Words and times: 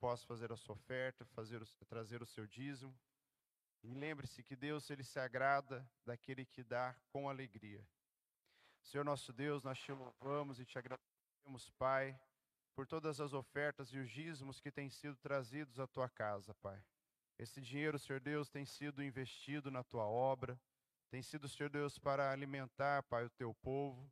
possa 0.00 0.26
fazer 0.26 0.50
a 0.50 0.56
sua 0.56 0.74
oferta, 0.74 1.24
fazer 1.26 1.62
o, 1.62 1.66
trazer 1.86 2.22
o 2.22 2.26
seu 2.26 2.46
dízimo. 2.46 2.98
E 3.82 3.94
lembre-se 3.94 4.42
que 4.42 4.56
Deus 4.56 4.88
ele 4.90 5.04
se 5.04 5.18
agrada 5.20 5.88
daquele 6.04 6.44
que 6.44 6.64
dá 6.64 6.96
com 7.10 7.28
alegria. 7.28 7.86
Senhor 8.82 9.04
nosso 9.04 9.32
Deus, 9.32 9.62
nós 9.62 9.78
te 9.78 9.92
louvamos 9.92 10.58
e 10.58 10.64
te 10.64 10.78
agradecemos, 10.78 11.70
Pai, 11.78 12.18
por 12.74 12.86
todas 12.86 13.20
as 13.20 13.32
ofertas 13.32 13.92
e 13.92 13.98
os 13.98 14.10
dízimos 14.10 14.58
que 14.60 14.70
têm 14.70 14.88
sido 14.90 15.16
trazidos 15.16 15.78
à 15.78 15.86
tua 15.86 16.08
casa, 16.08 16.54
Pai. 16.54 16.82
Esse 17.38 17.60
dinheiro, 17.60 17.98
Senhor 17.98 18.20
Deus, 18.20 18.48
tem 18.48 18.64
sido 18.64 19.02
investido 19.02 19.70
na 19.70 19.82
tua 19.82 20.04
obra, 20.04 20.60
tem 21.10 21.22
sido, 21.22 21.48
Senhor 21.48 21.68
Deus, 21.68 21.98
para 21.98 22.30
alimentar, 22.30 23.02
Pai, 23.04 23.24
o 23.24 23.30
teu 23.30 23.54
povo. 23.54 24.10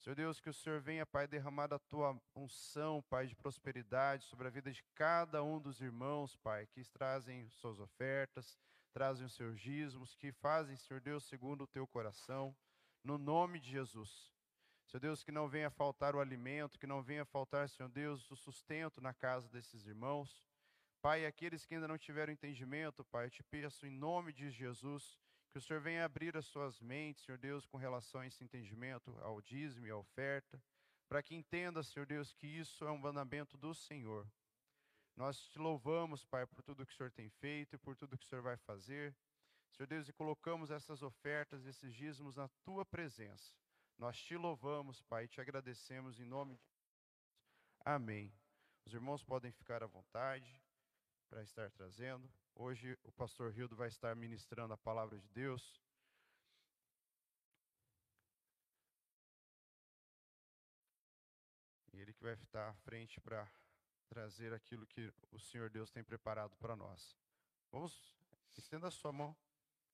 Senhor 0.00 0.14
Deus, 0.14 0.40
que 0.40 0.48
o 0.48 0.54
Senhor 0.54 0.80
venha, 0.80 1.04
Pai, 1.04 1.28
derramar 1.28 1.74
a 1.74 1.78
tua 1.78 2.18
unção, 2.34 3.02
Pai, 3.02 3.26
de 3.26 3.36
prosperidade 3.36 4.24
sobre 4.24 4.48
a 4.48 4.50
vida 4.50 4.72
de 4.72 4.82
cada 4.94 5.42
um 5.44 5.60
dos 5.60 5.82
irmãos, 5.82 6.34
Pai, 6.36 6.66
que 6.68 6.82
trazem 6.84 7.46
suas 7.50 7.78
ofertas, 7.78 8.58
trazem 8.94 9.26
os 9.26 9.34
seus 9.34 9.60
dízimos, 9.60 10.14
que 10.14 10.32
fazem, 10.32 10.74
Senhor 10.74 11.02
Deus, 11.02 11.24
segundo 11.24 11.64
o 11.64 11.66
teu 11.66 11.86
coração, 11.86 12.56
no 13.04 13.18
nome 13.18 13.60
de 13.60 13.70
Jesus. 13.70 14.32
Senhor 14.86 15.02
Deus, 15.02 15.22
que 15.22 15.30
não 15.30 15.46
venha 15.46 15.68
faltar 15.68 16.16
o 16.16 16.20
alimento, 16.20 16.78
que 16.78 16.86
não 16.86 17.02
venha 17.02 17.26
faltar, 17.26 17.68
Senhor 17.68 17.90
Deus, 17.90 18.30
o 18.30 18.36
sustento 18.36 19.02
na 19.02 19.12
casa 19.12 19.50
desses 19.50 19.86
irmãos. 19.86 20.42
Pai, 21.02 21.26
aqueles 21.26 21.66
que 21.66 21.74
ainda 21.74 21.86
não 21.86 21.98
tiveram 21.98 22.32
entendimento, 22.32 23.04
Pai, 23.04 23.26
eu 23.26 23.30
te 23.30 23.42
peço 23.42 23.86
em 23.86 23.90
nome 23.90 24.32
de 24.32 24.50
Jesus, 24.50 25.19
que 25.50 25.58
o 25.58 25.60
Senhor 25.60 25.82
venha 25.82 26.04
abrir 26.04 26.36
as 26.36 26.46
suas 26.46 26.80
mentes, 26.80 27.24
Senhor 27.24 27.38
Deus, 27.38 27.66
com 27.66 27.76
relação 27.76 28.20
a 28.20 28.26
esse 28.26 28.42
entendimento, 28.44 29.16
ao 29.20 29.40
dízimo 29.40 29.86
e 29.86 29.90
à 29.90 29.96
oferta, 29.96 30.62
para 31.08 31.22
que 31.22 31.34
entenda, 31.34 31.82
Senhor 31.82 32.06
Deus, 32.06 32.32
que 32.32 32.46
isso 32.46 32.84
é 32.84 32.90
um 32.90 32.98
mandamento 32.98 33.58
do 33.58 33.74
Senhor. 33.74 34.30
Nós 35.16 35.40
te 35.48 35.58
louvamos, 35.58 36.24
Pai, 36.24 36.46
por 36.46 36.62
tudo 36.62 36.86
que 36.86 36.92
o 36.92 36.96
Senhor 36.96 37.10
tem 37.10 37.28
feito 37.28 37.74
e 37.74 37.78
por 37.78 37.96
tudo 37.96 38.16
que 38.16 38.24
o 38.24 38.28
Senhor 38.28 38.42
vai 38.42 38.56
fazer. 38.56 39.14
Senhor 39.72 39.88
Deus, 39.88 40.08
e 40.08 40.12
colocamos 40.12 40.70
essas 40.70 41.02
ofertas, 41.02 41.66
esses 41.66 41.94
dízimos 41.94 42.36
na 42.36 42.48
tua 42.64 42.84
presença. 42.84 43.54
Nós 43.98 44.16
te 44.18 44.36
louvamos, 44.36 45.02
Pai, 45.02 45.24
e 45.24 45.28
te 45.28 45.40
agradecemos 45.40 46.20
em 46.20 46.24
nome 46.24 46.56
de. 46.56 46.70
Amém. 47.84 48.32
Os 48.84 48.94
irmãos 48.94 49.22
podem 49.22 49.50
ficar 49.52 49.82
à 49.82 49.86
vontade 49.86 50.62
para 51.28 51.42
estar 51.42 51.70
trazendo. 51.70 52.30
Hoje 52.54 52.98
o 53.04 53.12
pastor 53.12 53.52
Rildo 53.52 53.74
vai 53.74 53.88
estar 53.88 54.14
ministrando 54.14 54.74
a 54.74 54.78
palavra 54.78 55.18
de 55.18 55.28
Deus. 55.28 55.80
E 61.92 62.00
ele 62.00 62.12
que 62.12 62.22
vai 62.22 62.34
estar 62.34 62.68
à 62.68 62.74
frente 62.74 63.20
para 63.20 63.50
trazer 64.08 64.52
aquilo 64.52 64.86
que 64.86 65.12
o 65.30 65.38
Senhor 65.38 65.70
Deus 65.70 65.90
tem 65.90 66.02
preparado 66.02 66.56
para 66.56 66.74
nós. 66.76 67.16
Vamos, 67.70 68.14
estenda 68.56 68.88
a 68.88 68.90
sua 68.90 69.12
mão. 69.12 69.36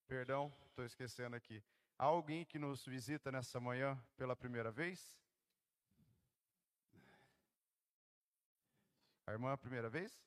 Perdão, 0.07 0.53
estou 0.67 0.85
esquecendo 0.85 1.37
aqui. 1.37 1.63
Há 1.99 2.05
alguém 2.05 2.45
que 2.45 2.59
nos 2.59 2.85
visita 2.85 3.31
nessa 3.33 3.59
manhã 3.61 4.01
pela 4.17 4.37
primeira 4.37 4.71
vez? 4.71 5.19
A 9.27 9.33
irmã, 9.33 9.53
a 9.53 9.59
primeira 9.59 9.91
vez? 9.91 10.25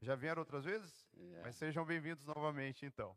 Já 0.00 0.14
vieram 0.14 0.40
outras 0.40 0.64
vezes? 0.64 1.06
É. 1.16 1.42
Mas 1.42 1.56
sejam 1.56 1.84
bem-vindos 1.84 2.24
novamente, 2.24 2.84
então. 2.84 3.16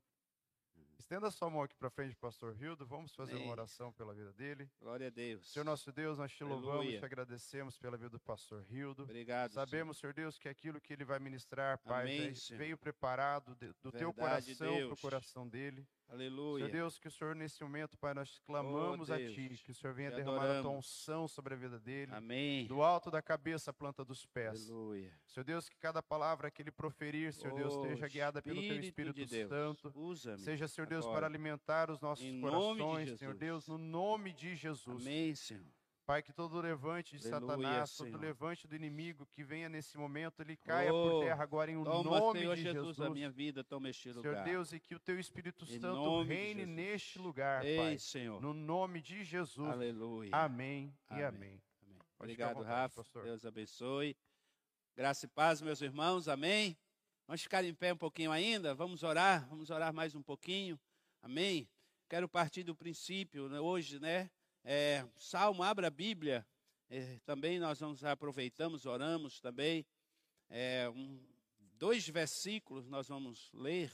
Estenda 0.97 1.31
sua 1.31 1.49
mão 1.49 1.63
aqui 1.63 1.75
para 1.75 1.89
frente, 1.89 2.15
pastor 2.15 2.53
Rildo. 2.53 2.85
Vamos 2.85 3.15
fazer 3.15 3.33
Amém. 3.33 3.45
uma 3.45 3.51
oração 3.53 3.91
pela 3.91 4.13
vida 4.13 4.31
dele. 4.33 4.69
Glória 4.79 5.07
a 5.07 5.09
Deus. 5.09 5.51
Senhor 5.51 5.65
nosso 5.65 5.91
Deus, 5.91 6.17
nós 6.17 6.31
te 6.31 6.43
Aleluia. 6.43 6.65
louvamos, 6.65 6.99
te 6.99 7.05
agradecemos 7.05 7.77
pela 7.77 7.97
vida 7.97 8.09
do 8.09 8.19
pastor 8.19 8.63
Rildo. 8.63 9.03
Obrigado. 9.03 9.53
Sabemos, 9.53 9.97
Senhor, 9.97 10.13
Deus, 10.13 10.37
que 10.37 10.47
aquilo 10.47 10.79
que 10.79 10.93
ele 10.93 11.05
vai 11.05 11.17
ministrar, 11.17 11.79
Pai, 11.79 12.03
Amém, 12.03 12.33
veio 12.51 12.77
preparado 12.77 13.55
do 13.55 13.91
Verdade, 13.91 13.97
teu 13.97 14.13
coração 14.13 14.85
para 14.85 14.93
o 14.93 14.97
coração 14.97 15.47
dele. 15.47 15.87
Aleluia. 16.09 16.65
Senhor 16.65 16.71
Deus, 16.71 16.97
que 16.97 17.07
o 17.07 17.11
Senhor, 17.11 17.35
nesse 17.35 17.61
momento, 17.63 17.97
Pai, 17.97 18.15
nós 18.15 18.39
clamamos 18.39 19.09
oh, 19.09 19.13
a 19.13 19.17
Ti, 19.17 19.61
que 19.63 19.71
o 19.71 19.75
Senhor 19.75 19.93
venha 19.93 20.09
derramar 20.09 20.37
adoramos. 20.37 20.59
a 20.59 20.61
tua 20.63 20.71
unção 20.71 21.27
sobre 21.27 21.53
a 21.53 21.57
vida 21.57 21.79
dele. 21.79 22.11
Amém. 22.13 22.65
Do 22.65 22.81
alto 22.81 23.11
da 23.11 23.21
cabeça 23.21 23.69
à 23.69 23.73
planta 23.73 24.03
dos 24.03 24.25
pés. 24.25 24.69
Aleluia. 24.69 25.13
Senhor 25.27 25.43
Deus, 25.43 25.69
que 25.69 25.77
cada 25.77 26.01
palavra 26.01 26.49
que 26.49 26.63
ele 26.63 26.71
proferir, 26.71 27.31
Senhor 27.31 27.53
oh, 27.53 27.57
Deus, 27.57 27.75
esteja 27.75 28.07
guiada 28.07 28.41
pelo 28.41 28.59
Teu 28.59 28.79
Espírito 28.79 29.25
de 29.25 29.47
Santo. 29.47 29.93
Seja, 30.39 30.67
Senhor 30.67 30.87
Deus, 30.87 31.05
agora. 31.05 31.19
para 31.19 31.27
alimentar 31.27 31.91
os 31.91 32.01
nossos 32.01 32.25
em 32.25 32.41
corações, 32.41 33.19
Senhor 33.19 33.35
Deus, 33.35 33.67
no 33.67 33.77
nome 33.77 34.33
de 34.33 34.55
Jesus. 34.55 35.05
Amém, 35.05 35.35
Senhor. 35.35 35.63
Pai, 36.09 36.23
que 36.23 36.33
todo 36.33 36.59
levante 36.59 37.19
de 37.19 37.27
Aleluia, 37.27 37.55
Satanás, 37.55 37.91
Senhor. 37.91 38.11
todo 38.13 38.21
levante 38.21 38.67
do 38.67 38.75
inimigo 38.75 39.27
que 39.27 39.43
venha 39.43 39.69
nesse 39.69 39.95
momento, 39.95 40.41
ele 40.41 40.57
caia 40.57 40.91
oh, 40.91 41.07
por 41.07 41.23
terra 41.23 41.43
agora 41.43 41.69
em 41.69 41.77
um 41.77 41.83
toma, 41.83 42.19
nome 42.19 42.39
Senhor 42.39 42.55
de 42.55 42.63
Jesus. 42.63 42.87
Jesus. 42.87 43.07
a 43.07 43.09
minha 43.11 43.29
vida, 43.29 43.63
toma 43.63 43.91
este 43.91 44.11
lugar. 44.11 44.33
Senhor 44.33 44.43
Deus, 44.43 44.73
e 44.73 44.79
que 44.79 44.95
o 44.95 44.99
teu 44.99 45.19
Espírito 45.19 45.65
em 45.65 45.79
Santo 45.79 46.23
reine 46.23 46.65
neste 46.65 47.19
lugar, 47.19 47.63
Ei, 47.63 47.77
Pai. 47.77 47.99
Senhor. 47.99 48.41
No 48.41 48.55
nome 48.55 49.03
de 49.03 49.23
Jesus. 49.23 49.69
Aleluia. 49.69 50.31
Amém, 50.33 50.91
amém. 51.09 51.21
e 51.21 51.23
amém. 51.23 51.61
amém. 51.83 51.99
Obrigado, 52.17 52.55
vontade, 52.55 52.73
Rafa. 52.73 52.95
Pastor. 52.95 53.25
Deus 53.25 53.45
abençoe. 53.45 54.17
Graça 54.97 55.27
e 55.27 55.29
paz, 55.29 55.61
meus 55.61 55.79
irmãos. 55.79 56.27
Amém. 56.27 56.75
Vamos 57.27 57.43
ficar 57.43 57.63
em 57.63 57.75
pé 57.75 57.93
um 57.93 57.97
pouquinho 57.97 58.31
ainda? 58.31 58.73
Vamos 58.73 59.03
orar? 59.03 59.47
Vamos 59.47 59.69
orar 59.69 59.93
mais 59.93 60.15
um 60.15 60.23
pouquinho? 60.23 60.79
Amém? 61.21 61.69
Quero 62.09 62.27
partir 62.27 62.63
do 62.63 62.75
princípio, 62.75 63.47
né, 63.47 63.59
hoje, 63.59 63.99
né? 63.99 64.31
É, 64.63 65.05
Salmo, 65.17 65.63
abra 65.63 65.87
a 65.87 65.91
Bíblia 65.91 66.45
é, 66.91 67.19
também 67.23 67.59
nós 67.59 67.79
vamos 67.79 68.03
aproveitamos, 68.03 68.87
oramos 68.87 69.39
também. 69.39 69.85
É, 70.49 70.89
um, 70.89 71.23
dois 71.77 72.07
versículos 72.09 72.87
nós 72.87 73.07
vamos 73.07 73.51
ler, 73.53 73.91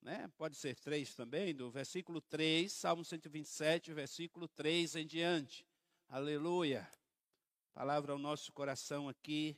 né? 0.00 0.30
pode 0.38 0.56
ser 0.56 0.76
três 0.76 1.16
também, 1.16 1.52
do 1.52 1.68
versículo 1.68 2.20
3, 2.20 2.72
Salmo 2.72 3.04
127, 3.04 3.92
versículo 3.92 4.46
3 4.46 4.94
em 4.94 5.06
diante. 5.06 5.66
Aleluia. 6.08 6.88
Palavra 7.74 8.12
ao 8.12 8.18
nosso 8.18 8.52
coração 8.52 9.08
aqui, 9.08 9.56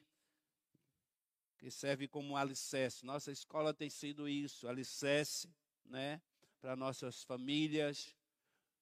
que 1.59 1.71
serve 1.71 2.09
como 2.09 2.35
alicerce. 2.35 3.05
Nossa 3.05 3.31
escola 3.31 3.75
tem 3.75 3.91
sido 3.91 4.27
isso, 4.27 4.67
alicerce, 4.67 5.53
né? 5.85 6.21
Para 6.63 6.75
nossas 6.75 7.23
famílias, 7.25 8.17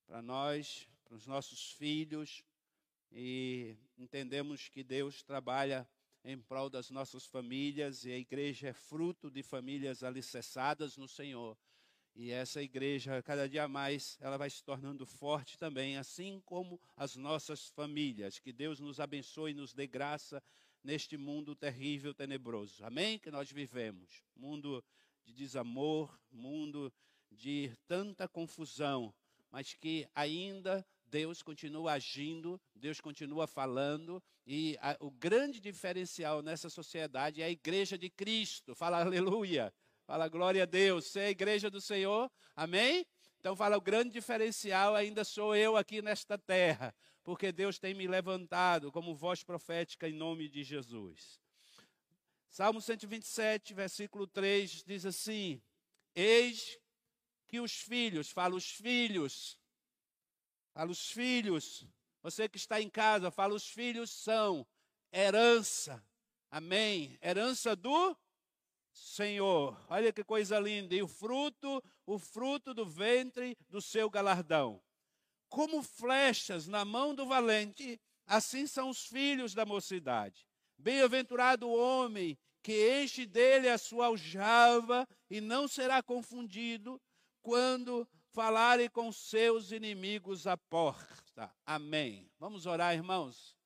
para 0.07 0.23
nós, 0.23 0.89
para 1.09 1.17
os 1.17 1.27
nossos 1.27 1.73
filhos, 1.73 2.45
e 3.11 3.77
entendemos 3.97 4.69
que 4.69 4.85
Deus 4.85 5.23
trabalha 5.23 5.89
em 6.25 6.39
prol 6.39 6.69
das 6.69 6.91
nossas 6.91 7.25
famílias 7.25 8.05
e 8.05 8.13
a 8.13 8.19
igreja 8.19 8.69
é 8.69 8.73
fruto 8.73 9.31
de 9.31 9.43
famílias 9.43 10.03
alicerçadas 10.03 10.97
no 10.97 11.09
Senhor. 11.09 11.57
E 12.15 12.31
essa 12.31 12.61
igreja, 12.61 13.23
cada 13.23 13.49
dia 13.49 13.69
mais, 13.69 14.19
ela 14.21 14.37
vai 14.37 14.51
se 14.51 14.63
tornando 14.63 15.07
forte 15.07 15.57
também, 15.57 15.97
assim 15.97 16.43
como 16.45 16.81
as 16.97 17.17
nossas 17.17 17.69
famílias. 17.69 18.39
Que 18.39 18.53
Deus 18.53 18.81
nos 18.81 18.99
abençoe 18.99 19.53
e 19.53 19.55
nos 19.55 19.73
dê 19.73 19.87
graça 19.87 20.43
neste 20.83 21.17
mundo 21.17 21.55
terrível, 21.55 22.13
tenebroso. 22.13 22.85
Amém? 22.85 23.19
Que 23.19 23.31
nós 23.31 23.51
vivemos. 23.51 24.25
Mundo 24.35 24.85
de 25.25 25.33
desamor, 25.33 26.19
mundo 26.31 26.93
de 27.31 27.73
tanta 27.87 28.27
confusão, 28.27 29.15
mas 29.51 29.75
que 29.75 30.09
ainda 30.15 30.85
Deus 31.11 31.43
continua 31.43 31.93
agindo, 31.93 32.61
Deus 32.75 33.01
continua 33.01 33.47
falando, 33.47 34.23
e 34.47 34.77
a, 34.81 34.97
o 35.01 35.11
grande 35.11 35.59
diferencial 35.61 36.43
nessa 36.43 36.69
sociedade 36.69 37.43
é 37.43 37.47
a 37.47 37.51
igreja 37.51 37.97
de 37.97 38.11
Cristo. 38.11 38.75
Fala 38.75 39.01
aleluia, 39.01 39.73
fala 40.07 40.29
glória 40.29 40.63
a 40.63 40.67
Deus. 40.67 41.07
Você 41.07 41.21
é 41.21 41.27
a 41.27 41.31
igreja 41.31 41.71
do 41.71 41.81
Senhor, 41.81 42.31
amém? 42.55 43.07
Então 43.41 43.57
fala, 43.57 43.77
o 43.77 43.81
grande 43.81 44.11
diferencial 44.11 44.95
ainda 44.95 45.25
sou 45.25 45.55
eu 45.55 45.77
aqui 45.77 46.03
nesta 46.03 46.37
terra, 46.37 46.95
porque 47.23 47.53
Deus 47.53 47.79
tem 47.79 47.95
me 47.95 48.07
levantado 48.07 48.91
como 48.93 49.15
voz 49.15 49.43
profética 49.43 50.09
em 50.09 50.13
nome 50.13 50.49
de 50.49 50.63
Jesus. 50.63 51.41
Salmo 52.51 52.81
127, 52.81 53.73
versículo 53.75 54.27
3 54.27 54.83
diz 54.85 55.07
assim: 55.07 55.63
Eis 56.15 56.79
que 57.47 57.61
os 57.61 57.73
filhos, 57.73 58.31
fala 58.31 58.55
os 58.55 58.71
filhos, 58.71 59.59
Fala, 60.79 60.93
os 60.93 61.11
filhos, 61.11 61.85
você 62.23 62.49
que 62.49 62.57
está 62.57 62.81
em 62.81 62.89
casa, 62.89 63.33
fala, 63.33 63.53
os 63.53 63.69
filhos 63.69 64.13
são 64.13 64.65
herança. 65.13 66.01
Amém? 66.53 67.19
Herança 67.21 67.75
do 67.75 68.17
Senhor. 68.93 69.77
Olha 69.91 70.13
que 70.13 70.23
coisa 70.23 70.57
linda. 70.61 70.95
E 70.95 71.03
o 71.03 71.09
fruto, 71.09 71.83
o 72.07 72.17
fruto 72.17 72.73
do 72.73 72.87
ventre 72.87 73.57
do 73.69 73.83
seu 73.83 74.09
galardão. 74.09 74.81
Como 75.49 75.83
flechas 75.83 76.69
na 76.69 76.85
mão 76.85 77.13
do 77.13 77.27
valente, 77.27 78.01
assim 78.25 78.65
são 78.65 78.89
os 78.89 79.05
filhos 79.05 79.55
da 79.55 79.67
mocidade. 79.67 80.47
Bem-aventurado 80.79 81.67
o 81.67 81.77
homem 81.77 82.39
que 82.63 83.03
enche 83.03 83.27
dele 83.27 83.69
a 83.69 83.79
sua 83.79 84.07
aljava 84.07 85.09
e 85.29 85.41
não 85.41 85.67
será 85.67 86.05
confundido 86.05 87.03
quando 87.43 88.09
falarem 88.39 88.89
com 88.89 89.11
seus 89.11 89.73
inimigos 89.73 90.47
à 90.47 90.57
porta. 90.57 91.53
Amém. 91.67 92.31
Vamos 92.39 92.67
orar, 92.67 92.95
irmãos. 92.95 93.57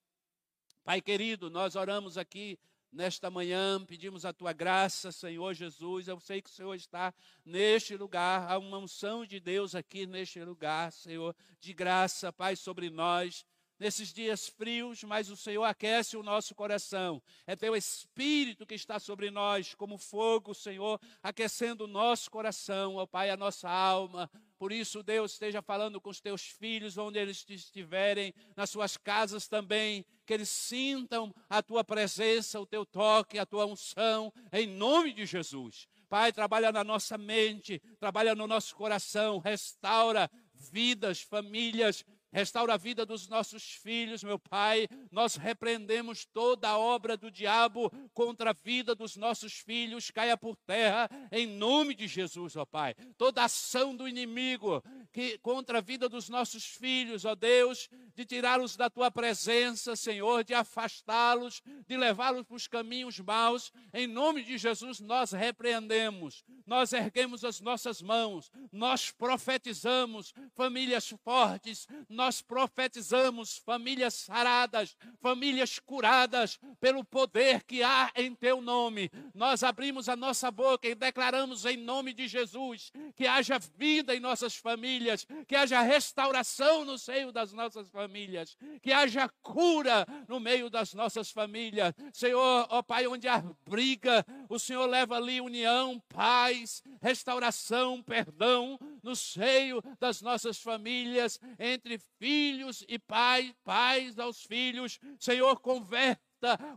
Pai 0.83 0.99
querido, 0.99 1.51
nós 1.51 1.77
oramos 1.77 2.17
aqui 2.17 2.59
nesta 2.91 3.31
manhã, 3.31 3.85
pedimos 3.85 4.25
a 4.25 4.33
tua 4.33 4.55
graça, 4.55 5.13
Senhor 5.13 5.53
Jesus. 5.53 6.09
Eu 6.09 6.19
sei 6.19 6.41
que 6.41 6.49
o 6.49 6.53
Senhor 6.55 6.75
está 6.75 7.13
neste 7.45 7.99
lugar, 7.99 8.51
há 8.51 8.57
uma 8.57 8.79
unção 8.79 9.27
de 9.27 9.39
Deus 9.39 9.75
aqui 9.75 10.07
neste 10.07 10.43
lugar, 10.43 10.91
Senhor, 10.91 11.37
de 11.61 11.75
graça, 11.75 12.33
Pai, 12.33 12.57
sobre 12.57 12.89
nós 12.89 13.45
nesses 13.83 14.13
dias 14.13 14.47
frios, 14.47 15.03
mas 15.03 15.29
o 15.29 15.37
Senhor 15.37 15.65
aquece 15.65 16.17
o 16.17 16.23
nosso 16.23 16.55
coração. 16.55 17.21
É 17.45 17.57
teu 17.57 17.75
Espírito 17.75 18.65
que 18.65 18.77
está 18.77 19.01
sobre 19.01 19.29
nós, 19.29 19.75
como 19.75 19.99
fogo, 19.99 20.55
Senhor, 20.55 21.01
aquecendo 21.21 21.85
o 21.85 21.89
nosso 21.89 22.31
coração, 22.31 22.95
ó 22.95 23.07
Pai, 23.07 23.29
a 23.29 23.37
nossa 23.37 23.69
alma. 23.69 24.31
Por 24.57 24.71
isso, 24.71 25.03
Deus, 25.03 25.33
esteja 25.33 25.61
falando 25.61 26.01
com 26.01 26.11
os 26.11 26.21
teus 26.21 26.43
filhos, 26.43 26.97
onde 26.97 27.19
eles 27.19 27.45
estiverem, 27.49 28.33
nas 28.55 28.71
suas 28.71 28.97
casas 28.97 29.49
também, 29.49 30.07
que 30.25 30.33
eles 30.33 30.49
sintam 30.49 31.35
a 31.51 31.61
tua 31.61 31.83
presença, 31.83 32.61
o 32.61 32.67
teu 32.67 32.87
toque, 32.87 33.37
a 33.37 33.45
tua 33.45 33.67
unção, 33.67 34.33
em 34.53 34.69
nome 34.69 35.13
de 35.13 35.27
Jesus. 35.27 35.89
Pai, 36.09 36.33
trabalha 36.33 36.71
na 36.71 36.85
nossa 36.85 37.19
mente, 37.19 37.83
trabalha 37.99 38.33
no 38.33 38.47
nosso 38.47 38.77
coração, 38.77 39.41
restaura 39.41 40.31
vidas, 40.55 41.21
famílias, 41.21 42.05
Restaura 42.33 42.75
a 42.75 42.79
vida 42.79 43.05
dos 43.05 43.29
nossos 43.29 43.75
filhos, 43.75 44.25
meu 44.25 44.39
Pai. 44.39 44.89
Nós 45.11 45.37
repreendemos 45.37 46.25
toda 46.25 46.69
a 46.69 46.79
obra 46.79 47.15
do 47.17 47.31
diabo 47.31 47.93
contra 48.15 48.51
a 48.51 48.55
vida 48.55 48.95
dos 48.95 49.17
nossos 49.17 49.55
filhos. 49.59 50.11
Caia 50.11 50.37
por 50.37 50.57
terra 50.57 51.11
em 51.31 51.47
nome 51.47 51.95
de 51.95 52.07
Jesus, 52.07 52.57
ó 52.57 52.65
Pai. 52.65 52.95
Toda 53.19 53.45
ação 53.45 53.95
do 53.95 54.09
inimigo 54.09 54.83
que 55.13 55.37
contra 55.39 55.79
a 55.79 55.81
vida 55.83 56.09
dos 56.09 56.31
nossos 56.31 56.65
filhos, 56.65 57.27
ó 57.27 57.35
Deus, 57.35 57.91
de 58.15 58.25
tirá-los 58.25 58.77
da 58.77 58.89
tua 58.89 59.11
presença, 59.11 59.95
Senhor, 59.95 60.43
de 60.43 60.55
afastá-los, 60.55 61.63
de 61.87 61.97
levá-los 61.97 62.45
para 62.45 62.57
os 62.57 62.67
caminhos 62.67 63.19
maus. 63.21 63.71
Em 63.93 64.07
nome 64.07 64.43
de 64.43 64.57
Jesus, 64.57 65.01
nós 65.01 65.33
repreendemos. 65.33 66.43
Nós 66.67 66.93
erguemos 66.95 67.45
as 67.45 67.61
nossas 67.61 68.01
mãos. 68.01 68.51
Nós 68.71 69.11
profetizamos 69.11 70.33
famílias 70.55 71.09
fortes. 71.23 71.87
Nós 72.23 72.41
profetizamos 72.41 73.59
famílias 73.59 74.15
saradas, 74.15 74.97
famílias 75.21 75.81
curadas 75.81 76.57
pelo 76.81 77.05
poder 77.05 77.65
que 77.65 77.83
há 77.83 78.13
em 78.15 78.33
teu 78.33 78.61
nome. 78.63 79.11
Nós 79.35 79.65
abrimos 79.65 80.09
a 80.09 80.15
nossa 80.15 80.49
boca 80.49 80.87
e 80.87 80.95
declaramos 80.95 81.65
em 81.65 81.77
nome 81.77 82.13
de 82.15 82.29
Jesus 82.29 82.93
que 83.17 83.27
haja 83.27 83.59
vida 83.77 84.15
em 84.15 84.21
nossas 84.21 84.55
famílias, 84.55 85.27
que 85.49 85.57
haja 85.57 85.81
restauração 85.81 86.85
no 86.85 86.97
seio 86.97 87.33
das 87.33 87.53
nossas 87.53 87.91
famílias, 87.91 88.57
que 88.81 88.93
haja 88.93 89.29
cura 89.43 90.07
no 90.29 90.39
meio 90.39 90.71
das 90.71 90.95
nossas 90.95 91.29
famílias. 91.33 91.93
Senhor, 92.13 92.69
ó 92.71 92.83
Pai, 92.83 93.05
onde 93.09 93.27
há 93.27 93.43
briga, 93.69 94.25
o 94.49 94.61
Senhor 94.61 94.87
leva 94.87 95.17
ali 95.17 95.41
união, 95.41 96.01
paz, 96.09 96.85
restauração, 97.01 98.01
perdão 98.01 98.79
no 99.03 99.17
seio 99.17 99.83
das 99.99 100.21
nossas 100.23 100.61
famílias, 100.61 101.39
entre 101.59 101.99
filhos 102.19 102.85
e 102.89 102.99
pais, 102.99 103.53
pais 103.65 104.19
aos 104.19 104.43
filhos. 104.43 104.99
Senhor, 105.19 105.59
converta 105.61 106.23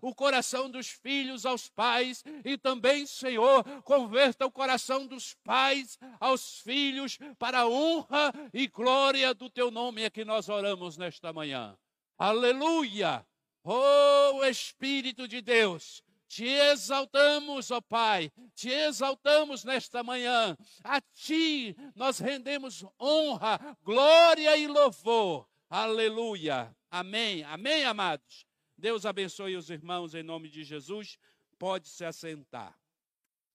o 0.01 0.13
coração 0.13 0.69
dos 0.69 0.89
filhos 0.89 1.45
aos 1.45 1.69
pais 1.69 2.23
e 2.43 2.57
também, 2.57 3.05
Senhor, 3.05 3.63
converta 3.81 4.45
o 4.45 4.51
coração 4.51 5.07
dos 5.07 5.33
pais 5.43 5.97
aos 6.19 6.61
filhos 6.61 7.17
para 7.39 7.61
a 7.61 7.67
honra 7.67 8.31
e 8.53 8.67
glória 8.67 9.33
do 9.33 9.49
teu 9.49 9.71
nome 9.71 10.03
é 10.03 10.09
que 10.09 10.23
nós 10.23 10.49
oramos 10.49 10.97
nesta 10.97 11.33
manhã. 11.33 11.77
Aleluia! 12.17 13.25
Oh 13.63 14.43
Espírito 14.45 15.27
de 15.27 15.41
Deus, 15.41 16.03
te 16.27 16.45
exaltamos, 16.45 17.71
ó 17.71 17.79
Pai, 17.81 18.31
te 18.53 18.69
exaltamos 18.69 19.63
nesta 19.63 20.03
manhã. 20.03 20.57
A 20.83 20.99
Ti 20.99 21.75
nós 21.95 22.19
rendemos 22.19 22.83
honra, 22.99 23.77
glória 23.83 24.57
e 24.57 24.67
louvor. 24.67 25.47
Aleluia. 25.69 26.75
Amém. 26.89 27.43
Amém, 27.43 27.85
amados. 27.85 28.45
Deus 28.77 29.05
abençoe 29.05 29.55
os 29.55 29.69
irmãos 29.69 30.13
em 30.13 30.23
nome 30.23 30.49
de 30.49 30.63
Jesus. 30.63 31.17
Pode 31.57 31.87
se 31.87 32.03
assentar. 32.03 32.77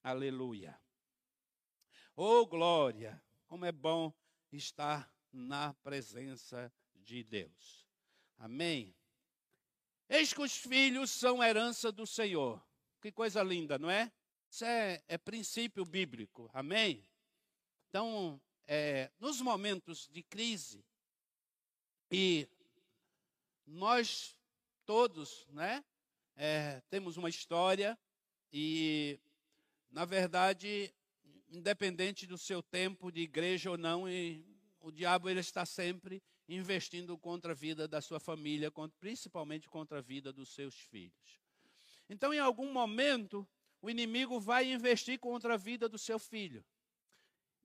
Aleluia. 0.02 0.78
Oh, 2.16 2.46
glória. 2.46 3.22
Como 3.46 3.64
é 3.64 3.72
bom 3.72 4.12
estar 4.52 5.12
na 5.32 5.74
presença 5.82 6.72
de 6.94 7.22
Deus. 7.22 7.86
Amém. 8.38 8.94
Eis 10.12 10.32
que 10.32 10.42
os 10.42 10.56
filhos 10.56 11.08
são 11.08 11.40
herança 11.40 11.92
do 11.92 12.04
Senhor. 12.04 12.60
Que 13.00 13.12
coisa 13.12 13.44
linda, 13.44 13.78
não 13.78 13.88
é? 13.88 14.10
Isso 14.50 14.64
é, 14.64 15.00
é 15.06 15.16
princípio 15.16 15.84
bíblico. 15.84 16.50
Amém? 16.52 17.08
Então, 17.88 18.40
é, 18.66 19.08
nos 19.20 19.40
momentos 19.40 20.08
de 20.08 20.24
crise, 20.24 20.84
e 22.10 22.48
nós 23.64 24.36
todos, 24.84 25.46
né, 25.50 25.84
é, 26.34 26.82
temos 26.90 27.16
uma 27.16 27.28
história, 27.28 27.96
e, 28.52 29.16
na 29.92 30.04
verdade, 30.04 30.92
independente 31.48 32.26
do 32.26 32.36
seu 32.36 32.60
tempo 32.64 33.12
de 33.12 33.20
igreja 33.20 33.70
ou 33.70 33.78
não, 33.78 34.08
e, 34.08 34.44
o 34.80 34.90
diabo 34.90 35.30
ele 35.30 35.38
está 35.38 35.64
sempre 35.64 36.20
investindo 36.54 37.16
contra 37.16 37.52
a 37.52 37.54
vida 37.54 37.86
da 37.86 38.00
sua 38.00 38.18
família, 38.18 38.72
principalmente 38.98 39.68
contra 39.68 39.98
a 39.98 40.02
vida 40.02 40.32
dos 40.32 40.48
seus 40.54 40.74
filhos. 40.74 41.40
Então, 42.08 42.34
em 42.34 42.40
algum 42.40 42.72
momento, 42.72 43.46
o 43.80 43.88
inimigo 43.88 44.40
vai 44.40 44.72
investir 44.72 45.18
contra 45.18 45.54
a 45.54 45.56
vida 45.56 45.88
do 45.88 45.96
seu 45.96 46.18
filho. 46.18 46.64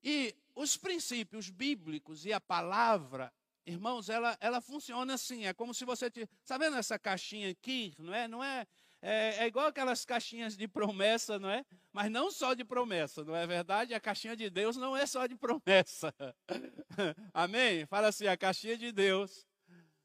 E 0.02 0.34
os 0.54 0.76
princípios 0.76 1.50
bíblicos 1.50 2.24
e 2.24 2.32
a 2.32 2.40
palavra, 2.40 3.32
irmãos, 3.64 4.08
ela, 4.08 4.36
ela 4.40 4.60
funciona 4.60 5.14
assim. 5.14 5.46
É 5.46 5.52
como 5.52 5.74
se 5.74 5.84
você. 5.84 6.06
Está 6.06 6.56
vendo 6.56 6.76
essa 6.76 6.98
caixinha 6.98 7.50
aqui? 7.50 7.92
Não 7.98 8.14
é? 8.14 8.28
Não 8.28 8.42
é, 8.42 8.66
é, 9.08 9.44
é 9.44 9.46
igual 9.46 9.66
aquelas 9.66 10.04
caixinhas 10.04 10.56
de 10.56 10.66
promessa, 10.66 11.38
não 11.38 11.48
é? 11.48 11.64
Mas 11.92 12.10
não 12.10 12.28
só 12.28 12.54
de 12.54 12.64
promessa, 12.64 13.24
não 13.24 13.36
é 13.36 13.46
verdade? 13.46 13.94
A 13.94 14.00
caixinha 14.00 14.34
de 14.34 14.50
Deus 14.50 14.76
não 14.76 14.96
é 14.96 15.06
só 15.06 15.28
de 15.28 15.36
promessa. 15.36 16.12
Amém? 17.32 17.86
Fala 17.86 18.08
assim: 18.08 18.26
a 18.26 18.36
caixinha 18.36 18.76
de 18.76 18.90
Deus 18.90 19.46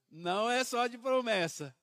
não 0.07 0.51
é 0.51 0.63
só 0.63 0.86
de 0.86 1.00
promessa. 1.00 1.75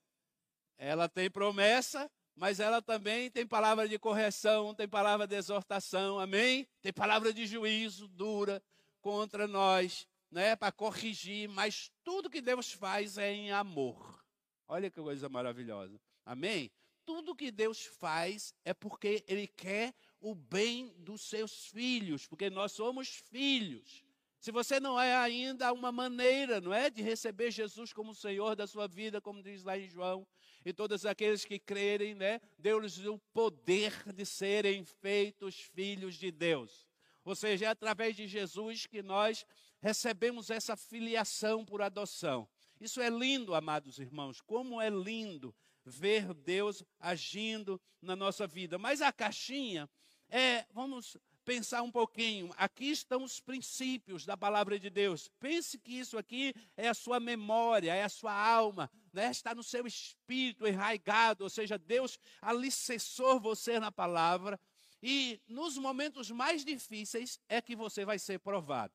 Ela 0.78 1.08
tem 1.08 1.28
promessa, 1.28 2.08
mas 2.36 2.60
ela 2.60 2.80
também 2.80 3.28
tem 3.32 3.44
palavra 3.44 3.88
de 3.88 3.98
correção, 3.98 4.72
tem 4.72 4.86
palavra 4.86 5.26
de 5.26 5.34
exortação, 5.34 6.20
amém? 6.20 6.68
Tem 6.80 6.92
palavra 6.92 7.32
de 7.32 7.48
juízo 7.48 8.06
dura 8.06 8.62
contra 9.00 9.48
nós, 9.48 10.06
né, 10.30 10.54
para 10.54 10.70
corrigir, 10.70 11.48
mas 11.48 11.90
tudo 12.04 12.30
que 12.30 12.40
Deus 12.40 12.70
faz 12.72 13.18
é 13.18 13.32
em 13.32 13.50
amor. 13.50 14.22
Olha 14.68 14.88
que 14.88 15.00
coisa 15.00 15.28
maravilhosa. 15.28 16.00
Amém? 16.24 16.70
Tudo 17.08 17.34
que 17.34 17.50
Deus 17.50 17.86
faz 17.86 18.54
é 18.66 18.74
porque 18.74 19.24
Ele 19.26 19.46
quer 19.46 19.94
o 20.20 20.34
bem 20.34 20.92
dos 20.98 21.22
seus 21.22 21.68
filhos, 21.68 22.26
porque 22.26 22.50
nós 22.50 22.72
somos 22.72 23.08
filhos. 23.08 24.04
Se 24.38 24.52
você 24.52 24.78
não 24.78 25.00
é 25.00 25.16
ainda 25.16 25.72
uma 25.72 25.90
maneira, 25.90 26.60
não 26.60 26.70
é, 26.70 26.90
de 26.90 27.00
receber 27.00 27.50
Jesus 27.50 27.94
como 27.94 28.14
Senhor 28.14 28.54
da 28.54 28.66
sua 28.66 28.86
vida, 28.86 29.22
como 29.22 29.42
diz 29.42 29.64
lá 29.64 29.78
em 29.78 29.88
João, 29.88 30.26
e 30.62 30.70
todos 30.70 31.06
aqueles 31.06 31.46
que 31.46 31.58
crerem, 31.58 32.14
né, 32.14 32.42
deu-lhes 32.58 32.98
o 32.98 33.18
poder 33.32 34.12
de 34.12 34.26
serem 34.26 34.84
feitos 34.84 35.58
filhos 35.58 36.16
de 36.16 36.30
Deus. 36.30 36.86
Ou 37.24 37.34
seja, 37.34 37.64
é 37.64 37.68
através 37.68 38.16
de 38.16 38.26
Jesus 38.26 38.84
que 38.84 39.02
nós 39.02 39.46
recebemos 39.80 40.50
essa 40.50 40.76
filiação 40.76 41.64
por 41.64 41.80
adoção. 41.80 42.46
Isso 42.78 43.00
é 43.00 43.08
lindo, 43.08 43.54
amados 43.54 43.98
irmãos, 43.98 44.42
como 44.42 44.78
é 44.78 44.90
lindo 44.90 45.54
ver 45.88 46.32
Deus 46.34 46.84
agindo 47.00 47.80
na 48.00 48.14
nossa 48.14 48.46
vida. 48.46 48.78
Mas 48.78 49.00
a 49.00 49.12
caixinha 49.12 49.88
é, 50.28 50.66
vamos 50.72 51.16
pensar 51.44 51.82
um 51.82 51.90
pouquinho. 51.90 52.52
Aqui 52.58 52.90
estão 52.90 53.24
os 53.24 53.40
princípios 53.40 54.26
da 54.26 54.36
palavra 54.36 54.78
de 54.78 54.90
Deus. 54.90 55.30
Pense 55.40 55.78
que 55.78 55.92
isso 55.92 56.18
aqui 56.18 56.54
é 56.76 56.88
a 56.88 56.94
sua 56.94 57.18
memória, 57.18 57.94
é 57.94 58.04
a 58.04 58.08
sua 58.08 58.32
alma, 58.32 58.90
né? 59.14 59.30
está 59.30 59.54
no 59.54 59.62
seu 59.62 59.86
espírito 59.86 60.66
enraigado, 60.66 61.44
ou 61.44 61.50
seja, 61.50 61.78
Deus 61.78 62.18
alicerçou 62.42 63.40
você 63.40 63.80
na 63.80 63.90
palavra. 63.90 64.60
E 65.02 65.40
nos 65.48 65.78
momentos 65.78 66.30
mais 66.30 66.64
difíceis 66.64 67.40
é 67.48 67.62
que 67.62 67.74
você 67.74 68.04
vai 68.04 68.18
ser 68.18 68.38
provado. 68.40 68.92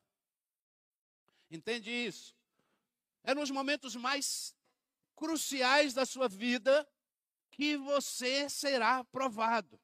Entende 1.50 1.90
isso? 1.90 2.36
É 3.24 3.34
nos 3.34 3.50
momentos 3.50 3.96
mais 3.96 4.54
cruciais 5.16 5.94
da 5.94 6.04
sua 6.04 6.28
vida 6.28 6.88
que 7.50 7.76
você 7.76 8.48
será 8.48 9.04
provado. 9.04 9.80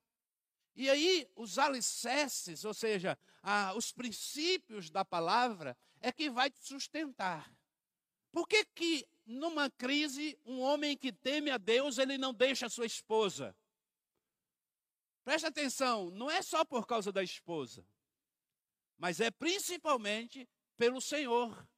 E 0.75 0.89
aí, 0.89 1.29
os 1.37 1.59
alicerces, 1.59 2.65
ou 2.65 2.75
seja, 2.75 3.19
ah, 3.43 3.75
os 3.75 3.93
princípios 3.93 4.91
da 4.91 5.05
palavra, 5.05 5.77
é 6.01 6.11
que 6.11 6.31
vai 6.31 6.51
te 6.51 6.63
sustentar. 6.65 7.53
Por 8.33 8.47
que, 8.47 8.65
que 8.65 9.09
numa 9.27 9.71
crise, 9.71 10.39
um 10.45 10.61
homem 10.61 10.97
que 10.97 11.13
teme 11.13 11.51
a 11.51 11.59
Deus, 11.59 11.99
ele 11.99 12.17
não 12.17 12.33
deixa 12.33 12.67
a 12.67 12.71
sua 12.71 12.87
esposa? 12.87 13.57
Presta 15.25 15.49
atenção, 15.49 16.11
não 16.11 16.31
é 16.31 16.43
só 16.43 16.65
por 16.65 16.87
causa 16.87 17.13
da 17.13 17.23
esposa, 17.23 17.87
mas 18.99 19.21
é 19.21 19.31
principalmente 19.31 20.49
pelo 20.77 21.01
Senhor, 21.01 21.69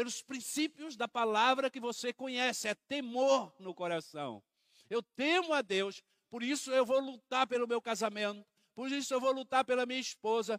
pelos 0.00 0.22
princípios 0.22 0.96
da 0.96 1.06
palavra 1.06 1.68
que 1.68 1.78
você 1.78 2.10
conhece, 2.10 2.66
é 2.66 2.74
temor 2.74 3.54
no 3.58 3.74
coração. 3.74 4.42
Eu 4.88 5.02
temo 5.02 5.52
a 5.52 5.60
Deus, 5.60 6.02
por 6.30 6.42
isso 6.42 6.70
eu 6.70 6.86
vou 6.86 7.00
lutar 7.00 7.46
pelo 7.46 7.68
meu 7.68 7.82
casamento, 7.82 8.42
por 8.74 8.90
isso 8.90 9.12
eu 9.12 9.20
vou 9.20 9.30
lutar 9.30 9.62
pela 9.62 9.84
minha 9.84 10.00
esposa. 10.00 10.58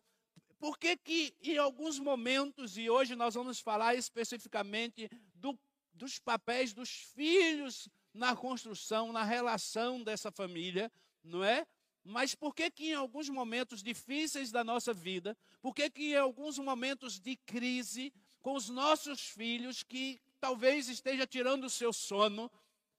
Por 0.59 0.77
que 0.77 0.95
que 0.95 1.35
em 1.41 1.57
alguns 1.57 1.97
momentos, 1.97 2.77
e 2.77 2.87
hoje 2.87 3.15
nós 3.15 3.33
vamos 3.33 3.59
falar 3.59 3.95
especificamente 3.95 5.09
do, 5.33 5.59
dos 5.91 6.19
papéis 6.19 6.71
dos 6.71 6.91
filhos 6.91 7.89
na 8.13 8.35
construção, 8.35 9.11
na 9.11 9.23
relação 9.23 10.03
dessa 10.03 10.31
família, 10.31 10.91
não 11.23 11.43
é? 11.43 11.65
Mas 12.03 12.35
por 12.35 12.53
que 12.53 12.69
que 12.69 12.91
em 12.91 12.93
alguns 12.93 13.27
momentos 13.27 13.81
difíceis 13.81 14.51
da 14.51 14.63
nossa 14.63 14.93
vida, 14.93 15.35
por 15.59 15.73
que 15.73 15.89
que 15.89 16.11
em 16.11 16.15
alguns 16.15 16.59
momentos 16.59 17.19
de 17.19 17.35
crise 17.37 18.13
com 18.41 18.55
os 18.55 18.69
nossos 18.69 19.21
filhos 19.21 19.83
que 19.83 20.19
talvez 20.39 20.89
esteja 20.89 21.27
tirando 21.27 21.65
o 21.65 21.69
seu 21.69 21.93
sono, 21.93 22.51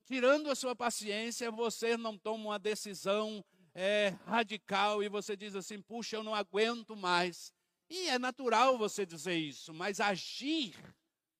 tirando 0.04 0.50
a 0.50 0.54
sua 0.54 0.74
paciência, 0.74 1.50
você 1.50 1.96
não 1.96 2.16
toma 2.16 2.44
uma 2.44 2.58
decisão 2.58 3.44
é, 3.74 4.16
radical 4.26 5.02
e 5.02 5.08
você 5.08 5.36
diz 5.36 5.54
assim: 5.54 5.80
puxa, 5.80 6.16
eu 6.16 6.22
não 6.22 6.34
aguento 6.34 6.96
mais. 6.96 7.52
E 7.90 8.08
é 8.08 8.18
natural 8.18 8.78
você 8.78 9.04
dizer 9.04 9.36
isso, 9.36 9.74
mas 9.74 10.00
agir, 10.00 10.74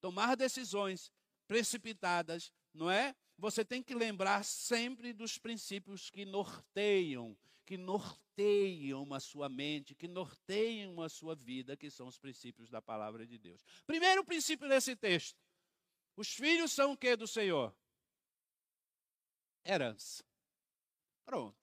tomar 0.00 0.37
decisões 0.37 1.11
precipitadas, 1.47 2.52
não 2.75 2.90
é? 2.90 3.14
Você 3.38 3.64
tem 3.64 3.82
que 3.82 3.94
lembrar 3.94 4.44
sempre 4.44 5.12
dos 5.12 5.38
princípios 5.38 6.11
que 6.11 6.25
norteiam 6.25 7.37
que 7.72 7.78
norteiam 7.78 9.14
a 9.14 9.18
sua 9.18 9.48
mente, 9.48 9.94
que 9.94 10.06
norteiam 10.06 11.00
a 11.00 11.08
sua 11.08 11.34
vida, 11.34 11.74
que 11.74 11.90
são 11.90 12.06
os 12.06 12.18
princípios 12.18 12.68
da 12.68 12.82
palavra 12.82 13.26
de 13.26 13.38
Deus. 13.38 13.64
Primeiro 13.86 14.22
princípio 14.22 14.68
desse 14.68 14.94
texto: 14.94 15.40
os 16.14 16.34
filhos 16.34 16.70
são 16.70 16.92
o 16.92 16.96
que 16.98 17.16
do 17.16 17.26
Senhor? 17.26 17.74
Herança. 19.64 20.22
Pronto. 21.24 21.56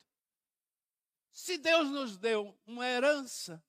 Se 1.31 1.59
Deus 1.59 1.91
nos 1.91 2.17
deu 2.17 2.57
uma 2.65 2.87
herança, 2.87 3.63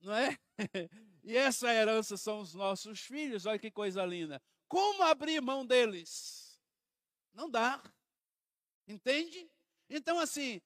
não 0.00 0.14
é? 0.14 0.38
e 1.22 1.36
essa 1.36 1.70
herança 1.74 2.16
são 2.16 2.40
os 2.40 2.54
nossos 2.54 3.00
filhos, 3.00 3.44
olha 3.44 3.58
que 3.58 3.70
coisa 3.70 4.02
linda. 4.06 4.40
Como 4.66 5.02
abrir 5.02 5.42
mão 5.42 5.66
deles? 5.66 6.58
Não 7.34 7.50
dá. 7.50 7.82
Entende? 8.88 9.46
Então, 9.90 10.18
assim, 10.18 10.62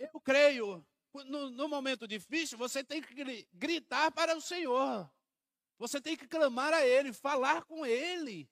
eu 0.00 0.20
creio, 0.20 0.84
no, 1.26 1.50
no 1.50 1.68
momento 1.68 2.08
difícil, 2.08 2.56
você 2.56 2.82
tem 2.82 3.02
que 3.02 3.46
gritar 3.52 4.10
para 4.10 4.36
o 4.36 4.40
Senhor. 4.40 5.10
Você 5.78 6.00
tem 6.00 6.16
que 6.16 6.26
clamar 6.26 6.72
a 6.72 6.86
Ele, 6.86 7.12
falar 7.12 7.64
com 7.64 7.84
Ele. 7.84 8.48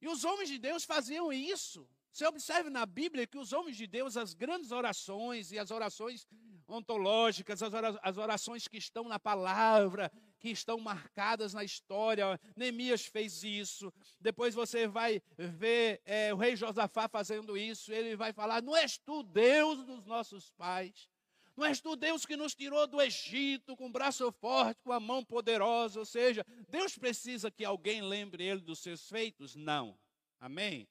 E 0.00 0.08
os 0.08 0.24
homens 0.24 0.48
de 0.48 0.58
Deus 0.58 0.84
faziam 0.84 1.32
isso. 1.32 1.88
Você 2.12 2.26
observe 2.26 2.68
na 2.68 2.84
Bíblia 2.84 3.26
que 3.26 3.38
os 3.38 3.52
homens 3.52 3.76
de 3.76 3.86
Deus, 3.86 4.16
as 4.16 4.34
grandes 4.34 4.70
orações 4.70 5.52
e 5.52 5.58
as 5.58 5.70
orações 5.70 6.26
ontológicas, 6.68 7.60
as 7.62 8.18
orações 8.18 8.68
que 8.68 8.76
estão 8.76 9.08
na 9.08 9.18
palavra, 9.18 10.10
que 10.42 10.50
estão 10.50 10.78
marcadas 10.80 11.54
na 11.54 11.62
história. 11.62 12.38
Neemias 12.56 13.06
fez 13.06 13.44
isso. 13.44 13.92
Depois 14.20 14.54
você 14.54 14.88
vai 14.88 15.22
ver 15.38 16.02
é, 16.04 16.34
o 16.34 16.36
rei 16.36 16.56
Josafá 16.56 17.08
fazendo 17.08 17.56
isso. 17.56 17.92
Ele 17.92 18.16
vai 18.16 18.32
falar: 18.32 18.60
Não 18.60 18.76
és 18.76 18.98
tu 18.98 19.22
Deus 19.22 19.84
dos 19.84 20.04
nossos 20.04 20.50
pais. 20.50 21.08
Não 21.56 21.64
és 21.64 21.80
tu 21.80 21.94
Deus 21.94 22.26
que 22.26 22.36
nos 22.36 22.54
tirou 22.54 22.86
do 22.88 23.00
Egito 23.00 23.76
com 23.76 23.86
o 23.86 23.92
braço 23.92 24.32
forte, 24.32 24.82
com 24.82 24.90
a 24.92 24.98
mão 24.98 25.24
poderosa. 25.24 26.00
Ou 26.00 26.06
seja, 26.06 26.44
Deus 26.68 26.98
precisa 26.98 27.50
que 27.50 27.64
alguém 27.64 28.02
lembre 28.02 28.42
ele 28.42 28.60
dos 28.60 28.80
seus 28.80 29.08
feitos? 29.08 29.54
Não. 29.54 29.96
Amém? 30.40 30.88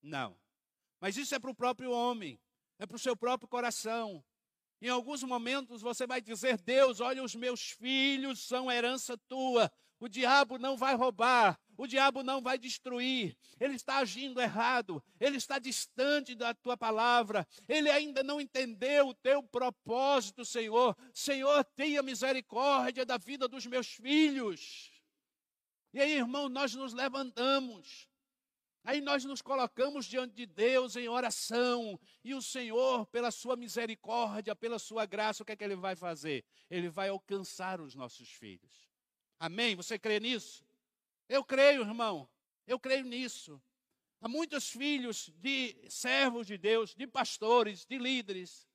Não. 0.00 0.38
Mas 1.00 1.16
isso 1.16 1.34
é 1.34 1.38
para 1.40 1.50
o 1.50 1.54
próprio 1.54 1.90
homem, 1.90 2.38
é 2.78 2.86
para 2.86 2.96
o 2.96 3.00
seu 3.00 3.16
próprio 3.16 3.48
coração. 3.48 4.24
Em 4.80 4.88
alguns 4.88 5.22
momentos 5.22 5.82
você 5.82 6.06
vai 6.06 6.20
dizer: 6.20 6.58
Deus, 6.58 7.00
olha, 7.00 7.22
os 7.22 7.34
meus 7.34 7.70
filhos 7.70 8.46
são 8.46 8.70
herança 8.70 9.16
tua. 9.28 9.70
O 9.98 10.08
diabo 10.08 10.58
não 10.58 10.76
vai 10.76 10.94
roubar, 10.94 11.58
o 11.74 11.86
diabo 11.86 12.22
não 12.22 12.42
vai 12.42 12.58
destruir, 12.58 13.34
ele 13.58 13.76
está 13.76 13.96
agindo 13.96 14.40
errado, 14.40 15.02
ele 15.18 15.38
está 15.38 15.58
distante 15.58 16.34
da 16.34 16.52
tua 16.52 16.76
palavra, 16.76 17.48
ele 17.66 17.90
ainda 17.90 18.22
não 18.22 18.38
entendeu 18.38 19.08
o 19.08 19.14
teu 19.14 19.42
propósito, 19.42 20.44
Senhor. 20.44 20.94
Senhor, 21.14 21.64
tenha 21.74 22.02
misericórdia 22.02 23.06
da 23.06 23.16
vida 23.16 23.48
dos 23.48 23.66
meus 23.66 23.86
filhos. 23.86 24.92
E 25.94 26.00
aí, 26.00 26.12
irmão, 26.12 26.50
nós 26.50 26.74
nos 26.74 26.92
levantamos, 26.92 28.06
Aí 28.86 29.00
nós 29.00 29.24
nos 29.24 29.42
colocamos 29.42 30.06
diante 30.06 30.32
de 30.32 30.46
Deus 30.46 30.94
em 30.94 31.08
oração, 31.08 31.98
e 32.22 32.32
o 32.34 32.40
Senhor, 32.40 33.04
pela 33.06 33.32
sua 33.32 33.56
misericórdia, 33.56 34.54
pela 34.54 34.78
sua 34.78 35.04
graça, 35.04 35.42
o 35.42 35.46
que 35.46 35.50
é 35.50 35.56
que 35.56 35.64
ele 35.64 35.74
vai 35.74 35.96
fazer? 35.96 36.44
Ele 36.70 36.88
vai 36.88 37.08
alcançar 37.08 37.80
os 37.80 37.96
nossos 37.96 38.30
filhos. 38.30 38.88
Amém? 39.40 39.74
Você 39.74 39.98
crê 39.98 40.20
nisso? 40.20 40.64
Eu 41.28 41.42
creio, 41.42 41.80
irmão. 41.80 42.28
Eu 42.64 42.78
creio 42.78 43.04
nisso. 43.04 43.60
Há 44.20 44.28
muitos 44.28 44.70
filhos 44.70 45.32
de 45.34 45.76
servos 45.90 46.46
de 46.46 46.56
Deus, 46.56 46.94
de 46.94 47.08
pastores, 47.08 47.84
de 47.84 47.98
líderes. 47.98 48.68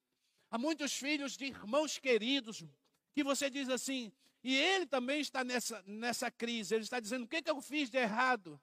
Há 0.50 0.58
muitos 0.58 0.91
filhos 0.91 1.38
de 1.38 1.46
irmãos 1.46 1.98
queridos 1.98 2.65
que 3.13 3.24
você 3.24 3.50
diz 3.50 3.70
assim, 3.70 4.12
e 4.44 4.58
ele 4.58 4.86
também 4.86 5.22
está 5.22 5.41
nessa, 5.41 5.82
nessa 5.88 6.30
crise. 6.30 6.75
Ele 6.75 6.84
está 6.84 7.00
dizendo: 7.00 7.24
o 7.24 7.27
que, 7.30 7.38
é 7.38 7.41
que 7.41 7.50
eu 7.50 7.62
fiz 7.62 7.89
de 7.89 7.98
errado? 7.98 8.60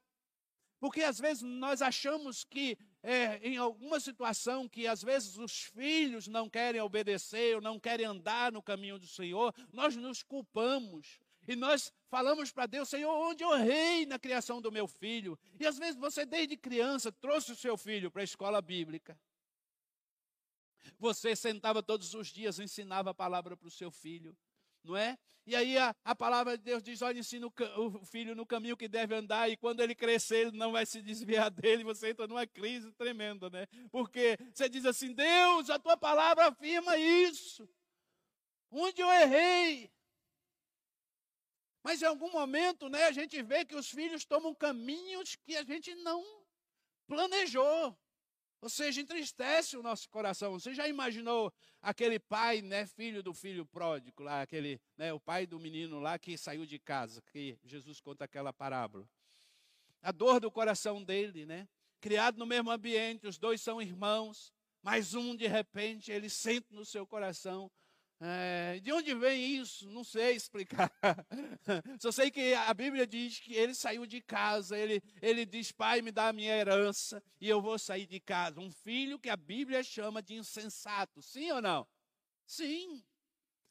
Porque 0.78 1.02
às 1.02 1.18
vezes 1.18 1.42
nós 1.42 1.82
achamos 1.82 2.44
que 2.44 2.78
é, 3.02 3.38
em 3.38 3.56
alguma 3.56 3.98
situação 3.98 4.68
que 4.68 4.86
às 4.86 5.02
vezes 5.02 5.36
os 5.36 5.62
filhos 5.62 6.28
não 6.28 6.48
querem 6.48 6.80
obedecer 6.80 7.56
ou 7.56 7.60
não 7.60 7.80
querem 7.80 8.06
andar 8.06 8.52
no 8.52 8.62
caminho 8.62 8.98
do 8.98 9.06
Senhor, 9.06 9.54
nós 9.72 9.96
nos 9.96 10.22
culpamos. 10.22 11.18
E 11.46 11.56
nós 11.56 11.92
falamos 12.08 12.52
para 12.52 12.66
Deus, 12.66 12.88
Senhor, 12.88 13.10
onde 13.10 13.42
eu 13.42 13.54
errei 13.54 14.06
na 14.06 14.18
criação 14.18 14.60
do 14.60 14.70
meu 14.70 14.86
filho? 14.86 15.38
E 15.58 15.66
às 15.66 15.78
vezes 15.78 15.96
você, 15.96 16.24
desde 16.24 16.56
criança, 16.56 17.10
trouxe 17.10 17.52
o 17.52 17.56
seu 17.56 17.76
filho 17.76 18.10
para 18.10 18.22
a 18.22 18.24
escola 18.24 18.60
bíblica. 18.60 19.18
Você 20.98 21.34
sentava 21.34 21.82
todos 21.82 22.14
os 22.14 22.28
dias, 22.28 22.58
ensinava 22.58 23.10
a 23.10 23.14
palavra 23.14 23.56
para 23.56 23.68
o 23.68 23.70
seu 23.70 23.90
filho 23.90 24.36
não 24.84 24.96
é? 24.96 25.16
E 25.48 25.56
aí 25.56 25.78
a, 25.78 25.96
a 26.04 26.14
palavra 26.14 26.58
de 26.58 26.64
Deus 26.64 26.82
diz: 26.82 27.00
olha, 27.00 27.18
ensina 27.18 27.46
o, 27.46 27.52
o, 27.78 28.04
filho 28.04 28.34
no 28.34 28.44
caminho 28.44 28.76
que 28.76 28.86
deve 28.86 29.14
andar, 29.14 29.48
e 29.48 29.56
quando 29.56 29.80
ele 29.80 29.94
crescer, 29.94 30.48
ele 30.48 30.58
não 30.58 30.72
vai 30.72 30.84
se 30.84 31.00
desviar 31.00 31.48
dele. 31.50 31.84
Você 31.84 32.10
entra 32.10 32.26
numa 32.26 32.46
crise 32.46 32.92
tremenda, 32.92 33.48
né? 33.48 33.66
Porque 33.90 34.36
você 34.52 34.68
diz 34.68 34.84
assim: 34.84 35.14
Deus, 35.14 35.70
a 35.70 35.78
tua 35.78 35.96
palavra 35.96 36.48
afirma 36.48 36.98
isso. 36.98 37.66
Onde 38.70 39.00
eu 39.00 39.10
errei? 39.10 39.90
Mas 41.82 42.02
em 42.02 42.04
algum 42.04 42.30
momento, 42.30 42.90
né, 42.90 43.04
a 43.04 43.12
gente 43.12 43.40
vê 43.42 43.64
que 43.64 43.74
os 43.74 43.88
filhos 43.88 44.26
tomam 44.26 44.54
caminhos 44.54 45.34
que 45.36 45.56
a 45.56 45.64
gente 45.64 45.94
não 45.94 46.22
planejou. 47.06 47.98
Ou 48.60 48.68
seja, 48.68 49.00
entristece 49.00 49.76
o 49.76 49.82
nosso 49.82 50.08
coração. 50.08 50.52
Você 50.58 50.74
já 50.74 50.88
imaginou 50.88 51.52
aquele 51.80 52.18
pai, 52.18 52.60
né, 52.60 52.86
filho 52.86 53.22
do 53.22 53.32
filho 53.32 53.64
pródigo 53.64 54.22
lá, 54.22 54.42
aquele, 54.42 54.80
né, 54.96 55.12
o 55.12 55.20
pai 55.20 55.46
do 55.46 55.60
menino 55.60 56.00
lá 56.00 56.18
que 56.18 56.36
saiu 56.36 56.66
de 56.66 56.78
casa, 56.78 57.22
que 57.30 57.56
Jesus 57.64 58.00
conta 58.00 58.24
aquela 58.24 58.52
parábola. 58.52 59.08
A 60.02 60.10
dor 60.10 60.40
do 60.40 60.50
coração 60.50 61.02
dele, 61.02 61.46
né? 61.46 61.68
Criado 62.00 62.38
no 62.38 62.46
mesmo 62.46 62.70
ambiente, 62.70 63.26
os 63.26 63.38
dois 63.38 63.60
são 63.60 63.82
irmãos, 63.82 64.52
mas 64.82 65.14
um 65.14 65.34
de 65.34 65.46
repente 65.46 66.10
ele 66.10 66.28
sente 66.28 66.72
no 66.72 66.84
seu 66.84 67.06
coração 67.06 67.70
é, 68.20 68.80
de 68.80 68.92
onde 68.92 69.14
vem 69.14 69.56
isso? 69.56 69.88
Não 69.90 70.02
sei 70.02 70.34
explicar. 70.34 70.92
Só 72.00 72.10
sei 72.10 72.32
que 72.32 72.52
a 72.52 72.74
Bíblia 72.74 73.06
diz 73.06 73.38
que 73.38 73.54
ele 73.54 73.74
saiu 73.74 74.06
de 74.06 74.20
casa. 74.20 74.76
Ele, 74.76 75.00
ele 75.22 75.46
diz: 75.46 75.70
Pai, 75.70 76.02
me 76.02 76.10
dá 76.10 76.28
a 76.28 76.32
minha 76.32 76.52
herança 76.52 77.22
e 77.40 77.48
eu 77.48 77.62
vou 77.62 77.78
sair 77.78 78.06
de 78.06 78.18
casa. 78.18 78.60
Um 78.60 78.72
filho 78.72 79.20
que 79.20 79.30
a 79.30 79.36
Bíblia 79.36 79.84
chama 79.84 80.20
de 80.20 80.34
insensato. 80.34 81.22
Sim 81.22 81.52
ou 81.52 81.62
não? 81.62 81.86
Sim. 82.44 83.04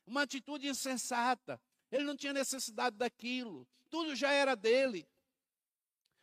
Uma 0.06 0.22
atitude 0.22 0.68
insensata. 0.68 1.60
Ele 1.92 2.06
não 2.06 2.16
tinha 2.16 2.32
necessidade 2.32 2.96
daquilo. 2.96 3.68
Tudo 3.90 4.16
já 4.16 4.32
era 4.32 4.56
dele. 4.56 5.06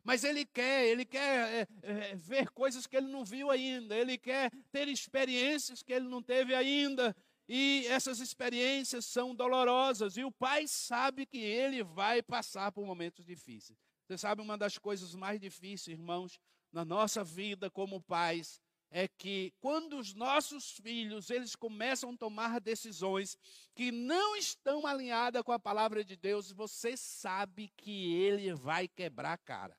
Mas 0.03 0.23
ele 0.25 0.45
quer, 0.47 0.87
ele 0.87 1.05
quer 1.05 1.49
é, 1.49 1.69
é, 1.83 2.15
ver 2.15 2.51
coisas 2.51 2.87
que 2.87 2.97
ele 2.97 3.09
não 3.09 3.25
viu 3.25 3.51
ainda. 3.51 3.95
Ele 3.95 4.17
quer 4.17 4.51
ter 4.71 4.89
experiências 4.89 5.83
que 5.83 5.93
ele 5.93 6.09
não 6.09 6.23
teve 6.23 6.55
ainda. 6.55 7.15
E 7.49 7.87
essas 7.89 8.21
experiências 8.21 9.05
são 9.05 9.35
dolorosas, 9.35 10.17
e 10.17 10.25
o 10.25 10.33
pai 10.33 10.67
sabe 10.67 11.27
que 11.27 11.39
ele 11.39 11.83
vai 11.83 12.23
passar 12.23 12.73
por 12.73 12.87
momentos 12.87 13.25
difíceis. 13.25 13.79
Você 14.07 14.17
sabe, 14.19 14.41
uma 14.41 14.57
das 14.57 14.79
coisas 14.79 15.15
mais 15.15 15.41
difíceis, 15.41 15.99
irmãos, 15.99 16.39
na 16.73 16.85
nossa 16.85 17.23
vida 17.23 17.71
como 17.71 18.03
pais, 18.03 18.61
é 18.91 19.09
que 19.09 19.53
quando 19.61 19.99
os 19.99 20.15
nossos 20.15 20.71
filhos 20.71 21.29
eles 21.29 21.57
começam 21.57 22.11
a 22.11 22.17
tomar 22.17 22.61
decisões 22.61 23.37
que 23.75 23.91
não 23.91 24.37
estão 24.37 24.87
alinhadas 24.87 25.43
com 25.43 25.53
a 25.53 25.59
palavra 25.59 26.05
de 26.05 26.17
Deus, 26.17 26.53
você 26.53 26.97
sabe 26.97 27.73
que 27.77 28.15
ele 28.15 28.55
vai 28.55 28.87
quebrar 28.87 29.33
a 29.33 29.39
cara. 29.39 29.77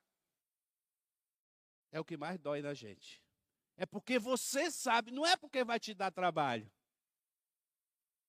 É 1.90 1.98
o 1.98 2.04
que 2.04 2.16
mais 2.16 2.38
dói 2.38 2.60
na 2.60 2.74
gente. 2.74 3.22
É 3.76 3.86
porque 3.86 4.18
você 4.18 4.70
sabe, 4.70 5.10
não 5.10 5.24
é 5.24 5.36
porque 5.36 5.64
vai 5.64 5.80
te 5.80 5.94
dar 5.94 6.10
trabalho. 6.10 6.70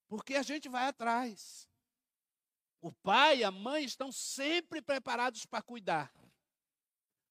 Porque 0.07 0.35
a 0.35 0.43
gente 0.43 0.69
vai 0.69 0.87
atrás. 0.87 1.67
O 2.81 2.91
pai 2.91 3.39
e 3.39 3.43
a 3.43 3.51
mãe 3.51 3.83
estão 3.83 4.11
sempre 4.11 4.81
preparados 4.81 5.45
para 5.45 5.61
cuidar. 5.61 6.13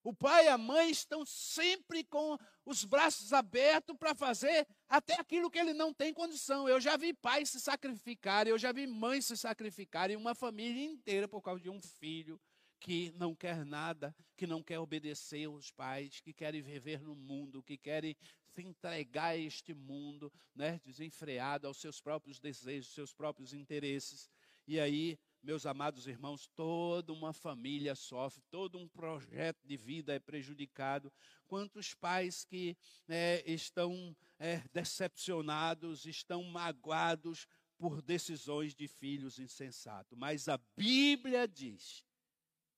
O 0.02 0.14
pai 0.14 0.45
e 0.45 0.49
a 0.49 0.56
mãe 0.56 0.88
estão 0.90 1.26
sempre 1.26 2.04
com 2.04 2.38
os 2.64 2.85
braços 2.85 3.33
abertos 3.33 3.97
para 3.97 4.14
fazer 4.14 4.64
até 4.88 5.14
aquilo 5.14 5.50
que 5.50 5.59
ele 5.59 5.73
não 5.73 5.92
tem 5.92 6.14
condição. 6.14 6.68
Eu 6.68 6.80
já 6.80 6.97
vi 6.97 7.12
pais 7.12 7.50
se 7.50 7.61
sacrificarem, 7.61 8.52
eu 8.52 8.59
já 8.59 8.71
vi 8.71 8.87
mães 8.87 9.26
se 9.26 9.37
sacrificarem, 9.37 10.16
uma 10.16 10.33
família 10.33 10.85
inteira 10.85 11.26
por 11.26 11.42
causa 11.42 11.61
de 11.61 11.68
um 11.68 11.80
filho 11.80 12.40
que 12.78 13.11
não 13.16 13.35
quer 13.35 13.64
nada, 13.64 14.14
que 14.37 14.47
não 14.47 14.62
quer 14.62 14.78
obedecer 14.78 15.47
aos 15.47 15.73
pais, 15.73 16.21
que 16.21 16.33
querem 16.33 16.62
viver 16.62 17.02
no 17.02 17.16
mundo, 17.16 17.62
que 17.62 17.76
querem 17.76 18.16
se 18.57 18.63
entregar 18.63 19.29
a 19.29 19.37
este 19.37 19.75
mundo, 19.75 20.33
né, 20.55 20.81
desenfreado 20.83 21.67
aos 21.67 21.77
seus 21.77 22.01
próprios 22.01 22.41
desejos, 22.41 22.95
seus 22.95 23.13
próprios 23.13 23.53
interesses. 23.53 24.31
E 24.67 24.81
aí 24.81 25.19
meus 25.43 25.65
amados 25.65 26.09
irmãos, 26.09 26.49
toda 26.57 27.13
uma 27.13 27.33
família 27.33 27.95
sofre, 27.95 28.43
todo 28.51 28.79
um 28.79 28.89
projeto 28.89 29.65
de 29.65 29.77
vida 29.77 30.13
é 30.13 30.19
prejudicado. 30.19 31.13
Quantos 31.47 31.95
pais 31.95 32.45
que 32.45 32.77
é, 33.07 33.45
estão 33.47 34.17
é, 34.41 34.59
decepcionados, 34.73 36.05
estão 36.05 36.43
magoados 36.43 37.47
por 37.79 38.03
decisões 38.03 38.75
de 38.75 38.89
filhos 38.89 39.39
insensatos. 39.39 40.19
Mas 40.19 40.49
a 40.49 40.59
Bíblia 40.77 41.47
diz, 41.47 42.05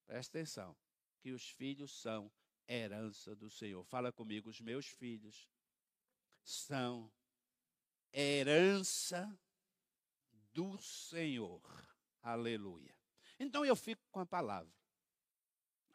presta 0.07 0.39
atenção, 0.39 0.77
que 1.23 1.31
os 1.31 1.49
filhos 1.49 1.91
são 2.03 2.31
herança 2.69 3.35
do 3.35 3.49
Senhor. 3.49 3.83
Fala 3.85 4.13
comigo, 4.13 4.51
os 4.51 4.61
meus 4.61 4.87
filhos 4.87 5.49
são 6.49 7.13
herança 8.11 9.39
do 10.55 10.79
Senhor. 10.79 11.63
Aleluia. 12.23 12.95
Então 13.39 13.67
eu 13.67 13.77
fico 13.77 14.03
com 14.11 14.21
a 14.21 14.27
palavra. 14.27 14.73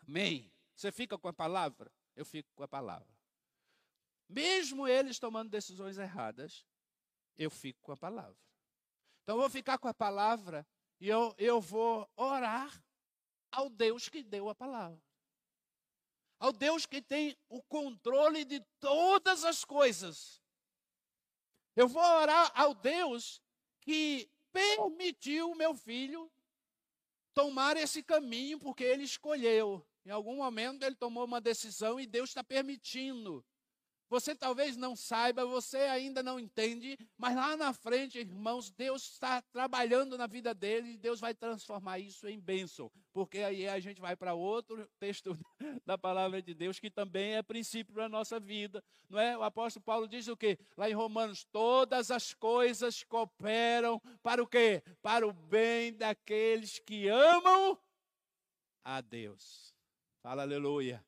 Amém? 0.08 0.54
Você 0.76 0.92
fica 0.92 1.18
com 1.18 1.28
a 1.28 1.34
palavra? 1.34 1.92
Eu 2.16 2.24
fico 2.24 2.52
com 2.54 2.62
a 2.62 2.68
palavra. 2.68 3.08
Mesmo 4.30 4.88
eles 4.88 5.18
tomando 5.18 5.50
decisões 5.50 5.98
erradas, 5.98 6.64
eu 7.36 7.50
fico 7.50 7.82
com 7.82 7.92
a 7.92 7.98
palavra. 7.98 8.38
Então 9.24 9.36
eu 9.36 9.42
vou 9.42 9.50
ficar 9.50 9.80
com 9.80 9.88
a 9.88 9.94
palavra 9.94 10.68
e 11.00 11.10
eu, 11.10 11.34
eu 11.40 11.60
vou 11.60 12.08
orar 12.16 12.72
ao 13.52 13.70
Deus 13.70 14.08
que 14.08 14.22
deu 14.22 14.50
a 14.50 14.56
palavra. 14.56 15.02
Ao 16.38 16.54
Deus 16.54 16.86
que 16.86 17.02
tem 17.02 17.36
o 17.50 17.62
controle 17.64 18.46
de 18.46 18.60
todas 18.80 19.44
as 19.44 19.66
coisas. 19.66 20.43
Eu 21.76 21.88
vou 21.88 22.04
orar 22.04 22.52
ao 22.56 22.74
Deus 22.74 23.42
que 23.82 24.30
permitiu 24.52 25.52
o 25.52 25.56
meu 25.56 25.74
filho 25.74 26.32
tomar 27.34 27.76
esse 27.78 28.04
caminho 28.04 28.60
porque 28.60 28.84
ele 28.84 29.04
escolheu. 29.04 29.86
Em 30.06 30.12
algum 30.12 30.36
momento 30.36 30.84
ele 30.84 30.96
tomou 30.96 31.26
uma 31.26 31.42
decisão 31.42 32.00
e 32.00 32.06
Deus 32.06 32.30
está 32.30 32.44
permitindo. 32.44 33.44
Você 34.14 34.36
talvez 34.36 34.78
não 34.78 34.96
saiba, 34.96 35.44
você 35.44 35.78
ainda 35.78 36.22
não 36.22 36.40
entende, 36.40 36.96
mas 37.18 37.36
lá 37.36 37.58
na 37.58 37.74
frente, 37.74 38.20
irmãos, 38.20 38.70
Deus 38.70 39.02
está 39.14 39.42
trabalhando 39.42 40.16
na 40.20 40.28
vida 40.28 40.54
dele 40.54 40.92
e 40.92 40.98
Deus 40.98 41.20
vai 41.20 41.34
transformar 41.34 41.98
isso 41.98 42.28
em 42.28 42.40
bênção. 42.40 42.92
Porque 43.12 43.40
aí 43.40 43.68
a 43.68 43.80
gente 43.80 44.00
vai 44.00 44.16
para 44.16 44.36
outro 44.36 44.88
texto 45.00 45.36
da 45.84 45.98
palavra 45.98 46.44
de 46.44 46.54
Deus 46.54 46.80
que 46.80 46.92
também 46.92 47.38
é 47.38 47.42
princípio 47.42 47.92
para 47.92 48.06
a 48.06 48.10
nossa 48.10 48.40
vida. 48.40 48.84
Não 49.10 49.20
é? 49.20 49.36
O 49.36 49.42
apóstolo 49.42 49.84
Paulo 49.84 50.08
diz 50.08 50.28
o 50.28 50.38
quê? 50.38 50.60
Lá 50.78 50.88
em 50.88 50.94
Romanos, 50.94 51.44
todas 51.46 52.12
as 52.12 52.36
coisas 52.36 53.04
cooperam 53.04 54.00
para 54.22 54.44
o 54.44 54.46
quê? 54.46 54.84
Para 55.02 55.28
o 55.28 55.34
bem 55.34 55.92
daqueles 55.92 56.78
que 56.78 57.08
amam 57.08 57.80
a 58.84 59.02
Deus. 59.02 59.74
Fala 60.22 60.44
aleluia. 60.44 61.04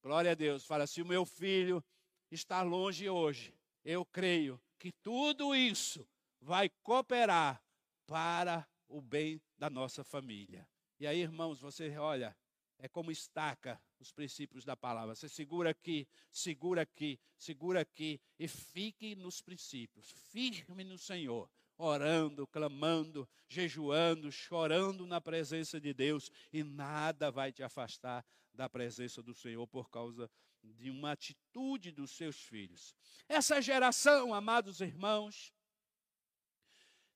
Glória 0.00 0.30
a 0.30 0.34
Deus. 0.36 0.64
Fala, 0.64 0.86
se 0.86 1.02
o 1.02 1.06
meu 1.06 1.26
filho 1.26 1.82
está 2.30 2.62
longe 2.62 3.08
hoje, 3.08 3.54
eu 3.84 4.04
creio 4.04 4.60
que 4.78 4.92
tudo 4.92 5.54
isso 5.54 6.06
vai 6.40 6.68
cooperar 6.82 7.62
para 8.06 8.66
o 8.88 9.00
bem 9.00 9.40
da 9.58 9.68
nossa 9.68 10.02
família. 10.02 10.66
E 10.98 11.06
aí, 11.06 11.20
irmãos, 11.20 11.60
você 11.60 11.96
olha, 11.96 12.36
é 12.78 12.88
como 12.88 13.10
estaca 13.10 13.80
os 13.98 14.10
princípios 14.10 14.64
da 14.64 14.76
palavra. 14.76 15.14
Você 15.14 15.28
segura 15.28 15.70
aqui, 15.70 16.08
segura 16.30 16.82
aqui, 16.82 17.20
segura 17.36 17.80
aqui 17.80 18.20
e 18.38 18.48
fique 18.48 19.14
nos 19.14 19.40
princípios, 19.40 20.10
firme 20.30 20.82
no 20.84 20.98
Senhor, 20.98 21.48
orando, 21.76 22.46
clamando, 22.46 23.28
jejuando, 23.48 24.32
chorando 24.32 25.06
na 25.06 25.20
presença 25.20 25.80
de 25.80 25.92
Deus 25.92 26.30
e 26.52 26.62
nada 26.62 27.30
vai 27.30 27.52
te 27.52 27.62
afastar 27.62 28.24
da 28.52 28.68
presença 28.68 29.22
do 29.22 29.34
Senhor 29.34 29.66
por 29.66 29.88
causa 29.90 30.30
de 30.62 30.90
uma 30.90 31.12
atitude 31.12 31.90
dos 31.90 32.12
seus 32.12 32.36
filhos. 32.36 32.94
Essa 33.28 33.60
geração, 33.60 34.34
amados 34.34 34.80
irmãos, 34.80 35.52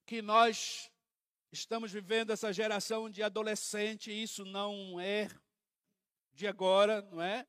que 0.06 0.20
nós 0.20 0.90
estamos 1.50 1.92
vivendo 1.92 2.30
essa 2.30 2.52
geração 2.52 3.08
de 3.08 3.22
adolescente, 3.22 4.10
isso 4.10 4.44
não 4.44 5.00
é 5.00 5.28
de 6.32 6.46
agora, 6.46 7.00
não 7.02 7.22
é? 7.22 7.46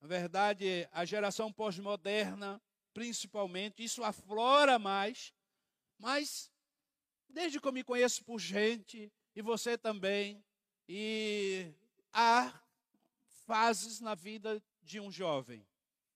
Na 0.00 0.08
verdade, 0.08 0.88
a 0.92 1.04
geração 1.04 1.52
pós-moderna, 1.52 2.62
principalmente, 2.92 3.82
isso 3.82 4.04
aflora 4.04 4.78
mais, 4.78 5.32
mas 5.98 6.50
desde 7.28 7.60
que 7.60 7.66
eu 7.66 7.72
me 7.72 7.82
conheço 7.82 8.24
por 8.24 8.38
gente, 8.38 9.12
e 9.34 9.42
você 9.42 9.76
também, 9.76 10.44
e 10.88 11.74
há 12.12 12.62
fases 13.46 14.00
na 14.00 14.14
vida 14.14 14.62
de 14.86 15.00
um 15.00 15.10
jovem. 15.10 15.66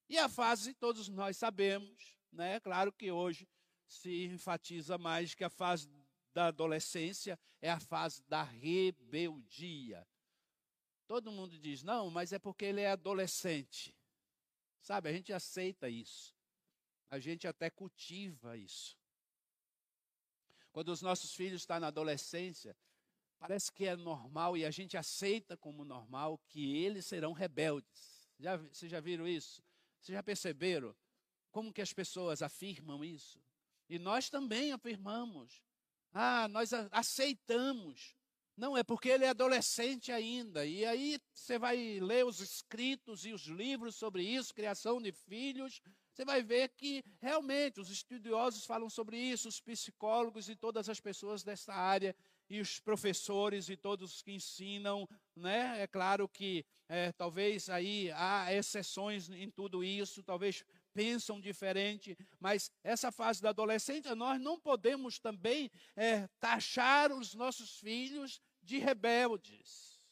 E 0.08 0.16
a 0.16 0.28
fase, 0.28 0.72
todos 0.74 1.08
nós 1.08 1.36
sabemos, 1.36 2.18
né? 2.32 2.58
Claro 2.60 2.92
que 2.92 3.10
hoje 3.10 3.48
se 3.86 4.24
enfatiza 4.26 4.96
mais 4.96 5.34
que 5.34 5.44
a 5.44 5.50
fase 5.50 5.90
da 6.32 6.46
adolescência 6.46 7.38
é 7.60 7.70
a 7.70 7.80
fase 7.80 8.22
da 8.22 8.42
rebeldia. 8.42 10.06
Todo 11.06 11.32
mundo 11.32 11.58
diz, 11.58 11.82
não, 11.82 12.08
mas 12.08 12.32
é 12.32 12.38
porque 12.38 12.64
ele 12.64 12.80
é 12.80 12.90
adolescente. 12.90 13.94
Sabe, 14.80 15.08
a 15.08 15.12
gente 15.12 15.32
aceita 15.32 15.88
isso. 15.88 16.34
A 17.10 17.18
gente 17.18 17.48
até 17.48 17.68
cultiva 17.68 18.56
isso. 18.56 18.96
Quando 20.72 20.90
os 20.90 21.02
nossos 21.02 21.34
filhos 21.34 21.62
estão 21.62 21.80
na 21.80 21.88
adolescência, 21.88 22.76
parece 23.40 23.72
que 23.72 23.86
é 23.86 23.96
normal 23.96 24.56
e 24.56 24.64
a 24.64 24.70
gente 24.70 24.96
aceita 24.96 25.56
como 25.56 25.84
normal 25.84 26.38
que 26.48 26.76
eles 26.76 27.06
serão 27.06 27.32
rebeldes. 27.32 28.19
Já, 28.40 28.56
vocês 28.56 28.90
já 28.90 29.00
viram 29.00 29.28
isso? 29.28 29.62
Vocês 30.00 30.16
já 30.16 30.22
perceberam 30.22 30.96
como 31.50 31.72
que 31.72 31.82
as 31.82 31.92
pessoas 31.92 32.40
afirmam 32.40 33.04
isso? 33.04 33.38
E 33.88 33.98
nós 33.98 34.30
também 34.30 34.72
afirmamos. 34.72 35.62
Ah, 36.12 36.48
nós 36.48 36.72
aceitamos. 36.90 38.16
Não, 38.56 38.76
é 38.76 38.82
porque 38.82 39.08
ele 39.08 39.24
é 39.24 39.28
adolescente 39.28 40.10
ainda. 40.10 40.64
E 40.64 40.84
aí 40.84 41.20
você 41.34 41.58
vai 41.58 41.98
ler 42.00 42.24
os 42.24 42.40
escritos 42.40 43.24
e 43.24 43.32
os 43.32 43.42
livros 43.42 43.96
sobre 43.96 44.22
isso, 44.22 44.54
criação 44.54 45.00
de 45.00 45.12
filhos. 45.12 45.82
Você 46.12 46.24
vai 46.24 46.42
ver 46.42 46.68
que 46.70 47.04
realmente 47.20 47.80
os 47.80 47.90
estudiosos 47.90 48.64
falam 48.64 48.88
sobre 48.88 49.18
isso, 49.18 49.48
os 49.48 49.60
psicólogos 49.60 50.48
e 50.48 50.56
todas 50.56 50.88
as 50.88 51.00
pessoas 51.00 51.42
dessa 51.42 51.72
área 51.72 52.14
e 52.50 52.60
os 52.60 52.80
professores 52.80 53.68
e 53.68 53.76
todos 53.76 54.20
que 54.20 54.32
ensinam, 54.32 55.08
né? 55.36 55.80
É 55.80 55.86
claro 55.86 56.28
que 56.28 56.66
é, 56.88 57.12
talvez 57.12 57.70
aí 57.70 58.10
há 58.10 58.52
exceções 58.52 59.30
em 59.30 59.48
tudo 59.48 59.84
isso, 59.84 60.24
talvez 60.24 60.64
pensam 60.92 61.40
diferente, 61.40 62.18
mas 62.40 62.68
essa 62.82 63.12
fase 63.12 63.40
da 63.40 63.50
adolescência 63.50 64.16
nós 64.16 64.40
não 64.40 64.58
podemos 64.58 65.20
também 65.20 65.70
é, 65.94 66.26
taxar 66.40 67.12
os 67.12 67.32
nossos 67.34 67.78
filhos 67.78 68.40
de 68.60 68.78
rebeldes. 68.78 70.02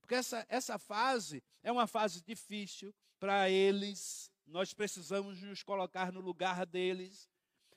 Porque 0.00 0.14
essa, 0.14 0.46
essa 0.48 0.78
fase 0.78 1.42
é 1.62 1.70
uma 1.70 1.86
fase 1.86 2.22
difícil 2.22 2.94
para 3.18 3.50
eles, 3.50 4.32
nós 4.46 4.72
precisamos 4.72 5.42
nos 5.42 5.62
colocar 5.62 6.10
no 6.10 6.20
lugar 6.20 6.64
deles. 6.64 7.28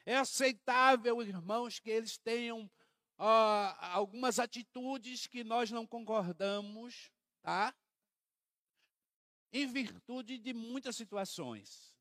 É 0.05 0.15
aceitável, 0.15 1.21
irmãos, 1.21 1.79
que 1.79 1.89
eles 1.89 2.17
tenham 2.17 2.71
algumas 3.17 4.39
atitudes 4.39 5.27
que 5.27 5.43
nós 5.43 5.71
não 5.71 5.85
concordamos, 5.85 7.11
tá? 7.41 7.73
Em 9.51 9.67
virtude 9.67 10.37
de 10.37 10.53
muitas 10.53 10.95
situações. 10.95 11.93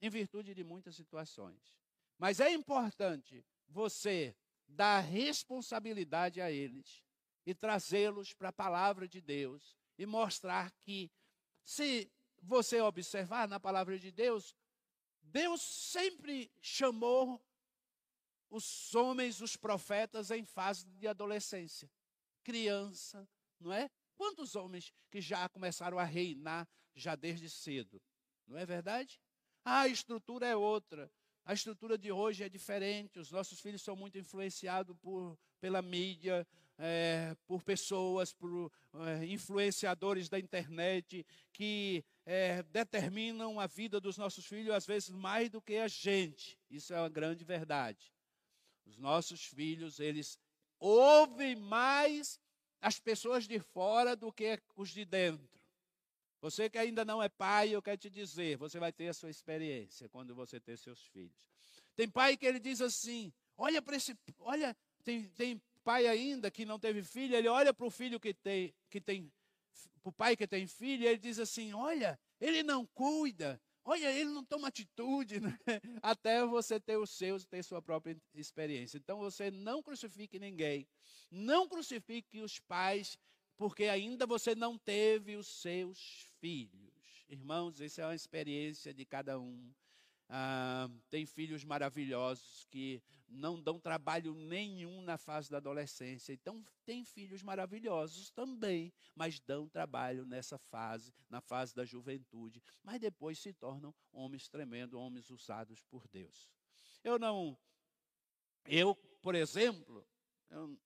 em 0.00 0.10
virtude 0.10 0.54
de 0.54 0.62
muitas 0.62 0.94
situações. 0.94 1.74
Mas 2.18 2.38
é 2.38 2.52
importante 2.52 3.44
você 3.66 4.36
dar 4.68 5.00
responsabilidade 5.00 6.40
a 6.40 6.50
eles 6.50 7.02
e 7.46 7.54
trazê-los 7.54 8.34
para 8.34 8.50
a 8.50 8.52
palavra 8.52 9.08
de 9.08 9.20
Deus 9.20 9.76
e 9.98 10.04
mostrar 10.04 10.70
que, 10.82 11.10
se 11.64 12.10
você 12.42 12.80
observar 12.80 13.48
na 13.48 13.58
palavra 13.58 13.98
de 13.98 14.10
Deus, 14.10 14.54
Deus 15.22 15.62
sempre 15.62 16.52
chamou 16.60 17.42
os 18.50 18.94
homens, 18.94 19.40
os 19.40 19.56
profetas, 19.56 20.30
em 20.30 20.44
fase 20.44 20.86
de 20.86 21.06
adolescência, 21.06 21.90
criança, 22.42 23.28
não 23.60 23.72
é? 23.72 23.90
Quantos 24.16 24.54
homens 24.54 24.92
que 25.10 25.20
já 25.20 25.48
começaram 25.48 25.98
a 25.98 26.04
reinar 26.04 26.68
já 26.94 27.16
desde 27.16 27.50
cedo? 27.50 28.00
Não 28.46 28.56
é 28.56 28.64
verdade? 28.64 29.20
Ah, 29.64 29.82
a 29.82 29.88
estrutura 29.88 30.46
é 30.46 30.54
outra. 30.54 31.10
A 31.44 31.52
estrutura 31.52 31.98
de 31.98 32.10
hoje 32.12 32.44
é 32.44 32.48
diferente. 32.48 33.18
Os 33.18 33.30
nossos 33.30 33.60
filhos 33.60 33.82
são 33.82 33.96
muito 33.96 34.18
influenciados 34.18 34.96
por, 35.02 35.38
pela 35.60 35.82
mídia, 35.82 36.46
é, 36.78 37.36
por 37.46 37.62
pessoas, 37.62 38.32
por 38.32 38.70
é, 38.94 39.26
influenciadores 39.26 40.28
da 40.28 40.38
internet 40.38 41.26
que 41.52 42.04
é, 42.24 42.62
determinam 42.64 43.60
a 43.60 43.66
vida 43.66 44.00
dos 44.00 44.16
nossos 44.16 44.46
filhos 44.46 44.74
às 44.74 44.86
vezes 44.86 45.10
mais 45.10 45.50
do 45.50 45.60
que 45.60 45.76
a 45.76 45.88
gente. 45.88 46.58
Isso 46.70 46.94
é 46.94 47.00
uma 47.00 47.08
grande 47.08 47.44
verdade. 47.44 48.13
Os 48.86 48.98
nossos 48.98 49.44
filhos, 49.44 50.00
eles 50.00 50.38
ouvem 50.78 51.56
mais 51.56 52.40
as 52.80 52.98
pessoas 52.98 53.46
de 53.46 53.58
fora 53.58 54.14
do 54.14 54.32
que 54.32 54.60
os 54.76 54.90
de 54.90 55.04
dentro. 55.04 55.48
Você 56.40 56.68
que 56.68 56.76
ainda 56.76 57.04
não 57.04 57.22
é 57.22 57.28
pai, 57.28 57.70
eu 57.70 57.80
quero 57.80 57.96
te 57.96 58.10
dizer, 58.10 58.58
você 58.58 58.78
vai 58.78 58.92
ter 58.92 59.08
a 59.08 59.14
sua 59.14 59.30
experiência 59.30 60.08
quando 60.10 60.34
você 60.34 60.60
ter 60.60 60.76
seus 60.76 61.02
filhos. 61.06 61.50
Tem 61.96 62.08
pai 62.08 62.36
que 62.36 62.44
ele 62.44 62.60
diz 62.60 62.82
assim: 62.82 63.32
olha 63.56 63.80
para 63.80 63.96
esse. 63.96 64.14
Olha, 64.38 64.76
tem, 65.02 65.26
tem 65.30 65.62
pai 65.82 66.06
ainda 66.06 66.50
que 66.50 66.66
não 66.66 66.78
teve 66.78 67.02
filho, 67.02 67.34
ele 67.34 67.48
olha 67.48 67.72
para 67.72 67.86
o 67.86 67.90
filho 67.90 68.20
que 68.20 68.34
tem, 68.34 68.74
que 68.90 69.00
tem 69.00 69.32
para 70.02 70.10
o 70.10 70.12
pai 70.12 70.36
que 70.36 70.46
tem 70.46 70.66
filho, 70.66 71.04
e 71.04 71.06
ele 71.06 71.18
diz 71.18 71.38
assim: 71.38 71.72
olha, 71.72 72.18
ele 72.38 72.62
não 72.62 72.84
cuida, 72.84 73.58
olha, 73.84 74.10
ele 74.12 74.30
não 74.30 74.44
toma 74.44 74.68
atitude, 74.68 75.40
né? 75.40 75.58
até 76.02 76.44
você 76.44 76.80
ter 76.80 76.96
os 76.96 77.10
seus, 77.10 77.44
ter 77.44 77.62
sua 77.62 77.82
própria 77.82 78.16
experiência. 78.34 78.96
Então 78.96 79.18
você 79.18 79.50
não 79.50 79.82
crucifique 79.82 80.38
ninguém, 80.38 80.86
não 81.30 81.68
crucifique 81.68 82.40
os 82.40 82.58
pais, 82.58 83.18
porque 83.56 83.84
ainda 83.84 84.26
você 84.26 84.54
não 84.54 84.78
teve 84.78 85.36
os 85.36 85.46
seus 85.46 86.26
filhos. 86.40 86.94
Irmãos, 87.28 87.80
essa 87.80 88.02
é 88.02 88.06
uma 88.06 88.14
experiência 88.14 88.92
de 88.92 89.04
cada 89.04 89.38
um. 89.38 89.72
Ah, 90.28 90.88
tem 91.10 91.26
filhos 91.26 91.64
maravilhosos 91.64 92.66
que 92.70 93.02
não 93.28 93.60
dão 93.60 93.78
trabalho 93.78 94.34
nenhum 94.34 95.02
na 95.02 95.18
fase 95.18 95.50
da 95.50 95.58
adolescência. 95.58 96.32
Então, 96.32 96.64
tem 96.84 97.04
filhos 97.04 97.42
maravilhosos 97.42 98.30
também, 98.30 98.92
mas 99.14 99.40
dão 99.40 99.68
trabalho 99.68 100.24
nessa 100.24 100.58
fase, 100.58 101.12
na 101.28 101.40
fase 101.40 101.74
da 101.74 101.84
juventude. 101.84 102.62
Mas 102.82 103.00
depois 103.00 103.38
se 103.38 103.52
tornam 103.52 103.94
homens 104.12 104.48
tremendos, 104.48 104.98
homens 104.98 105.30
usados 105.30 105.82
por 105.84 106.08
Deus. 106.08 106.48
Eu 107.02 107.18
não. 107.18 107.58
Eu, 108.66 108.94
por 109.20 109.34
exemplo, 109.34 110.06
eu, 110.48 110.78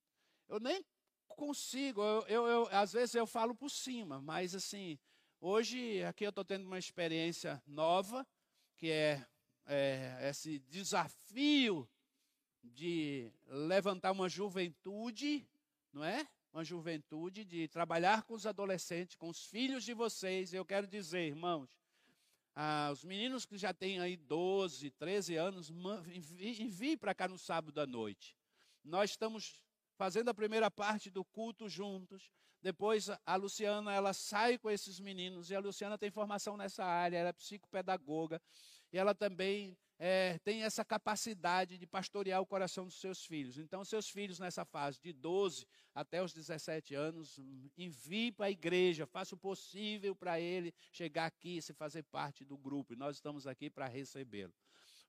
eu 0.49 0.59
nem 0.59 0.85
consigo, 1.29 2.03
eu, 2.03 2.27
eu, 2.27 2.47
eu, 2.47 2.69
às 2.73 2.93
vezes 2.93 3.15
eu 3.15 3.27
falo 3.27 3.55
por 3.55 3.71
cima, 3.71 4.21
mas 4.21 4.55
assim, 4.55 4.99
hoje 5.41 6.03
aqui 6.03 6.25
eu 6.25 6.31
estou 6.31 6.45
tendo 6.45 6.67
uma 6.67 6.79
experiência 6.79 7.63
nova 7.65 8.27
que 8.79 8.91
é, 8.91 9.27
é 9.67 10.29
esse 10.31 10.61
desafio 10.61 11.87
de 12.63 13.31
levantar 13.47 14.13
uma 14.13 14.29
juventude, 14.29 15.47
não 15.93 16.05
é? 16.05 16.27
Uma 16.53 16.65
juventude 16.65 17.45
de 17.45 17.69
trabalhar 17.69 18.23
com 18.23 18.35
os 18.35 18.47
adolescentes, 18.47 19.17
com 19.17 19.29
os 19.29 19.45
filhos 19.45 19.85
de 19.85 19.93
vocês. 19.93 20.55
Eu 20.55 20.65
quero 20.65 20.87
dizer, 20.87 21.27
irmãos, 21.27 21.69
ah, 22.55 22.91
os 22.93 23.05
meninos 23.05 23.45
que 23.45 23.59
já 23.59 23.75
têm 23.75 24.01
aí 24.01 24.17
12, 24.17 24.91
13 24.93 25.37
anos, 25.37 25.71
enviem 26.41 26.97
para 26.97 27.15
cá 27.15 27.29
no 27.29 27.39
sábado 27.39 27.81
à 27.81 27.87
noite. 27.87 28.37
Nós 28.85 29.11
estamos 29.11 29.61
fazendo 29.97 30.29
a 30.29 30.35
primeira 30.35 30.71
parte 30.71 31.11
do 31.11 31.25
culto 31.25 31.69
juntos. 31.69 32.33
Depois 32.61 33.09
a 33.25 33.37
Luciana, 33.37 33.93
ela 33.93 34.13
sai 34.13 34.59
com 34.59 34.71
esses 34.71 34.99
meninos, 34.99 35.51
e 35.51 35.55
a 35.55 35.61
Luciana 35.61 35.97
tem 35.97 36.11
formação 36.11 36.57
nessa 36.57 36.85
área, 36.85 37.17
ela 37.17 37.29
é 37.29 37.33
psicopedagoga, 37.33 38.41
e 38.93 38.99
ela 38.99 39.15
também 39.15 39.77
é, 39.99 40.39
tem 40.39 40.63
essa 40.63 40.85
capacidade 40.85 41.77
de 41.77 41.87
pastorear 41.87 42.41
o 42.41 42.47
coração 42.47 42.85
dos 42.85 43.01
seus 43.01 43.25
filhos. 43.25 43.59
Então, 43.59 43.85
seus 43.85 44.09
filhos 44.09 44.39
nessa 44.39 44.65
fase 44.65 45.01
de 45.01 45.13
12 45.13 45.67
até 45.95 46.23
os 46.23 46.33
17 46.33 46.95
anos, 46.95 47.39
envie 47.77 48.31
para 48.31 48.47
a 48.47 48.51
igreja, 48.51 49.07
faça 49.07 49.35
o 49.35 49.39
possível 49.39 50.15
para 50.15 50.41
ele 50.41 50.73
chegar 50.93 51.27
aqui 51.27 51.59
e 51.59 51.63
se 51.63 51.73
fazer 51.73 52.05
parte 52.05 52.45
do 52.45 52.57
grupo, 52.57 52.93
e 52.93 52.97
nós 52.97 53.17
estamos 53.17 53.47
aqui 53.47 53.69
para 53.69 53.87
recebê-lo. 53.87 54.55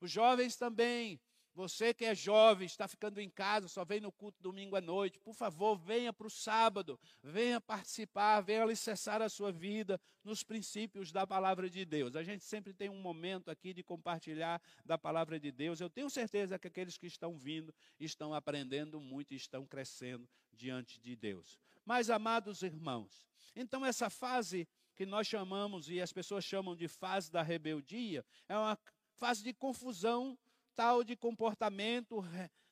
Os 0.01 0.09
jovens 0.09 0.55
também, 0.55 1.19
você 1.59 1.93
que 1.93 2.05
é 2.05 2.15
jovem, 2.15 2.65
está 2.65 2.87
ficando 2.87 3.19
em 3.19 3.29
casa, 3.29 3.67
só 3.67 3.83
vem 3.83 3.99
no 3.99 4.13
culto 4.13 4.41
domingo 4.41 4.77
à 4.77 4.81
noite, 4.81 5.19
por 5.19 5.33
favor, 5.33 5.75
venha 5.75 6.13
para 6.13 6.25
o 6.25 6.29
sábado, 6.29 6.97
venha 7.21 7.59
participar, 7.59 8.39
venha 8.39 8.63
alicerçar 8.63 9.21
a 9.21 9.27
sua 9.27 9.51
vida 9.51 9.99
nos 10.23 10.41
princípios 10.41 11.11
da 11.11 11.27
palavra 11.27 11.69
de 11.69 11.83
Deus. 11.83 12.15
A 12.15 12.23
gente 12.23 12.45
sempre 12.45 12.73
tem 12.73 12.89
um 12.89 13.01
momento 13.01 13.51
aqui 13.51 13.73
de 13.73 13.83
compartilhar 13.83 14.61
da 14.85 14.97
palavra 14.97 15.37
de 15.37 15.51
Deus. 15.51 15.81
Eu 15.81 15.89
tenho 15.89 16.09
certeza 16.09 16.57
que 16.57 16.69
aqueles 16.69 16.97
que 16.97 17.07
estão 17.07 17.37
vindo 17.37 17.75
estão 17.99 18.33
aprendendo 18.33 19.01
muito 19.01 19.33
e 19.33 19.35
estão 19.35 19.65
crescendo 19.65 20.29
diante 20.53 20.97
de 20.97 21.13
Deus. 21.13 21.59
Mas, 21.83 22.09
amados 22.09 22.61
irmãos, 22.61 23.27
então 23.53 23.85
essa 23.85 24.09
fase 24.09 24.65
que 24.95 25.05
nós 25.05 25.27
chamamos 25.27 25.89
e 25.89 25.99
as 25.99 26.13
pessoas 26.13 26.45
chamam 26.45 26.73
de 26.73 26.87
fase 26.87 27.29
da 27.29 27.41
rebeldia 27.41 28.25
é 28.47 28.57
uma 28.57 28.79
fase 29.17 29.43
de 29.43 29.53
confusão 29.53 30.37
tal 30.75 31.03
de 31.03 31.15
comportamento, 31.15 32.23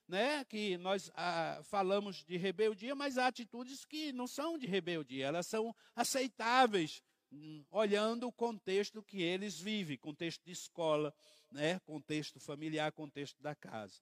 né, 0.07 0.45
que 0.45 0.77
nós 0.77 1.11
ah, 1.15 1.59
falamos 1.63 2.23
de 2.23 2.37
rebeldia, 2.37 2.95
mas 2.95 3.17
há 3.17 3.27
atitudes 3.27 3.83
que 3.83 4.11
não 4.13 4.27
são 4.27 4.57
de 4.57 4.65
rebeldia, 4.65 5.27
elas 5.27 5.47
são 5.47 5.75
aceitáveis, 5.95 7.01
hum, 7.31 7.65
olhando 7.69 8.27
o 8.27 8.31
contexto 8.31 9.03
que 9.03 9.21
eles 9.21 9.59
vivem, 9.59 9.97
contexto 9.97 10.43
de 10.45 10.51
escola, 10.51 11.13
né, 11.51 11.79
contexto 11.79 12.39
familiar, 12.39 12.91
contexto 12.91 13.41
da 13.41 13.53
casa. 13.53 13.99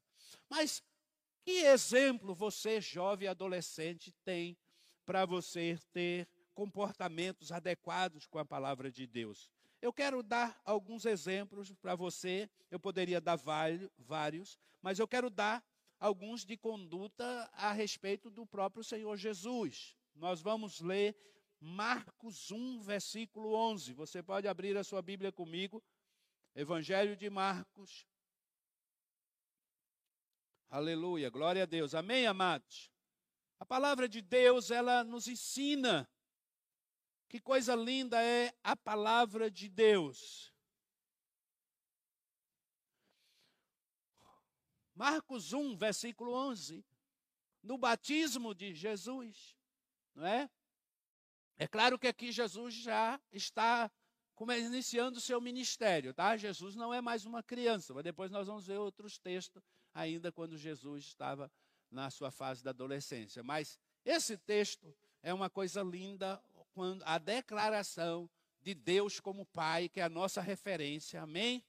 Mas 0.50 0.84
que 1.44 1.64
exemplo 1.66 2.34
você, 2.34 2.82
jovem 2.82 3.28
adolescente, 3.28 4.14
tem 4.24 4.58
para 5.06 5.26
você 5.26 5.78
ter 5.94 6.28
comportamentos 6.54 7.52
adequados 7.52 8.26
com 8.26 8.40
a 8.40 8.46
palavra 8.46 8.92
de 8.92 9.06
Deus? 9.06 9.50
Eu 9.82 9.94
quero 9.94 10.24
dar 10.24 10.60
alguns 10.66 11.06
exemplos 11.06 11.72
para 11.74 11.96
você. 11.96 12.50
Eu 12.72 12.80
poderia 12.80 13.22
dar 13.22 13.36
vários, 13.36 14.60
mas 14.82 15.00
eu 15.00 15.08
quero 15.08 15.30
dar 15.30 15.64
alguns 16.00 16.46
de 16.46 16.58
conduta 16.58 17.50
a 17.54 17.72
respeito 17.72 18.30
do 18.30 18.46
próprio 18.46 18.84
Senhor 18.84 19.16
Jesus. 19.18 19.96
Nós 20.16 20.42
vamos 20.42 20.80
ler 20.80 21.16
Marcos 21.60 22.52
1, 22.52 22.80
versículo 22.82 23.54
11. 23.54 23.94
Você 23.94 24.22
pode 24.22 24.48
abrir 24.48 24.78
a 24.78 24.84
sua 24.84 25.02
Bíblia 25.02 25.32
comigo. 25.32 25.84
Evangelho 26.56 27.16
de 27.16 27.30
Marcos. 27.30 28.08
Aleluia, 30.70 31.30
glória 31.30 31.64
a 31.64 31.66
Deus. 31.66 31.94
Amém, 31.94 32.26
amados. 32.26 32.92
A 33.60 33.66
palavra 33.66 34.08
de 34.08 34.22
Deus, 34.22 34.72
ela 34.72 35.04
nos 35.04 35.28
ensina 35.28 36.10
que 37.36 37.42
coisa 37.42 37.76
linda 37.76 38.24
é 38.24 38.54
a 38.64 38.78
palavra 38.78 39.52
de 39.52 39.68
Deus. 39.68 40.54
Marcos 44.96 45.52
1, 45.52 45.76
versículo 45.76 46.32
11. 46.32 46.86
No 47.62 47.78
batismo 47.78 48.56
de 48.56 48.74
Jesus, 48.74 49.54
não 50.14 50.26
é? 50.26 50.50
É 51.58 51.68
claro 51.68 52.00
que 52.00 52.08
aqui 52.08 52.32
Jesus 52.32 52.74
já 52.74 53.20
está 53.34 53.92
iniciando 54.58 55.18
o 55.18 55.22
seu 55.22 55.42
ministério, 55.42 56.14
tá? 56.14 56.38
Jesus 56.38 56.74
não 56.74 56.94
é 56.94 57.02
mais 57.02 57.26
uma 57.26 57.44
criança, 57.44 57.94
mas 57.94 58.06
depois 58.06 58.32
nós 58.32 58.48
vamos 58.48 58.66
ver 58.66 58.78
outros 58.78 59.20
textos 59.20 59.62
ainda 59.94 60.32
quando 60.32 60.58
Jesus 60.58 61.04
estava 61.04 61.52
na 61.92 62.10
sua 62.10 62.32
fase 62.32 62.64
da 62.64 62.70
adolescência. 62.70 63.44
Mas 63.44 63.78
esse 64.06 64.38
texto 64.38 64.96
é 65.22 65.34
uma 65.34 65.50
coisa 65.50 65.84
linda, 65.84 66.42
quando 66.76 67.02
a 67.06 67.18
declaração 67.18 68.30
de 68.62 68.76
Deus 68.76 69.20
como 69.20 69.46
Pai, 69.46 69.90
que 69.90 70.00
é 70.00 70.04
a 70.04 70.10
nossa 70.10 70.42
referência, 70.42 71.22
amém? 71.22 71.64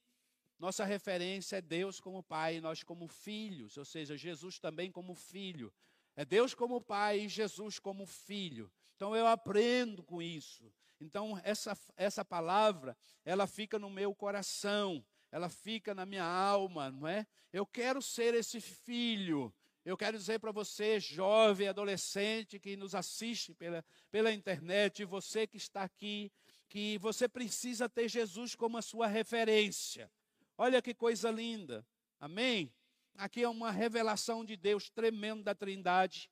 Nossa 0.58 0.84
referência 0.84 1.56
é 1.56 1.60
Deus 1.62 2.00
como 2.00 2.22
Pai 2.22 2.56
e 2.56 2.60
nós 2.60 2.82
como 2.82 3.08
filhos, 3.08 3.78
ou 3.78 3.84
seja, 3.84 4.16
Jesus 4.16 4.58
também 4.58 4.90
como 4.90 5.14
filho. 5.14 5.72
É 6.14 6.24
Deus 6.24 6.54
como 6.54 6.80
Pai 6.80 7.20
e 7.20 7.28
Jesus 7.28 7.78
como 7.78 8.04
filho. 8.06 8.70
Então 8.96 9.14
eu 9.16 9.26
aprendo 9.26 10.02
com 10.02 10.20
isso. 10.20 10.70
Então 11.00 11.40
essa, 11.44 11.78
essa 11.96 12.24
palavra, 12.24 12.96
ela 13.24 13.46
fica 13.46 13.78
no 13.78 13.88
meu 13.88 14.14
coração 14.14 15.04
ela 15.36 15.48
fica 15.48 15.94
na 15.94 16.06
minha 16.06 16.24
alma, 16.24 16.90
não 16.90 17.06
é? 17.06 17.26
Eu 17.52 17.66
quero 17.66 18.00
ser 18.00 18.34
esse 18.34 18.60
filho. 18.60 19.52
Eu 19.86 19.96
quero 19.96 20.18
dizer 20.18 20.40
para 20.40 20.50
você, 20.50 20.98
jovem, 20.98 21.68
adolescente 21.68 22.58
que 22.58 22.76
nos 22.76 22.92
assiste 22.92 23.54
pela, 23.54 23.84
pela 24.10 24.32
internet, 24.32 25.04
você 25.04 25.46
que 25.46 25.56
está 25.56 25.84
aqui, 25.84 26.32
que 26.68 26.98
você 26.98 27.28
precisa 27.28 27.88
ter 27.88 28.08
Jesus 28.08 28.56
como 28.56 28.76
a 28.76 28.82
sua 28.82 29.06
referência. 29.06 30.10
Olha 30.58 30.82
que 30.82 30.92
coisa 30.92 31.30
linda. 31.30 31.86
Amém? 32.18 32.74
Aqui 33.14 33.44
é 33.44 33.48
uma 33.48 33.70
revelação 33.70 34.44
de 34.44 34.56
Deus 34.56 34.90
tremendo 34.90 35.44
da 35.44 35.54
Trindade. 35.54 36.28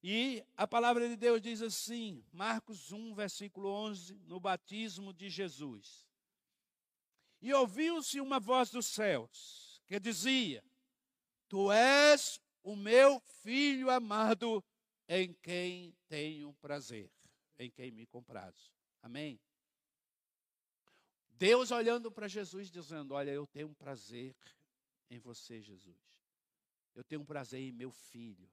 E 0.00 0.40
a 0.56 0.64
palavra 0.64 1.08
de 1.08 1.16
Deus 1.16 1.42
diz 1.42 1.60
assim, 1.62 2.24
Marcos 2.30 2.92
1, 2.92 3.16
versículo 3.16 3.68
11, 3.68 4.14
no 4.28 4.38
batismo 4.38 5.12
de 5.12 5.28
Jesus. 5.28 6.06
E 7.42 7.52
ouviu-se 7.52 8.20
uma 8.20 8.38
voz 8.38 8.70
dos 8.70 8.86
céus 8.86 9.82
que 9.88 9.98
dizia: 9.98 10.62
Tu 11.48 11.72
és 11.72 12.40
o 12.62 12.76
meu 12.76 13.20
filho 13.42 13.90
amado, 13.90 14.64
em 15.08 15.32
quem 15.34 15.94
tenho 16.08 16.52
prazer, 16.54 17.10
em 17.58 17.70
quem 17.70 17.90
me 17.90 18.06
comprazo. 18.06 18.72
Amém? 19.02 19.40
Deus 21.30 21.70
olhando 21.70 22.12
para 22.12 22.28
Jesus 22.28 22.70
dizendo: 22.70 23.14
Olha, 23.14 23.30
eu 23.30 23.46
tenho 23.46 23.68
um 23.68 23.74
prazer 23.74 24.36
em 25.08 25.18
você, 25.18 25.60
Jesus. 25.60 25.96
Eu 26.94 27.02
tenho 27.02 27.22
um 27.22 27.24
prazer 27.24 27.60
em 27.60 27.72
meu 27.72 27.90
filho. 27.90 28.48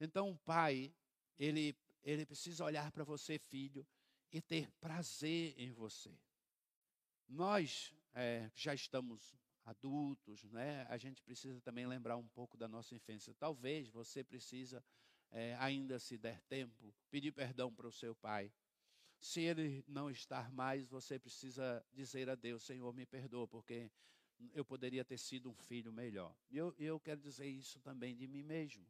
Então, 0.00 0.30
o 0.30 0.38
pai, 0.38 0.92
ele, 1.38 1.76
ele 2.02 2.26
precisa 2.26 2.64
olhar 2.64 2.90
para 2.90 3.04
você, 3.04 3.38
filho, 3.38 3.86
e 4.32 4.40
ter 4.40 4.70
prazer 4.80 5.54
em 5.56 5.70
você. 5.72 6.12
Nós 7.28 7.92
é, 8.14 8.50
já 8.54 8.74
estamos 8.74 9.36
adultos, 9.70 10.44
né? 10.50 10.84
A 10.88 10.98
gente 10.98 11.22
precisa 11.22 11.60
também 11.60 11.86
lembrar 11.86 12.16
um 12.16 12.28
pouco 12.28 12.56
da 12.56 12.68
nossa 12.68 12.94
infância. 12.94 13.34
Talvez 13.34 13.88
você 13.88 14.24
precisa, 14.24 14.84
é, 15.30 15.54
ainda 15.56 15.98
se 15.98 16.18
der 16.18 16.40
tempo, 16.42 16.94
pedir 17.10 17.32
perdão 17.32 17.72
para 17.72 17.86
o 17.86 17.92
seu 17.92 18.14
pai. 18.14 18.52
Se 19.20 19.40
ele 19.40 19.84
não 19.86 20.10
estar 20.10 20.50
mais, 20.50 20.86
você 20.86 21.18
precisa 21.18 21.84
dizer 21.92 22.28
a 22.28 22.34
Deus, 22.34 22.64
Senhor, 22.64 22.92
me 22.92 23.06
perdoa, 23.06 23.46
porque 23.46 23.90
eu 24.54 24.64
poderia 24.64 25.04
ter 25.04 25.18
sido 25.18 25.50
um 25.50 25.54
filho 25.54 25.92
melhor. 25.92 26.34
E 26.50 26.56
eu, 26.56 26.74
eu 26.78 26.98
quero 26.98 27.20
dizer 27.20 27.46
isso 27.46 27.78
também 27.80 28.16
de 28.16 28.26
mim 28.26 28.42
mesmo. 28.42 28.86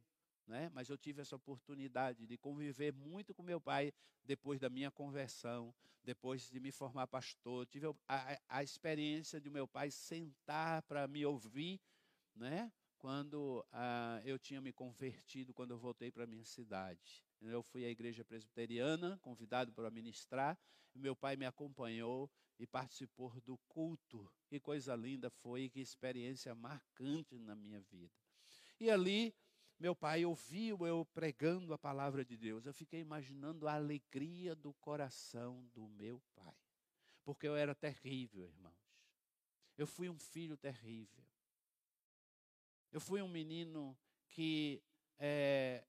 Né? 0.51 0.69
Mas 0.75 0.91
eu 0.91 0.99
tive 0.99 1.23
essa 1.23 1.37
oportunidade 1.37 2.27
de 2.27 2.37
conviver 2.37 2.93
muito 2.93 3.33
com 3.33 3.41
meu 3.41 3.61
pai 3.61 3.93
depois 4.25 4.59
da 4.59 4.69
minha 4.69 4.91
conversão, 4.91 5.73
depois 6.03 6.51
de 6.51 6.59
me 6.59 6.73
formar 6.73 7.07
pastor. 7.07 7.65
Tive 7.67 7.87
a, 8.09 8.37
a, 8.49 8.61
experiência 8.61 9.41
de 9.41 9.49
meu 9.49 9.69
pai 9.69 9.93
sentar 9.93 10.83
para 10.83 11.07
me 11.07 11.25
ouvir, 11.25 11.81
né? 12.35 12.73
Quando 12.99 13.65
ah, 13.71 14.21
eu 14.25 14.41
tinha 14.41 14.61
me 14.61 14.73
convertido, 14.73 15.55
quando 15.55 15.71
eu 15.71 15.79
voltei 15.79 16.11
para 16.11 16.27
minha 16.27 16.45
cidade. 16.45 17.25
Eu 17.41 17.63
fui 17.63 17.85
à 17.85 17.89
igreja 17.89 18.25
presbiteriana, 18.25 19.21
convidado 19.23 19.73
para 19.73 19.89
ministrar, 19.89 20.59
meu 20.93 21.15
pai 21.15 21.37
me 21.37 21.47
acompanhou 21.47 22.29
e 22.59 22.67
participou 22.67 23.41
do 23.43 23.57
culto. 23.69 24.29
Que 24.49 24.59
coisa 24.59 24.97
linda 24.97 25.31
foi, 25.31 25.71
que 25.71 25.81
experiência 25.81 26.57
marcante 26.57 27.39
na 27.39 27.55
minha 27.55 27.81
vida. 27.83 28.13
E 28.81 28.91
ali, 28.91 29.33
meu 29.81 29.97
pai 29.97 30.27
ouviu 30.27 30.87
eu 30.87 31.07
pregando 31.07 31.73
a 31.73 31.79
palavra 31.79 32.23
de 32.23 32.37
Deus. 32.37 32.67
Eu 32.67 32.75
fiquei 32.75 33.01
imaginando 33.01 33.67
a 33.67 33.73
alegria 33.73 34.55
do 34.55 34.75
coração 34.75 35.67
do 35.73 35.89
meu 35.89 36.21
pai. 36.35 36.55
Porque 37.25 37.49
eu 37.49 37.57
era 37.57 37.75
terrível, 37.75 38.45
irmãos. 38.45 38.75
Eu 39.79 39.87
fui 39.87 40.11
um 40.11 40.19
filho 40.19 40.55
terrível. 40.59 41.25
Eu 42.93 43.01
fui 43.01 43.23
um 43.23 43.29
menino 43.29 43.97
que 44.29 44.83
é, 45.19 45.83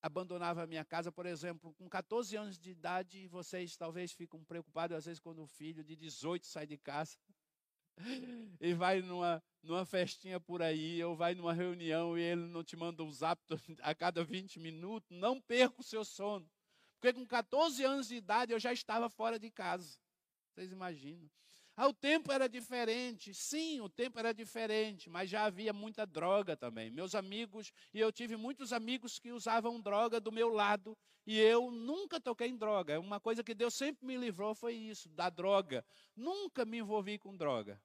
abandonava 0.00 0.62
a 0.62 0.66
minha 0.66 0.84
casa, 0.84 1.10
por 1.10 1.26
exemplo, 1.26 1.74
com 1.74 1.88
14 1.88 2.36
anos 2.36 2.58
de 2.58 2.70
idade, 2.70 3.26
vocês 3.26 3.76
talvez 3.76 4.12
ficam 4.12 4.44
preocupados, 4.44 4.96
às 4.96 5.06
vezes, 5.06 5.18
quando 5.18 5.42
o 5.42 5.46
filho 5.48 5.82
de 5.82 5.96
18 5.96 6.46
sai 6.46 6.66
de 6.66 6.78
casa 6.78 7.18
e 8.60 8.72
vai 8.74 9.00
numa, 9.02 9.42
numa 9.62 9.84
festinha 9.84 10.40
por 10.40 10.62
aí, 10.62 11.02
ou 11.04 11.16
vai 11.16 11.34
numa 11.34 11.52
reunião 11.52 12.16
e 12.16 12.22
ele 12.22 12.46
não 12.48 12.64
te 12.64 12.76
manda 12.76 13.02
um 13.02 13.12
zap 13.12 13.40
a 13.82 13.94
cada 13.94 14.24
20 14.24 14.58
minutos, 14.58 15.10
não 15.10 15.40
perca 15.40 15.80
o 15.80 15.84
seu 15.84 16.04
sono. 16.04 16.48
Porque 17.00 17.12
com 17.12 17.26
14 17.26 17.84
anos 17.84 18.08
de 18.08 18.16
idade 18.16 18.52
eu 18.52 18.58
já 18.58 18.72
estava 18.72 19.08
fora 19.08 19.38
de 19.38 19.50
casa. 19.50 19.98
Vocês 20.50 20.72
imaginam? 20.72 21.30
Ah, 21.76 21.86
o 21.86 21.94
tempo 21.94 22.32
era 22.32 22.48
diferente. 22.48 23.32
Sim, 23.32 23.80
o 23.80 23.88
tempo 23.88 24.18
era 24.18 24.34
diferente, 24.34 25.08
mas 25.08 25.30
já 25.30 25.44
havia 25.44 25.72
muita 25.72 26.04
droga 26.04 26.56
também. 26.56 26.90
Meus 26.90 27.14
amigos, 27.14 27.72
e 27.94 28.00
eu 28.00 28.10
tive 28.10 28.36
muitos 28.36 28.72
amigos 28.72 29.20
que 29.20 29.30
usavam 29.30 29.80
droga 29.80 30.18
do 30.18 30.32
meu 30.32 30.48
lado, 30.48 30.98
e 31.24 31.38
eu 31.38 31.70
nunca 31.70 32.20
toquei 32.20 32.48
em 32.48 32.56
droga. 32.56 32.98
Uma 32.98 33.20
coisa 33.20 33.44
que 33.44 33.54
Deus 33.54 33.74
sempre 33.74 34.04
me 34.04 34.16
livrou 34.16 34.56
foi 34.56 34.74
isso, 34.74 35.08
da 35.10 35.30
droga. 35.30 35.84
Nunca 36.16 36.64
me 36.64 36.78
envolvi 36.78 37.16
com 37.16 37.36
droga. 37.36 37.80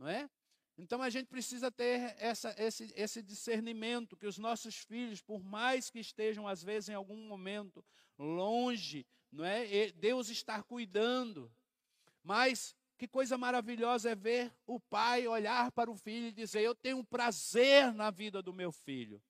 Não 0.00 0.08
é? 0.08 0.30
Então 0.78 1.02
a 1.02 1.10
gente 1.10 1.26
precisa 1.26 1.70
ter 1.70 2.16
essa, 2.18 2.54
esse, 2.56 2.90
esse 2.96 3.22
discernimento 3.22 4.16
que 4.16 4.26
os 4.26 4.38
nossos 4.38 4.76
filhos, 4.76 5.20
por 5.20 5.44
mais 5.44 5.90
que 5.90 6.00
estejam 6.00 6.48
às 6.48 6.62
vezes 6.62 6.88
em 6.88 6.94
algum 6.94 7.28
momento 7.28 7.84
longe, 8.18 9.06
não 9.30 9.44
é? 9.44 9.92
Deus 9.92 10.30
está 10.30 10.62
cuidando. 10.62 11.52
Mas 12.22 12.74
que 12.96 13.06
coisa 13.06 13.36
maravilhosa 13.36 14.10
é 14.10 14.14
ver 14.14 14.50
o 14.66 14.80
pai 14.80 15.28
olhar 15.28 15.70
para 15.70 15.90
o 15.90 15.94
filho 15.94 16.28
e 16.28 16.32
dizer: 16.32 16.62
Eu 16.62 16.74
tenho 16.74 17.04
prazer 17.04 17.92
na 17.92 18.10
vida 18.10 18.42
do 18.42 18.54
meu 18.54 18.72
filho. 18.72 19.22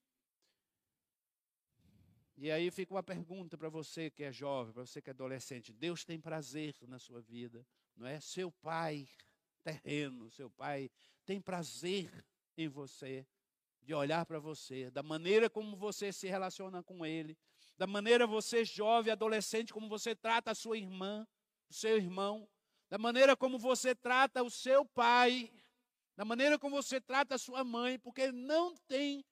E 2.37 2.49
aí 2.49 2.71
fica 2.71 2.95
uma 2.95 3.03
pergunta 3.03 3.59
para 3.59 3.69
você 3.69 4.09
que 4.09 4.23
é 4.23 4.33
jovem, 4.33 4.73
para 4.73 4.87
você 4.87 5.03
que 5.03 5.11
é 5.11 5.13
adolescente: 5.13 5.73
Deus 5.73 6.05
tem 6.05 6.21
prazer 6.21 6.77
na 6.87 7.01
sua 7.01 7.21
vida, 7.21 7.67
não 7.97 8.07
é? 8.07 8.21
Seu 8.21 8.53
pai 8.53 9.09
terreno, 9.61 10.31
seu 10.31 10.51
pai 10.51 10.91
tem 11.25 11.41
prazer 11.41 12.25
em 12.57 12.69
você, 12.69 13.27
de 13.83 13.95
olhar 13.95 14.27
para 14.27 14.39
você, 14.39 14.91
da 14.91 15.03
maneira 15.03 15.49
como 15.49 15.77
você 15.77 16.13
se 16.13 16.29
relaciona 16.29 16.83
com 16.83 17.05
ele, 17.07 17.37
da 17.77 17.87
maneira 17.87 18.27
você, 18.27 18.65
jovem, 18.65 19.13
adolescente, 19.13 19.73
como 19.73 19.89
você 19.89 20.15
trata 20.15 20.51
a 20.51 20.55
sua 20.55 20.77
irmã, 20.77 21.27
o 21.69 21.75
seu 21.75 21.97
irmão 21.97 22.49
da 22.91 22.99
maneira 22.99 23.37
como 23.37 23.57
você 23.57 23.95
trata 23.95 24.43
o 24.43 24.51
seu 24.51 24.85
pai, 24.85 25.49
da 26.17 26.25
maneira 26.25 26.59
como 26.59 26.83
você 26.83 27.01
trata 27.01 27.37
a 27.37 27.39
sua 27.39 27.63
mãe, 27.63 28.01
porque 28.01 28.33
não 28.33 28.75
tem 28.89 29.25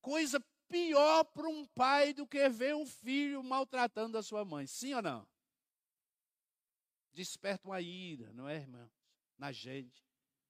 coisa 0.00 0.40
pior 0.68 1.24
para 1.24 1.48
um 1.48 1.66
pai 1.66 2.14
do 2.14 2.26
que 2.26 2.48
ver 2.48 2.76
um 2.76 2.86
filho 2.86 3.42
maltratando 3.42 4.16
a 4.16 4.22
sua 4.22 4.44
mãe. 4.44 4.68
Sim 4.68 4.94
ou 4.94 5.02
não? 5.02 5.26
Desperta 7.12 7.66
uma 7.66 7.80
ira, 7.80 8.32
não 8.32 8.48
é, 8.48 8.56
irmãos? 8.56 9.03
Na 9.38 9.52
gente, 9.52 10.04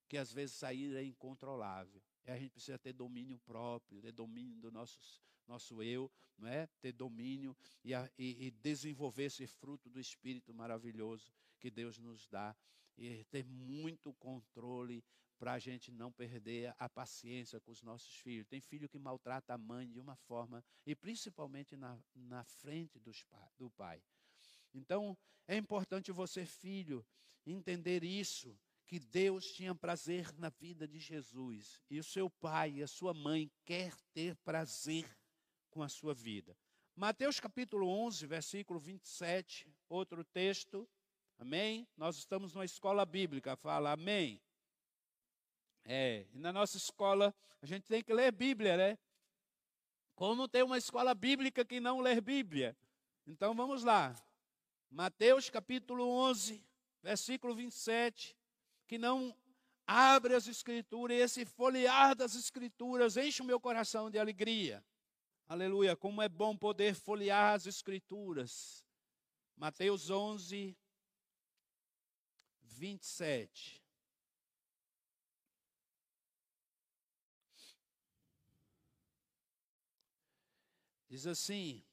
que 0.08 0.16
às 0.16 0.32
vezes 0.32 0.62
a 0.62 0.72
ira 0.72 1.00
é 1.00 1.04
incontrolável. 1.04 2.02
E 2.24 2.30
a 2.30 2.38
gente 2.38 2.52
precisa 2.52 2.78
ter 2.78 2.92
domínio 2.92 3.38
próprio, 3.40 4.00
ter 4.00 4.12
domínio 4.12 4.58
do 4.60 4.70
nosso, 4.70 4.98
nosso 5.46 5.82
eu, 5.82 6.10
não 6.38 6.48
é? 6.48 6.66
ter 6.80 6.92
domínio 6.92 7.56
e, 7.84 7.92
e, 8.18 8.46
e 8.46 8.50
desenvolver 8.50 9.24
esse 9.24 9.46
fruto 9.46 9.88
do 9.90 10.00
Espírito 10.00 10.54
maravilhoso 10.54 11.32
que 11.60 11.70
Deus 11.70 11.98
nos 11.98 12.26
dá 12.28 12.56
e 12.96 13.24
ter 13.24 13.44
muito 13.44 14.12
controle 14.14 15.04
para 15.38 15.54
a 15.54 15.58
gente 15.58 15.90
não 15.90 16.12
perder 16.12 16.74
a 16.78 16.88
paciência 16.88 17.60
com 17.60 17.72
os 17.72 17.82
nossos 17.82 18.14
filhos. 18.16 18.46
Tem 18.46 18.60
filho 18.60 18.88
que 18.88 18.98
maltrata 18.98 19.54
a 19.54 19.58
mãe 19.58 19.90
de 19.90 19.98
uma 19.98 20.16
forma, 20.16 20.64
e 20.86 20.94
principalmente 20.94 21.76
na, 21.76 21.98
na 22.14 22.44
frente 22.44 22.98
dos, 22.98 23.26
do 23.58 23.70
pai. 23.70 24.02
Então, 24.72 25.16
é 25.46 25.56
importante 25.56 26.12
você, 26.12 26.46
filho, 26.46 27.04
entender 27.44 28.02
isso, 28.04 28.58
que 28.86 28.98
Deus 28.98 29.46
tinha 29.52 29.74
prazer 29.74 30.32
na 30.38 30.48
vida 30.50 30.86
de 30.86 30.98
Jesus. 30.98 31.82
E 31.90 31.98
o 31.98 32.04
seu 32.04 32.28
pai 32.28 32.72
e 32.72 32.82
a 32.82 32.86
sua 32.86 33.14
mãe 33.14 33.50
quer 33.64 33.94
ter 34.12 34.36
prazer 34.36 35.04
com 35.70 35.82
a 35.82 35.88
sua 35.88 36.14
vida. 36.14 36.56
Mateus 36.94 37.40
capítulo 37.40 37.88
11, 37.88 38.26
versículo 38.26 38.78
27, 38.78 39.66
outro 39.88 40.22
texto. 40.22 40.88
Amém? 41.38 41.88
Nós 41.96 42.16
estamos 42.16 42.54
numa 42.54 42.64
escola 42.64 43.04
bíblica, 43.04 43.56
fala 43.56 43.92
amém. 43.92 44.40
É, 45.84 46.26
e 46.32 46.38
na 46.38 46.52
nossa 46.52 46.76
escola 46.76 47.34
a 47.60 47.66
gente 47.66 47.84
tem 47.84 48.02
que 48.02 48.12
ler 48.12 48.30
Bíblia, 48.30 48.76
né? 48.76 48.98
Como 50.14 50.46
tem 50.46 50.62
uma 50.62 50.78
escola 50.78 51.14
bíblica 51.14 51.64
que 51.64 51.80
não 51.80 52.00
lê 52.00 52.20
Bíblia? 52.20 52.76
Então 53.26 53.54
vamos 53.54 53.82
lá. 53.82 54.14
Mateus 54.90 55.50
capítulo 55.50 56.08
11, 56.08 56.64
versículo 57.02 57.54
27, 57.54 58.36
que 58.86 58.98
não 58.98 59.36
abre 59.86 60.34
as 60.34 60.46
Escrituras, 60.46 61.16
e 61.16 61.20
esse 61.20 61.44
folhear 61.44 62.14
das 62.14 62.34
Escrituras 62.34 63.16
enche 63.16 63.42
o 63.42 63.44
meu 63.44 63.60
coração 63.60 64.10
de 64.10 64.18
alegria. 64.18 64.84
Aleluia, 65.46 65.94
como 65.94 66.22
é 66.22 66.28
bom 66.28 66.56
poder 66.56 66.94
folhear 66.94 67.54
as 67.54 67.66
Escrituras. 67.66 68.84
Mateus 69.56 70.10
11, 70.10 70.76
27. 72.62 73.82
Diz 81.08 81.26
assim: 81.26 81.84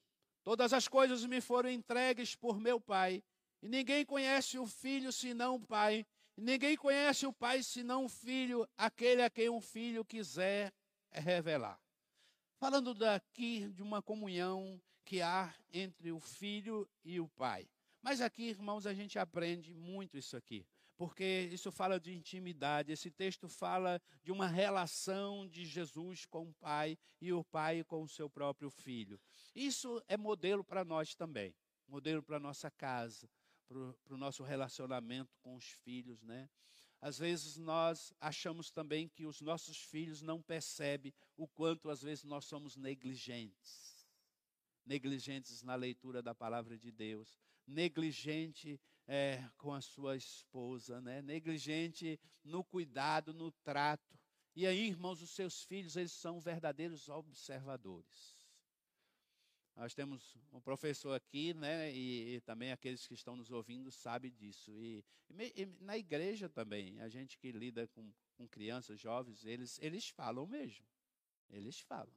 Todas 0.42 0.72
as 0.72 0.88
coisas 0.88 1.24
me 1.24 1.40
foram 1.40 1.70
entregues 1.70 2.34
por 2.34 2.58
meu 2.58 2.80
Pai, 2.80 3.22
e 3.62 3.68
ninguém 3.68 4.04
conhece 4.04 4.58
o 4.58 4.66
Filho 4.66 5.12
senão 5.12 5.54
o 5.54 5.60
Pai, 5.60 6.04
ninguém 6.36 6.76
conhece 6.76 7.26
o 7.26 7.32
Pai 7.32 7.62
senão 7.62 8.04
o 8.04 8.08
Filho, 8.08 8.68
aquele 8.76 9.22
a 9.22 9.30
quem 9.30 9.48
o 9.48 9.60
Filho 9.60 10.04
quiser 10.04 10.72
revelar. 11.10 11.80
Falando 12.56 12.94
daqui 12.94 13.68
de 13.72 13.82
uma 13.82 14.02
comunhão 14.02 14.80
que 15.04 15.20
há 15.20 15.52
entre 15.72 16.12
o 16.12 16.20
Filho 16.20 16.88
e 17.04 17.18
o 17.20 17.28
Pai. 17.28 17.68
Mas 18.00 18.20
aqui, 18.20 18.44
irmãos, 18.44 18.86
a 18.86 18.94
gente 18.94 19.18
aprende 19.18 19.74
muito 19.74 20.16
isso 20.16 20.36
aqui 20.36 20.66
porque 21.02 21.48
isso 21.50 21.72
fala 21.72 21.98
de 21.98 22.14
intimidade. 22.14 22.92
Esse 22.92 23.10
texto 23.10 23.48
fala 23.48 24.00
de 24.22 24.30
uma 24.30 24.46
relação 24.46 25.48
de 25.48 25.64
Jesus 25.64 26.24
com 26.24 26.48
o 26.48 26.54
Pai 26.54 26.96
e 27.20 27.32
o 27.32 27.42
Pai 27.42 27.82
com 27.82 28.04
o 28.04 28.08
seu 28.08 28.30
próprio 28.30 28.70
filho. 28.70 29.20
Isso 29.52 30.00
é 30.06 30.16
modelo 30.16 30.62
para 30.62 30.84
nós 30.84 31.12
também, 31.12 31.56
modelo 31.88 32.22
para 32.22 32.38
nossa 32.38 32.70
casa, 32.70 33.28
para 33.72 34.14
o 34.14 34.18
nosso 34.18 34.42
relacionamento 34.42 35.36
com 35.40 35.56
os 35.56 35.64
filhos, 35.64 36.22
né? 36.22 36.48
Às 37.00 37.18
vezes 37.18 37.56
nós 37.56 38.14
achamos 38.20 38.70
também 38.70 39.08
que 39.08 39.26
os 39.26 39.40
nossos 39.40 39.76
filhos 39.76 40.22
não 40.22 40.40
percebem 40.40 41.12
o 41.36 41.48
quanto 41.48 41.90
às 41.90 42.00
vezes 42.00 42.22
nós 42.22 42.44
somos 42.44 42.76
negligentes. 42.76 44.06
Negligentes 44.86 45.62
na 45.62 45.74
leitura 45.74 46.22
da 46.22 46.34
palavra 46.34 46.78
de 46.78 46.92
Deus, 46.92 47.40
negligente 47.66 48.80
é, 49.06 49.48
com 49.58 49.72
a 49.72 49.80
sua 49.80 50.16
esposa, 50.16 51.00
né? 51.00 51.22
negligente 51.22 52.20
no 52.44 52.62
cuidado, 52.62 53.32
no 53.32 53.50
trato. 53.50 54.18
E 54.54 54.66
aí, 54.66 54.88
irmãos, 54.88 55.22
os 55.22 55.30
seus 55.30 55.64
filhos, 55.64 55.96
eles 55.96 56.12
são 56.12 56.40
verdadeiros 56.40 57.08
observadores. 57.08 58.41
Nós 59.74 59.94
temos 59.94 60.36
um 60.52 60.60
professor 60.60 61.14
aqui, 61.14 61.54
né, 61.54 61.92
e, 61.92 62.36
e 62.36 62.40
também 62.42 62.72
aqueles 62.72 63.06
que 63.06 63.14
estão 63.14 63.36
nos 63.36 63.50
ouvindo 63.50 63.90
sabem 63.90 64.30
disso. 64.32 64.70
E, 64.78 65.04
e, 65.30 65.66
na 65.80 65.96
igreja 65.96 66.48
também, 66.48 67.00
a 67.00 67.08
gente 67.08 67.38
que 67.38 67.50
lida 67.50 67.88
com, 67.88 68.12
com 68.36 68.46
crianças, 68.46 69.00
jovens, 69.00 69.44
eles, 69.44 69.78
eles 69.80 70.08
falam 70.08 70.46
mesmo. 70.46 70.84
Eles 71.48 71.80
falam. 71.80 72.14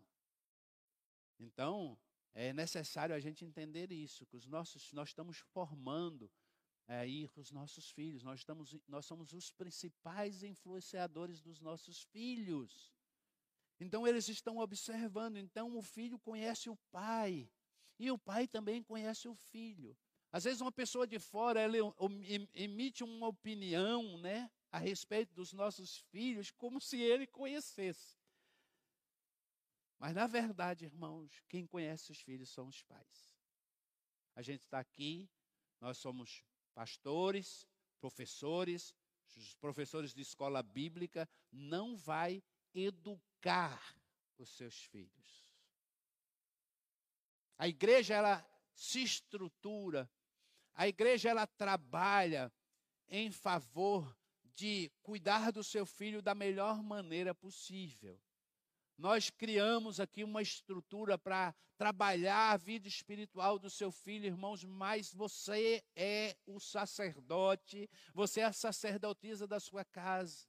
Então, 1.39 1.97
é 2.33 2.51
necessário 2.53 3.15
a 3.15 3.19
gente 3.19 3.45
entender 3.45 3.91
isso, 3.91 4.25
que 4.25 4.35
os 4.35 4.47
nossos, 4.47 4.91
nós 4.91 5.09
estamos 5.09 5.37
formando 5.37 6.29
aí 6.87 7.29
os 7.35 7.51
nossos 7.51 7.89
filhos. 7.89 8.23
Nós, 8.23 8.39
estamos, 8.41 8.75
nós 8.87 9.05
somos 9.05 9.33
os 9.33 9.51
principais 9.51 10.43
influenciadores 10.43 11.41
dos 11.41 11.59
nossos 11.61 12.03
filhos. 12.03 12.94
Então 13.79 14.07
eles 14.07 14.27
estão 14.29 14.57
observando. 14.57 15.37
Então 15.37 15.77
o 15.77 15.81
filho 15.81 16.19
conhece 16.19 16.69
o 16.69 16.77
pai. 16.91 17.49
E 17.97 18.11
o 18.11 18.17
pai 18.17 18.47
também 18.47 18.83
conhece 18.83 19.27
o 19.27 19.35
filho. 19.35 19.97
Às 20.31 20.43
vezes 20.43 20.61
uma 20.61 20.71
pessoa 20.71 21.07
de 21.07 21.17
fora 21.17 21.61
ela 21.61 21.77
emite 22.53 23.03
uma 23.03 23.27
opinião, 23.27 24.17
né, 24.17 24.51
a 24.69 24.77
respeito 24.77 25.33
dos 25.33 25.53
nossos 25.53 25.99
filhos, 26.11 26.51
como 26.51 26.81
se 26.81 26.99
ele 26.99 27.25
conhecesse. 27.25 28.17
Mas 29.97 30.13
na 30.13 30.27
verdade, 30.27 30.83
irmãos, 30.83 31.41
quem 31.47 31.65
conhece 31.65 32.11
os 32.11 32.19
filhos 32.19 32.49
são 32.49 32.67
os 32.67 32.83
pais. 32.83 33.33
A 34.35 34.41
gente 34.41 34.61
está 34.61 34.79
aqui, 34.79 35.29
nós 35.79 35.97
somos 35.97 36.43
pastores, 36.73 37.65
professores, 38.01 38.93
professores 39.61 40.13
de 40.13 40.21
escola 40.21 40.61
bíblica, 40.61 41.29
não 41.49 41.95
vai 41.95 42.43
educar 42.75 43.81
os 44.37 44.49
seus 44.49 44.83
filhos. 44.83 45.49
A 47.57 47.67
igreja 47.67 48.13
ela 48.13 48.45
se 48.73 49.01
estrutura, 49.01 50.11
a 50.73 50.87
igreja 50.87 51.29
ela 51.29 51.47
trabalha 51.47 52.51
em 53.07 53.31
favor 53.31 54.15
de 54.53 54.91
cuidar 55.01 55.51
do 55.51 55.63
seu 55.63 55.85
filho 55.85 56.21
da 56.21 56.35
melhor 56.35 56.83
maneira 56.83 57.33
possível. 57.33 58.19
Nós 58.97 59.29
criamos 59.29 59.99
aqui 59.99 60.23
uma 60.23 60.41
estrutura 60.41 61.17
para 61.17 61.53
trabalhar 61.77 62.51
a 62.51 62.57
vida 62.57 62.87
espiritual 62.87 63.59
do 63.59 63.69
seu 63.69 63.91
filho, 63.91 64.25
irmãos, 64.25 64.63
mas 64.63 65.13
você 65.13 65.83
é 65.95 66.37
o 66.45 66.59
sacerdote, 66.59 67.89
você 68.13 68.39
é 68.39 68.45
a 68.45 68.53
sacerdotisa 68.53 69.45
da 69.45 69.59
sua 69.59 69.83
casa. 69.83 70.47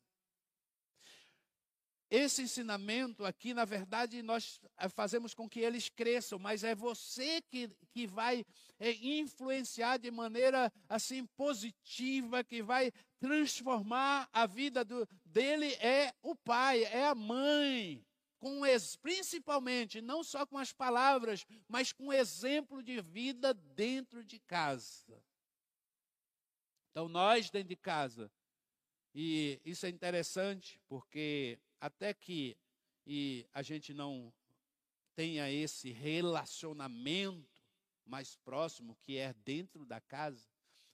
Esse 2.08 2.42
ensinamento 2.42 3.24
aqui, 3.24 3.52
na 3.52 3.64
verdade, 3.64 4.22
nós 4.22 4.60
eh, 4.78 4.88
fazemos 4.88 5.34
com 5.34 5.48
que 5.48 5.58
eles 5.58 5.88
cresçam, 5.88 6.38
mas 6.38 6.62
é 6.62 6.72
você 6.72 7.42
que, 7.42 7.68
que 7.90 8.06
vai 8.06 8.44
é, 8.78 8.92
influenciar 8.92 9.98
de 9.98 10.10
maneira 10.10 10.72
assim 10.88 11.26
positiva, 11.36 12.44
que 12.44 12.62
vai 12.62 12.92
transformar 13.18 14.28
a 14.32 14.46
vida 14.46 14.84
do, 14.84 15.08
dele, 15.24 15.72
é 15.74 16.14
o 16.22 16.36
pai, 16.36 16.84
é 16.84 17.06
a 17.06 17.14
mãe 17.14 18.06
com 18.38 18.60
principalmente 19.02 20.00
não 20.00 20.22
só 20.22 20.46
com 20.46 20.58
as 20.58 20.72
palavras, 20.72 21.44
mas 21.66 21.92
com 21.92 22.12
exemplo 22.12 22.82
de 22.82 23.00
vida 23.00 23.52
dentro 23.52 24.22
de 24.24 24.38
casa. 24.38 25.20
Então 26.90 27.08
nós 27.08 27.50
dentro 27.50 27.68
de 27.68 27.76
casa, 27.76 28.30
e 29.14 29.60
isso 29.64 29.86
é 29.86 29.88
interessante 29.88 30.80
porque 30.88 31.58
até 31.80 32.12
que 32.14 32.56
e 33.06 33.46
a 33.52 33.62
gente 33.62 33.94
não 33.94 34.32
tenha 35.14 35.50
esse 35.50 35.92
relacionamento 35.92 37.62
mais 38.04 38.36
próximo 38.36 38.96
que 38.96 39.16
é 39.16 39.32
dentro 39.32 39.84
da 39.84 40.00
casa, 40.00 40.48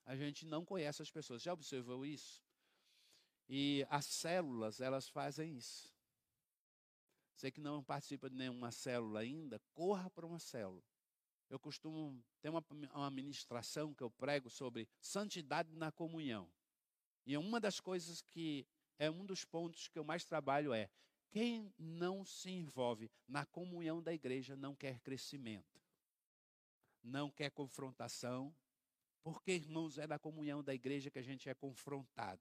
a 0.04 0.14
gente 0.14 0.44
não 0.44 0.64
conhece 0.64 1.00
as 1.00 1.10
pessoas. 1.10 1.42
Já 1.42 1.52
observou 1.52 2.04
isso? 2.04 2.42
E 3.48 3.86
as 3.88 4.06
células, 4.06 4.80
elas 4.80 5.08
fazem 5.08 5.56
isso. 5.56 5.92
Você 7.34 7.50
que 7.50 7.60
não 7.60 7.82
participa 7.82 8.28
de 8.28 8.36
nenhuma 8.36 8.70
célula 8.70 9.20
ainda, 9.20 9.60
corra 9.72 10.10
para 10.10 10.26
uma 10.26 10.38
célula. 10.38 10.82
Eu 11.48 11.58
costumo 11.58 12.22
ter 12.40 12.48
uma, 12.48 12.64
uma 12.94 13.10
ministração 13.10 13.94
que 13.94 14.02
eu 14.02 14.10
prego 14.10 14.48
sobre 14.48 14.88
santidade 15.00 15.74
na 15.76 15.90
comunhão. 15.90 16.50
E 17.26 17.36
uma 17.36 17.60
das 17.60 17.80
coisas 17.80 18.22
que 18.22 18.66
é 19.02 19.10
um 19.10 19.26
dos 19.26 19.44
pontos 19.44 19.88
que 19.88 19.98
eu 19.98 20.04
mais 20.04 20.24
trabalho 20.24 20.72
é 20.72 20.88
quem 21.28 21.74
não 21.76 22.24
se 22.24 22.52
envolve 22.52 23.10
na 23.26 23.44
comunhão 23.44 24.00
da 24.00 24.14
igreja 24.14 24.54
não 24.54 24.76
quer 24.76 25.00
crescimento, 25.00 25.82
não 27.02 27.28
quer 27.28 27.50
confrontação, 27.50 28.54
porque, 29.20 29.50
irmãos, 29.50 29.98
é 29.98 30.06
da 30.06 30.20
comunhão 30.20 30.62
da 30.62 30.72
igreja 30.72 31.10
que 31.10 31.18
a 31.18 31.22
gente 31.22 31.48
é 31.48 31.54
confrontado. 31.54 32.40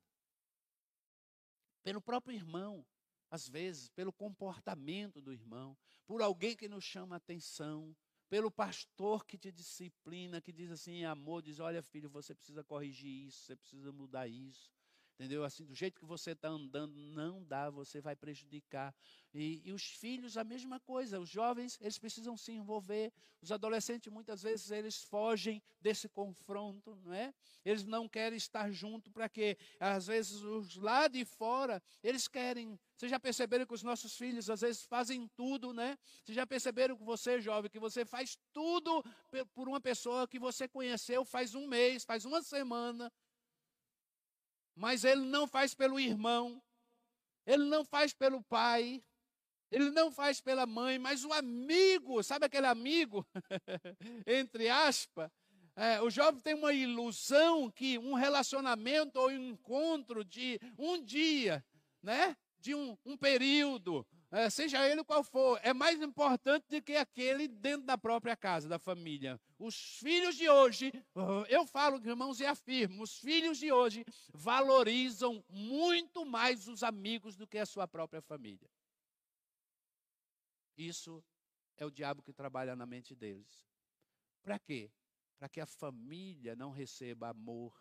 Pelo 1.82 2.00
próprio 2.00 2.36
irmão, 2.36 2.86
às 3.32 3.50
vezes, 3.50 3.90
pelo 3.90 4.14
comportamento 4.14 5.20
do 5.20 5.34
irmão, 5.34 5.76
por 6.06 6.22
alguém 6.22 6.56
que 6.56 6.68
nos 6.68 6.84
chama 6.84 7.16
atenção, 7.16 7.96
pelo 8.30 8.52
pastor 8.52 9.26
que 9.26 9.36
te 9.36 9.52
disciplina, 9.52 10.40
que 10.40 10.52
diz 10.52 10.70
assim, 10.70 11.06
amor, 11.06 11.42
diz: 11.42 11.60
olha, 11.60 11.82
filho, 11.82 12.10
você 12.10 12.36
precisa 12.36 12.64
corrigir 12.64 13.26
isso, 13.26 13.46
você 13.46 13.56
precisa 13.56 13.92
mudar 13.92 14.28
isso. 14.28 14.72
Entendeu? 15.22 15.44
Assim, 15.44 15.64
do 15.64 15.76
jeito 15.76 16.00
que 16.00 16.06
você 16.06 16.32
está 16.32 16.50
andando, 16.50 16.96
não 16.96 17.44
dá, 17.44 17.70
você 17.70 18.02
vai 18.02 18.16
prejudicar. 18.16 18.92
E, 19.32 19.62
e, 19.64 19.72
os 19.72 19.84
filhos, 19.84 20.36
a 20.36 20.44
mesma 20.44 20.80
coisa. 20.80 21.20
Os 21.20 21.30
jovens, 21.30 21.78
eles 21.80 22.00
precisam 22.00 22.36
se 22.36 22.52
envolver. 22.52 23.14
Os 23.40 23.52
adolescentes, 23.52 24.12
muitas 24.12 24.42
vezes, 24.42 24.72
eles 24.72 25.04
fogem 25.04 25.62
desse 25.80 26.10
confronto, 26.10 26.96
não 27.06 27.14
é? 27.14 27.32
Eles 27.64 27.84
não 27.84 28.10
querem 28.10 28.36
estar 28.36 28.72
junto 28.72 29.12
para 29.12 29.30
quê? 29.30 29.60
Às 29.80 30.08
vezes, 30.08 30.42
os 30.42 30.76
lá 30.78 31.08
de 31.08 31.24
fora, 31.24 31.80
eles 32.04 32.28
querem. 32.28 32.80
Vocês 32.98 33.12
já 33.12 33.20
perceberam 33.20 33.68
que 33.68 33.76
os 33.76 33.84
nossos 33.84 34.18
filhos, 34.18 34.50
às 34.50 34.62
vezes, 34.62 34.86
fazem 34.86 35.28
tudo, 35.36 35.72
né? 35.72 36.00
Vocês 36.24 36.36
já 36.36 36.48
perceberam 36.48 36.98
que 36.98 37.04
você, 37.04 37.40
jovem, 37.40 37.70
que 37.70 37.80
você 37.80 38.04
faz 38.04 38.40
tudo 38.52 39.04
por 39.54 39.68
uma 39.68 39.80
pessoa 39.80 40.28
que 40.28 40.40
você 40.40 40.68
conheceu 40.68 41.24
faz 41.24 41.54
um 41.54 41.68
mês, 41.68 42.04
faz 42.04 42.26
uma 42.26 42.42
semana, 42.42 43.12
mas 44.76 45.04
ele 45.04 45.22
não 45.22 45.48
faz 45.48 45.74
pelo 45.74 46.00
irmão, 46.00 46.62
ele 47.46 47.66
não 47.66 47.84
faz 47.84 48.14
pelo 48.14 48.42
pai, 48.44 49.04
ele 49.72 49.90
não 49.92 50.12
faz 50.12 50.42
pela 50.42 50.66
mãe, 50.66 51.00
mas 51.00 51.24
o 51.24 51.32
amigo, 51.32 52.22
sabe 52.24 52.46
aquele 52.46 52.68
amigo, 52.68 53.26
entre 54.28 54.70
aspas, 54.70 55.32
é, 55.76 56.02
o 56.02 56.10
jovem 56.10 56.42
tem 56.42 56.54
uma 56.54 56.74
ilusão 56.74 57.72
que 57.72 57.98
um 57.98 58.14
relacionamento 58.14 59.18
ou 59.18 59.30
um 59.30 59.52
encontro 59.52 60.26
de 60.26 60.60
um 60.78 61.02
dia, 61.02 61.64
né, 62.04 62.36
de 62.60 62.76
um, 62.76 62.98
um 63.06 63.16
período, 63.16 64.06
seja 64.50 64.88
ele 64.88 65.04
qual 65.04 65.24
for, 65.24 65.60
é 65.62 65.74
mais 65.74 66.02
importante 66.02 66.66
do 66.70 66.82
que 66.82 66.96
aquele 66.96 67.48
dentro 67.48 67.86
da 67.86 67.98
própria 67.98 68.36
casa, 68.36 68.70
da 68.70 68.80
família. 68.80 69.40
Os 69.60 69.98
filhos 70.00 70.36
de 70.36 70.50
hoje, 70.50 70.92
eu 71.50 71.66
falo, 71.68 71.98
irmãos, 71.98 72.40
e 72.40 72.46
afirmo: 72.46 73.04
os 73.04 73.18
filhos 73.18 73.58
de 73.58 73.72
hoje 73.72 74.06
valorizam 74.34 75.44
muito 75.50 76.26
mais 76.26 76.68
os 76.68 76.82
amigos 76.82 77.36
do 77.36 77.46
que 77.46 77.58
a 77.58 77.66
sua 77.66 77.88
própria 77.88 78.22
família. 78.22 78.70
Isso 80.78 81.24
é 81.78 81.86
o 81.86 81.92
diabo 81.92 82.24
que 82.24 82.32
trabalha 82.32 82.76
na 82.76 82.86
mente 82.86 83.14
deles. 83.14 83.68
Para 84.42 84.58
quê? 84.58 84.90
Para 85.38 85.50
que 85.50 85.60
a 85.60 85.66
família 85.66 86.56
não 86.56 86.72
receba 86.72 87.30
amor, 87.30 87.78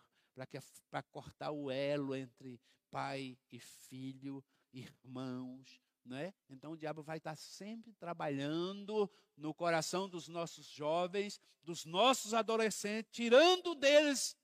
para 0.91 1.03
cortar 1.03 1.51
o 1.53 1.71
elo 1.71 2.15
entre 2.15 2.61
pai 2.91 3.39
e 3.51 3.61
filho, 3.61 4.45
irmãos, 4.73 5.81
não 6.05 6.17
é? 6.17 6.33
Então 6.49 6.73
o 6.73 6.77
diabo 6.77 7.03
vai 7.03 7.19
estar 7.19 7.37
sempre 7.37 7.93
trabalhando 7.95 9.11
no 9.37 9.55
coração 9.55 10.09
dos 10.09 10.29
nossos 10.29 10.67
jovens, 10.67 11.41
dos 11.63 11.85
nossos 11.85 12.35
adolescentes, 12.35 13.11
tirando 13.13 13.75
deles 13.75 14.37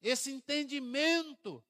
esse 0.00 0.30
entendimento 0.30 1.62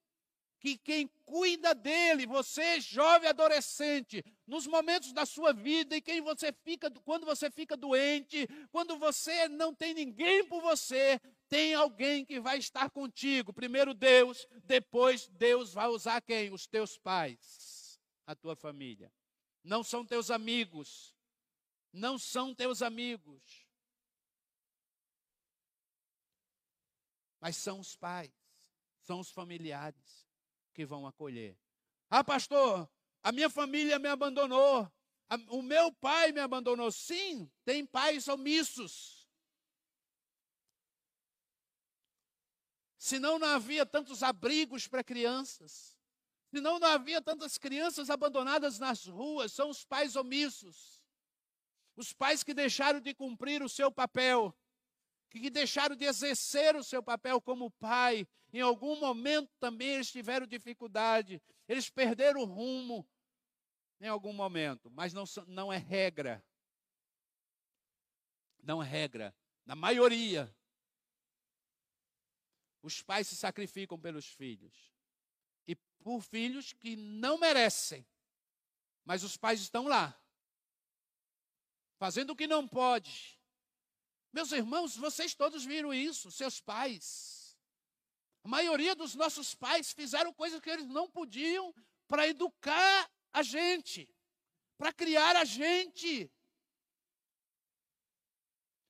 que 0.60 0.76
quem 0.76 1.08
cuida 1.24 1.74
dele, 1.74 2.26
você 2.26 2.80
jovem 2.80 3.28
adolescente, 3.28 4.24
nos 4.46 4.66
momentos 4.66 5.12
da 5.12 5.24
sua 5.24 5.52
vida 5.52 5.96
e 5.96 6.00
quem 6.00 6.20
você 6.20 6.52
fica, 6.52 6.90
quando 7.04 7.24
você 7.24 7.50
fica 7.50 7.76
doente, 7.76 8.46
quando 8.70 8.98
você 8.98 9.48
não 9.48 9.74
tem 9.74 9.94
ninguém 9.94 10.44
por 10.44 10.60
você, 10.60 11.20
tem 11.48 11.74
alguém 11.74 12.24
que 12.24 12.40
vai 12.40 12.58
estar 12.58 12.90
contigo. 12.90 13.52
Primeiro 13.52 13.94
Deus, 13.94 14.46
depois 14.64 15.28
Deus 15.28 15.72
vai 15.72 15.88
usar 15.88 16.20
quem? 16.20 16.52
Os 16.52 16.66
teus 16.66 16.98
pais, 16.98 18.00
a 18.26 18.34
tua 18.34 18.56
família. 18.56 19.12
Não 19.68 19.84
são 19.84 20.02
teus 20.02 20.30
amigos. 20.30 21.14
Não 21.92 22.18
são 22.18 22.54
teus 22.54 22.80
amigos. 22.80 23.68
Mas 27.38 27.54
são 27.56 27.78
os 27.78 27.94
pais, 27.94 28.32
são 29.02 29.20
os 29.20 29.30
familiares 29.30 30.26
que 30.72 30.86
vão 30.86 31.06
acolher. 31.06 31.54
Ah, 32.08 32.24
pastor, 32.24 32.90
a 33.22 33.30
minha 33.30 33.50
família 33.50 33.98
me 33.98 34.08
abandonou. 34.08 34.90
O 35.50 35.60
meu 35.60 35.92
pai 35.92 36.32
me 36.32 36.40
abandonou. 36.40 36.90
Sim, 36.90 37.52
tem 37.62 37.84
pais 37.84 38.26
omissos. 38.26 39.28
Senão 42.96 43.38
não 43.38 43.48
havia 43.48 43.84
tantos 43.84 44.22
abrigos 44.22 44.88
para 44.88 45.04
crianças. 45.04 45.97
Senão 46.50 46.78
não 46.78 46.88
havia 46.88 47.20
tantas 47.20 47.58
crianças 47.58 48.10
abandonadas 48.10 48.78
nas 48.78 49.06
ruas. 49.06 49.52
São 49.52 49.68
os 49.68 49.84
pais 49.84 50.16
omissos. 50.16 51.02
Os 51.96 52.12
pais 52.12 52.42
que 52.42 52.54
deixaram 52.54 53.00
de 53.00 53.14
cumprir 53.14 53.62
o 53.62 53.68
seu 53.68 53.92
papel 53.92 54.56
que 55.30 55.50
deixaram 55.50 55.94
de 55.94 56.04
exercer 56.04 56.74
o 56.76 56.82
seu 56.82 57.02
papel 57.02 57.40
como 57.40 57.70
pai. 57.72 58.26
Em 58.52 58.60
algum 58.60 58.98
momento 58.98 59.50
também 59.60 59.88
eles 59.88 60.10
tiveram 60.10 60.46
dificuldade, 60.46 61.42
eles 61.68 61.90
perderam 61.90 62.40
o 62.40 62.44
rumo 62.44 63.06
em 64.00 64.08
algum 64.08 64.32
momento, 64.32 64.90
mas 64.90 65.12
não, 65.12 65.24
não 65.46 65.72
é 65.72 65.76
regra. 65.76 66.44
Não 68.62 68.82
é 68.82 68.86
regra. 68.86 69.34
Na 69.66 69.74
maioria, 69.74 70.54
os 72.82 73.02
pais 73.02 73.26
se 73.26 73.36
sacrificam 73.36 73.98
pelos 73.98 74.26
filhos. 74.26 74.96
Por 76.02 76.20
filhos 76.22 76.72
que 76.72 76.96
não 76.96 77.38
merecem. 77.38 78.06
Mas 79.04 79.22
os 79.22 79.36
pais 79.36 79.60
estão 79.60 79.88
lá, 79.88 80.18
fazendo 81.98 82.30
o 82.30 82.36
que 82.36 82.46
não 82.46 82.68
pode 82.68 83.38
meus 84.32 84.52
irmãos, 84.52 84.96
vocês 84.96 85.34
todos 85.34 85.64
viram 85.64 85.92
isso, 85.92 86.30
seus 86.30 86.60
pais. 86.60 87.58
A 88.44 88.48
maioria 88.48 88.94
dos 88.94 89.14
nossos 89.14 89.54
pais 89.54 89.92
fizeram 89.92 90.32
coisas 90.32 90.60
que 90.60 90.70
eles 90.70 90.86
não 90.86 91.08
podiam 91.10 91.74
para 92.06 92.28
educar 92.28 93.10
a 93.32 93.42
gente, 93.42 94.08
para 94.76 94.92
criar 94.92 95.34
a 95.36 95.44
gente. 95.44 96.30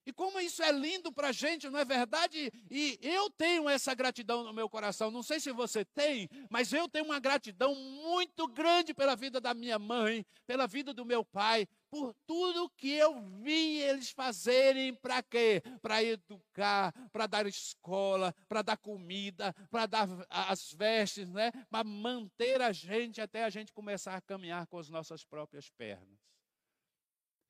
E 0.09 0.13
como 0.15 0.41
isso 0.41 0.63
é 0.63 0.73
lindo 0.73 1.13
para 1.13 1.29
a 1.29 1.33
gente, 1.33 1.69
não 1.69 1.79
é 1.79 1.85
verdade? 1.85 2.51
E 2.71 2.99
eu 3.03 3.29
tenho 3.29 3.69
essa 3.69 3.95
gratidão 3.95 4.43
no 4.43 4.55
meu 4.55 4.67
coração. 4.67 5.11
Não 5.11 5.23
sei 5.23 5.39
se 5.39 5.53
você 5.53 5.85
tem, 5.85 6.27
mas 6.49 6.73
eu 6.73 6.89
tenho 6.89 7.05
uma 7.05 7.21
gratidão 7.21 7.75
muito 7.75 8.49
grande 8.49 8.95
pela 8.95 9.15
vida 9.15 9.39
da 9.39 9.53
minha 9.53 9.79
mãe, 9.79 10.25
pela 10.47 10.67
vida 10.67 10.95
do 10.95 11.05
meu 11.05 11.23
pai, 11.27 11.69
por 11.91 12.15
tudo 12.27 12.71
que 12.71 12.91
eu 12.91 13.21
vi 13.43 13.83
eles 13.83 14.11
fazerem 14.11 14.95
para 14.95 15.23
quê? 15.23 15.63
Para 15.83 16.03
educar, 16.03 16.91
para 17.13 17.27
dar 17.27 17.47
escola, 17.47 18.35
para 18.49 18.63
dar 18.63 18.79
comida, 18.79 19.55
para 19.71 19.85
dar 19.85 20.09
as 20.31 20.73
vestes, 20.73 21.29
né? 21.29 21.53
Para 21.69 21.85
manter 21.85 22.63
a 22.63 22.73
gente 22.73 23.21
até 23.21 23.45
a 23.45 23.51
gente 23.51 23.75
começar 23.75 24.15
a 24.15 24.23
caminhar 24.23 24.67
com 24.69 24.79
as 24.79 24.89
nossas 24.89 25.23
próprias 25.23 25.69
pernas. 25.69 26.19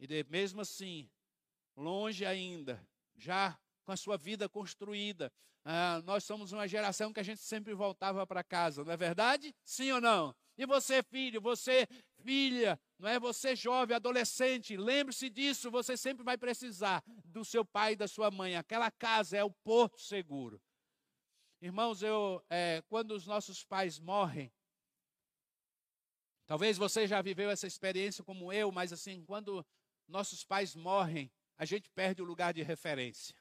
E 0.01 0.25
mesmo 0.25 0.61
assim, 0.61 1.09
longe 1.79 2.27
ainda, 2.27 2.85
já 3.17 3.59
com 3.85 3.93
a 3.93 3.97
sua 3.97 4.17
vida 4.19 4.49
construída. 4.49 5.33
Ah, 5.65 6.03
nós 6.05 6.25
somos 6.25 6.53
uma 6.53 6.67
geração 6.67 7.13
que 7.13 7.21
a 7.21 7.23
gente 7.23 7.41
sempre 7.41 7.75
voltava 7.75 8.27
para 8.27 8.43
casa, 8.43 8.85
não 8.85 8.93
é 8.93 8.97
verdade? 8.97 9.55
Sim 9.65 9.93
ou 9.93 10.01
não? 10.01 10.35
E 10.57 10.67
você, 10.67 11.03
filho, 11.03 11.41
você, 11.41 11.87
filha, 12.23 12.79
não 12.99 13.09
é? 13.09 13.21
Você, 13.21 13.55
jovem, 13.55 13.95
adolescente, 13.95 14.77
lembre-se 14.77 15.31
disso, 15.31 15.71
você 15.71 15.97
sempre 15.97 16.25
vai 16.25 16.37
precisar 16.37 17.03
do 17.25 17.45
seu 17.45 17.65
pai 17.65 17.93
e 17.93 17.97
da 17.97 18.09
sua 18.09 18.31
mãe. 18.31 18.57
Aquela 18.57 18.91
casa 18.91 19.37
é 19.37 19.45
o 19.45 19.51
porto 19.51 20.01
seguro. 20.01 20.61
Irmãos, 21.61 22.03
eu, 22.03 22.43
é, 22.51 22.83
quando 22.89 23.13
os 23.13 23.27
nossos 23.27 23.65
pais 23.65 23.99
morrem, 24.01 24.53
talvez 26.47 26.77
você 26.77 27.07
já 27.07 27.21
viveu 27.23 27.51
essa 27.51 27.67
experiência 27.67 28.25
como 28.25 28.53
eu, 28.53 28.73
mas 28.73 28.93
assim, 28.93 29.25
quando 29.25 29.65
nossos 30.09 30.45
pais 30.45 30.75
morrem, 30.75 31.31
a 31.59 31.65
gente 31.65 31.91
perde 31.91 32.23
o 32.23 32.25
lugar 32.25 32.55
de 32.55 32.63
referência. 32.63 33.35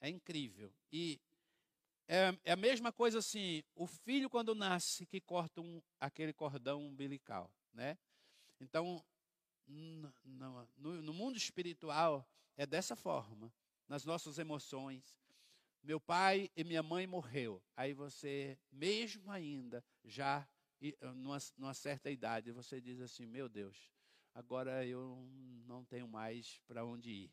É 0.00 0.08
incrível. 0.08 0.72
E 0.90 1.20
é, 2.08 2.36
é 2.44 2.52
a 2.52 2.56
mesma 2.56 2.90
coisa 2.90 3.18
assim, 3.18 3.62
o 3.74 3.86
filho 3.86 4.28
quando 4.30 4.54
nasce 4.54 5.06
que 5.06 5.20
corta 5.20 5.60
um, 5.60 5.82
aquele 6.00 6.32
cordão 6.32 6.82
umbilical, 6.82 7.52
né? 7.72 7.98
Então, 8.60 9.04
no, 9.66 11.02
no, 11.02 11.12
mundo 11.12 11.36
espiritual 11.36 12.26
é 12.56 12.66
dessa 12.66 12.96
forma, 12.96 13.52
nas 13.86 14.04
nossas 14.04 14.38
emoções. 14.38 15.16
Meu 15.82 16.00
pai 16.00 16.50
e 16.56 16.64
minha 16.64 16.82
mãe 16.82 17.06
morreu. 17.06 17.62
Aí 17.76 17.92
você, 17.92 18.58
mesmo 18.72 19.30
ainda, 19.30 19.84
já 20.04 20.48
numa, 21.14 21.38
numa 21.56 21.74
certa 21.74 22.10
idade, 22.10 22.52
você 22.52 22.80
diz 22.80 23.00
assim, 23.00 23.26
meu 23.26 23.48
Deus, 23.48 23.93
agora 24.34 24.84
eu 24.84 25.26
não 25.66 25.84
tenho 25.84 26.08
mais 26.08 26.60
para 26.66 26.84
onde 26.84 27.10
ir. 27.10 27.30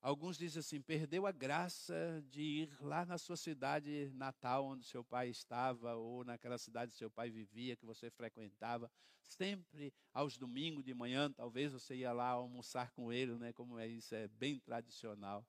Alguns 0.00 0.36
dizem 0.36 0.58
assim: 0.58 0.80
perdeu 0.80 1.26
a 1.26 1.32
graça 1.32 2.24
de 2.28 2.42
ir 2.42 2.76
lá 2.80 3.06
na 3.06 3.18
sua 3.18 3.36
cidade 3.36 4.10
natal, 4.14 4.66
onde 4.66 4.84
seu 4.84 5.04
pai 5.04 5.28
estava, 5.28 5.94
ou 5.94 6.24
naquela 6.24 6.58
cidade 6.58 6.90
que 6.90 6.98
seu 6.98 7.10
pai 7.10 7.30
vivia, 7.30 7.76
que 7.76 7.86
você 7.86 8.10
frequentava. 8.10 8.90
Sempre 9.22 9.94
aos 10.12 10.36
domingos 10.36 10.84
de 10.84 10.92
manhã, 10.92 11.30
talvez 11.30 11.72
você 11.72 11.94
ia 11.94 12.12
lá 12.12 12.30
almoçar 12.30 12.90
com 12.90 13.12
ele, 13.12 13.36
né? 13.38 13.52
Como 13.52 13.78
é 13.78 13.86
isso, 13.86 14.12
é 14.14 14.26
bem 14.26 14.58
tradicional. 14.58 15.46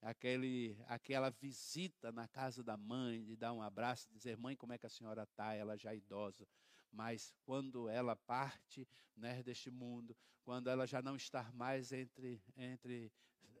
Aquele, 0.00 0.78
aquela 0.86 1.28
visita 1.28 2.10
na 2.10 2.26
casa 2.26 2.64
da 2.64 2.78
mãe, 2.78 3.22
de 3.22 3.36
dar 3.36 3.52
um 3.52 3.60
abraço, 3.60 4.08
dizer: 4.10 4.38
Mãe, 4.38 4.56
como 4.56 4.72
é 4.72 4.78
que 4.78 4.86
a 4.86 4.90
senhora 4.90 5.24
está? 5.24 5.52
Ela 5.52 5.76
já 5.76 5.92
é 5.92 5.96
idosa 5.98 6.48
mas 6.92 7.34
quando 7.44 7.88
ela 7.88 8.16
parte 8.16 8.86
né, 9.16 9.42
deste 9.42 9.70
mundo, 9.70 10.16
quando 10.42 10.68
ela 10.68 10.86
já 10.86 11.00
não 11.02 11.16
está 11.16 11.50
mais 11.52 11.92
entre, 11.92 12.42
entre 12.56 13.12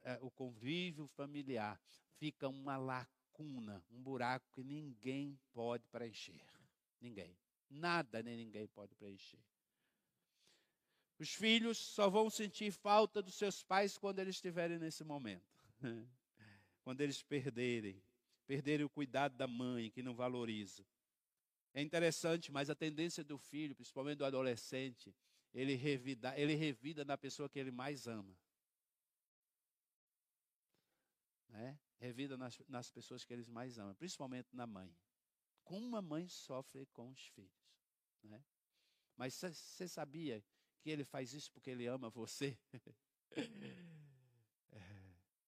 é, 0.02 0.18
o 0.20 0.30
convívio 0.30 1.06
familiar, 1.08 1.80
fica 2.18 2.48
uma 2.48 2.76
lacuna, 2.76 3.84
um 3.90 4.02
buraco 4.02 4.50
que 4.52 4.64
ninguém 4.64 5.38
pode 5.52 5.86
preencher. 5.88 6.42
Ninguém. 7.00 7.36
Nada 7.68 8.22
nem 8.22 8.36
ninguém 8.36 8.66
pode 8.66 8.94
preencher. 8.94 9.38
Os 11.18 11.34
filhos 11.34 11.78
só 11.78 12.08
vão 12.08 12.30
sentir 12.30 12.72
falta 12.72 13.22
dos 13.22 13.34
seus 13.34 13.62
pais 13.62 13.98
quando 13.98 14.18
eles 14.18 14.36
estiverem 14.36 14.78
nesse 14.78 15.04
momento. 15.04 15.44
quando 16.82 17.02
eles 17.02 17.22
perderem, 17.22 18.02
perderem 18.46 18.86
o 18.86 18.90
cuidado 18.90 19.36
da 19.36 19.46
mãe 19.46 19.90
que 19.90 20.02
não 20.02 20.14
valoriza. 20.14 20.84
É 21.72 21.80
interessante, 21.80 22.50
mas 22.50 22.68
a 22.68 22.74
tendência 22.74 23.22
do 23.22 23.38
filho, 23.38 23.74
principalmente 23.76 24.18
do 24.18 24.24
adolescente, 24.24 25.14
ele 25.54 25.74
revida, 25.74 26.38
ele 26.38 26.54
revida 26.54 27.04
na 27.04 27.16
pessoa 27.16 27.48
que 27.48 27.58
ele 27.58 27.70
mais 27.70 28.06
ama. 28.06 28.36
Né? 31.48 31.78
Revida 31.98 32.36
nas, 32.36 32.58
nas 32.68 32.90
pessoas 32.90 33.24
que 33.24 33.32
eles 33.32 33.48
mais 33.48 33.78
amam, 33.78 33.94
principalmente 33.94 34.48
na 34.52 34.66
mãe. 34.66 34.92
Como 35.64 35.86
uma 35.86 36.02
mãe 36.02 36.28
sofre 36.28 36.86
com 36.86 37.10
os 37.10 37.26
filhos. 37.28 37.50
Né? 38.22 38.42
Mas 39.16 39.34
você 39.34 39.86
sabia 39.86 40.42
que 40.80 40.90
ele 40.90 41.04
faz 41.04 41.32
isso 41.32 41.52
porque 41.52 41.70
ele 41.70 41.86
ama 41.86 42.10
você? 42.10 42.58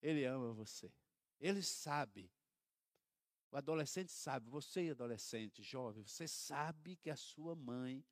ele 0.00 0.24
ama 0.24 0.52
você. 0.52 0.92
Ele 1.40 1.62
sabe 1.62 2.30
o 3.52 3.56
adolescente 3.56 4.10
sabe, 4.10 4.48
você 4.48 4.88
adolescente, 4.90 5.62
jovem, 5.62 6.02
você 6.02 6.26
sabe 6.26 6.96
que 6.96 7.10
a 7.10 7.16
sua 7.16 7.54
mãe 7.54 8.02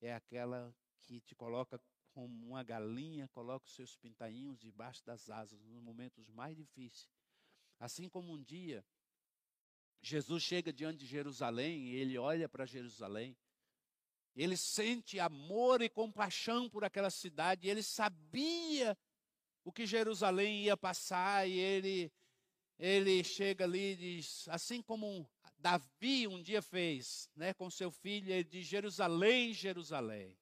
é 0.00 0.12
aquela 0.12 0.74
que 1.00 1.20
te 1.20 1.36
coloca 1.36 1.80
como 2.12 2.48
uma 2.48 2.64
galinha 2.64 3.28
coloca 3.28 3.64
os 3.64 3.74
seus 3.74 3.94
pintainhos 3.94 4.58
debaixo 4.58 5.04
das 5.06 5.30
asas 5.30 5.62
nos 5.62 5.80
momentos 5.80 6.28
mais 6.30 6.56
difíceis. 6.56 7.08
Assim 7.78 8.08
como 8.08 8.32
um 8.32 8.42
dia 8.42 8.84
Jesus 10.02 10.42
chega 10.42 10.72
diante 10.72 10.98
de 10.98 11.06
Jerusalém 11.06 11.90
e 11.90 11.94
ele 11.94 12.18
olha 12.18 12.48
para 12.48 12.66
Jerusalém, 12.66 13.36
ele 14.34 14.56
sente 14.56 15.20
amor 15.20 15.80
e 15.80 15.88
compaixão 15.88 16.68
por 16.68 16.84
aquela 16.84 17.10
cidade, 17.10 17.68
ele 17.68 17.84
sabia 17.84 18.98
o 19.64 19.72
que 19.72 19.86
Jerusalém 19.86 20.64
ia 20.64 20.76
passar 20.76 21.48
e 21.48 21.52
ele 21.56 22.12
ele 22.78 23.24
chega 23.24 23.64
ali 23.64 23.92
e 23.92 23.96
diz, 23.96 24.46
assim 24.48 24.80
como 24.80 25.28
Davi 25.58 26.28
um 26.28 26.40
dia 26.40 26.62
fez, 26.62 27.28
né, 27.34 27.52
com 27.52 27.68
seu 27.68 27.90
filho, 27.90 28.30
ele 28.30 28.44
diz 28.44 28.66
Jerusalém, 28.66 29.52
Jerusalém. 29.52 30.38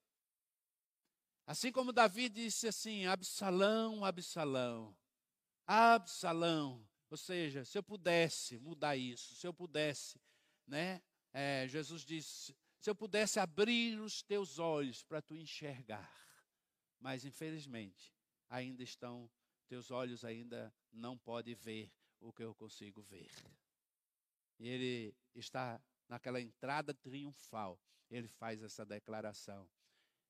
Assim 1.47 1.71
como 1.71 1.93
Davi 1.93 2.29
disse 2.29 2.69
assim: 2.69 3.07
Absalão, 3.07 4.05
Absalão, 4.05 4.97
Absalão. 5.65 6.87
Ou 7.09 7.17
seja, 7.17 7.65
se 7.65 7.79
eu 7.79 7.83
pudesse 7.83 8.59
mudar 8.59 8.97
isso, 8.97 9.37
se 9.37 9.47
eu 9.47 9.55
pudesse, 9.55 10.21
né? 10.67 11.01
É, 11.33 11.67
Jesus 11.69 12.05
disse: 12.05 12.55
se 12.81 12.91
eu 12.91 12.95
pudesse 12.95 13.39
abrir 13.39 14.01
os 14.01 14.23
teus 14.23 14.59
olhos 14.59 15.03
para 15.05 15.23
tu 15.23 15.37
enxergar, 15.37 16.13
mas 16.99 17.25
infelizmente 17.25 18.13
ainda 18.49 18.83
estão, 18.83 19.31
teus 19.69 19.91
olhos 19.91 20.25
ainda 20.25 20.75
não 20.93 21.17
podem 21.17 21.55
ver 21.55 21.93
o 22.21 22.33
que 22.33 22.43
eu 22.43 22.55
consigo 22.55 23.03
ver. 23.03 23.31
E 24.59 24.69
ele 24.69 25.15
está 25.35 25.81
naquela 26.09 26.41
entrada 26.41 26.95
triunfal, 26.95 27.79
ele 28.11 28.29
faz 28.29 28.63
essa 28.63 28.85
declaração. 28.85 29.69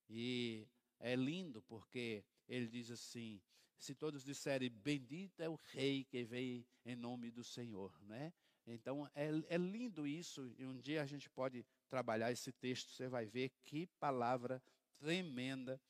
E 0.09 0.67
é 0.99 1.15
lindo 1.15 1.63
porque 1.63 2.25
ele 2.49 2.67
diz 2.67 2.91
assim: 2.91 3.41
se 3.79 3.95
todos 3.95 4.25
disserem 4.25 4.71
bendito 4.71 5.41
é 5.41 5.49
o 5.49 5.59
rei 5.73 6.05
que 6.05 6.25
veio 6.25 6.65
em 6.85 6.97
nome 6.97 7.31
do 7.31 7.45
Senhor, 7.45 7.93
né? 8.03 8.33
Então 8.67 9.09
é, 9.15 9.29
é 9.49 9.57
lindo 9.57 10.07
isso 10.07 10.53
e 10.59 10.65
um 10.65 10.81
dia 10.81 11.03
a 11.03 11.07
gente 11.07 11.31
pode 11.31 11.65
trabalhar 11.89 12.33
esse 12.33 12.51
texto, 12.53 12.91
você 12.91 13.09
vai 13.09 13.27
ver 13.27 13.51
que 13.65 13.87
palavra 14.01 14.61
tremenda 14.99 15.81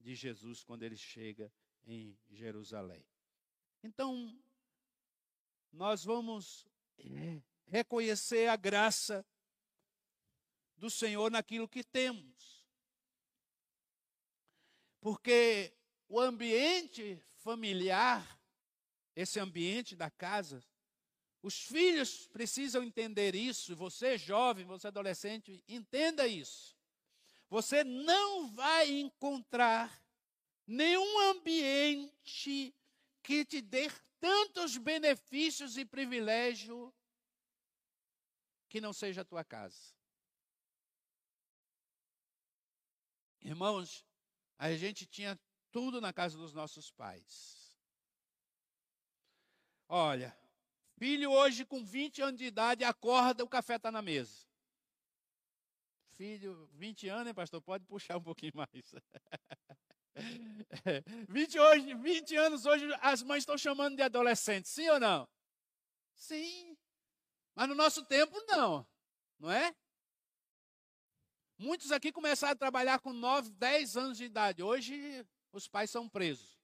de 0.00 0.14
Jesus 0.14 0.64
quando 0.64 0.82
ele 0.82 0.96
chega 0.96 1.52
em 1.86 2.16
Jerusalém. 2.30 3.04
Então, 3.82 4.36
nós 5.74 6.04
vamos 6.04 6.66
reconhecer 7.66 8.48
a 8.48 8.56
graça 8.56 9.26
do 10.76 10.88
Senhor 10.88 11.30
naquilo 11.30 11.68
que 11.68 11.82
temos. 11.82 12.64
Porque 15.00 15.76
o 16.08 16.20
ambiente 16.20 17.20
familiar, 17.36 18.40
esse 19.14 19.38
ambiente 19.38 19.94
da 19.96 20.10
casa, 20.10 20.64
os 21.42 21.62
filhos 21.62 22.26
precisam 22.28 22.82
entender 22.82 23.34
isso. 23.34 23.76
Você, 23.76 24.16
jovem, 24.16 24.64
você, 24.64 24.86
adolescente, 24.86 25.62
entenda 25.68 26.26
isso. 26.26 26.74
Você 27.50 27.84
não 27.84 28.48
vai 28.48 28.90
encontrar 28.90 30.02
nenhum 30.66 31.18
ambiente 31.30 32.74
que 33.24 33.44
te 33.44 33.62
dê 33.62 33.88
tantos 34.20 34.76
benefícios 34.76 35.76
e 35.78 35.84
privilégios 35.84 36.92
que 38.68 38.80
não 38.80 38.92
seja 38.92 39.22
a 39.22 39.24
tua 39.24 39.42
casa. 39.42 39.94
Irmãos, 43.40 44.04
a 44.58 44.72
gente 44.74 45.06
tinha 45.06 45.40
tudo 45.72 46.00
na 46.00 46.12
casa 46.12 46.36
dos 46.36 46.52
nossos 46.52 46.90
pais. 46.90 47.74
Olha, 49.88 50.36
filho 50.98 51.30
hoje 51.30 51.64
com 51.64 51.84
20 51.84 52.22
anos 52.22 52.38
de 52.38 52.46
idade 52.46 52.84
acorda, 52.84 53.42
o 53.42 53.48
café 53.48 53.76
está 53.76 53.90
na 53.90 54.02
mesa. 54.02 54.46
Filho, 56.08 56.66
20 56.72 57.08
anos, 57.08 57.32
pastor? 57.32 57.60
Pode 57.60 57.84
puxar 57.86 58.18
um 58.18 58.22
pouquinho 58.22 58.52
mais. 58.54 58.94
20, 61.28 61.58
hoje, 61.58 61.94
20 61.94 62.36
anos 62.36 62.66
hoje 62.66 62.86
as 63.00 63.22
mães 63.22 63.42
estão 63.42 63.58
chamando 63.58 63.96
de 63.96 64.02
adolescente, 64.02 64.68
sim 64.68 64.88
ou 64.88 65.00
não? 65.00 65.28
Sim. 66.14 66.76
Mas 67.54 67.68
no 67.68 67.74
nosso 67.74 68.04
tempo, 68.04 68.36
não. 68.46 68.86
Não 69.38 69.50
é? 69.50 69.74
Muitos 71.58 71.92
aqui 71.92 72.10
começaram 72.10 72.52
a 72.52 72.56
trabalhar 72.56 72.98
com 72.98 73.12
9, 73.12 73.50
10 73.50 73.96
anos 73.96 74.18
de 74.18 74.24
idade. 74.24 74.62
Hoje 74.62 75.26
os 75.52 75.68
pais 75.68 75.90
são 75.90 76.08
presos. 76.08 76.58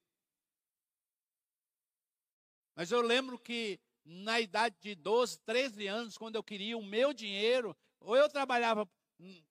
Mas 2.74 2.90
eu 2.90 3.01
lembro 3.01 3.38
que 3.38 3.78
na 4.05 4.40
idade 4.40 4.76
de 4.80 4.94
12, 4.94 5.38
13 5.40 5.86
anos, 5.86 6.18
quando 6.18 6.36
eu 6.36 6.42
queria 6.42 6.76
o 6.76 6.82
meu 6.82 7.12
dinheiro, 7.12 7.76
ou 8.01 8.16
eu 8.16 8.28
trabalhava 8.28 8.86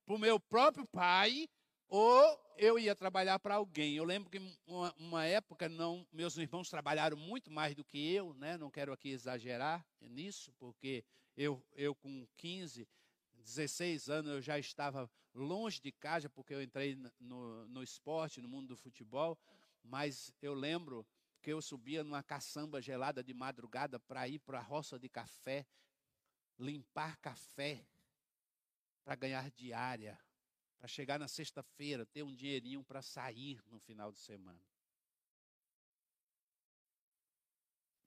para 0.06 0.16
o 0.16 0.20
meu 0.20 0.39
próprio 0.39 0.86
pai, 0.88 1.47
ou 1.90 2.40
eu 2.58 2.78
ia 2.78 2.96
trabalhar 2.96 3.40
para 3.40 3.56
alguém. 3.56 3.96
Eu 3.96 4.04
lembro 4.04 4.30
que 4.30 4.40
uma, 4.68 4.94
uma, 4.98 5.26
época 5.26 5.68
não, 5.68 6.06
meus 6.12 6.38
irmãos 6.38 6.70
trabalharam 6.70 7.18
muito 7.18 7.50
mais 7.50 7.74
do 7.74 7.84
que 7.84 8.14
eu, 8.14 8.34
né? 8.36 8.58
Não 8.58 8.70
quero 8.70 8.94
aqui 8.94 9.10
exagerar 9.10 9.86
nisso, 10.00 10.54
porque 10.60 11.04
eu, 11.36 11.64
eu 11.74 11.96
com 11.96 12.28
15, 12.38 12.88
16 13.34 14.10
anos 14.10 14.32
eu 14.32 14.42
já 14.42 14.60
estava 14.60 15.10
longe 15.34 15.82
de 15.82 15.92
casa, 15.92 16.30
porque 16.30 16.54
eu 16.54 16.62
entrei 16.62 16.98
no, 17.20 17.66
no 17.68 17.82
esporte, 17.82 18.42
no 18.42 18.50
mundo 18.50 18.68
do 18.68 18.78
futebol, 18.78 19.38
mas 19.84 20.32
eu 20.42 20.54
lembro 20.54 21.06
que 21.42 21.52
eu 21.52 21.62
subia 21.62 22.04
numa 22.04 22.22
caçamba 22.22 22.82
gelada 22.82 23.24
de 23.24 23.34
madrugada 23.34 24.00
para 24.00 24.28
ir 24.28 24.40
para 24.40 24.60
a 24.60 24.62
roça 24.62 25.00
de 25.00 25.08
café, 25.08 25.66
limpar 26.58 27.18
café, 27.18 27.86
para 29.04 29.16
ganhar 29.16 29.50
diária, 29.52 30.20
para 30.80 30.88
chegar 30.88 31.20
na 31.20 31.28
sexta-feira, 31.28 32.06
ter 32.06 32.24
um 32.24 32.34
dinheirinho 32.34 32.84
para 32.84 33.02
sair 33.02 33.62
no 33.68 33.80
final 33.80 34.12
de 34.12 34.20
semana. 34.20 34.60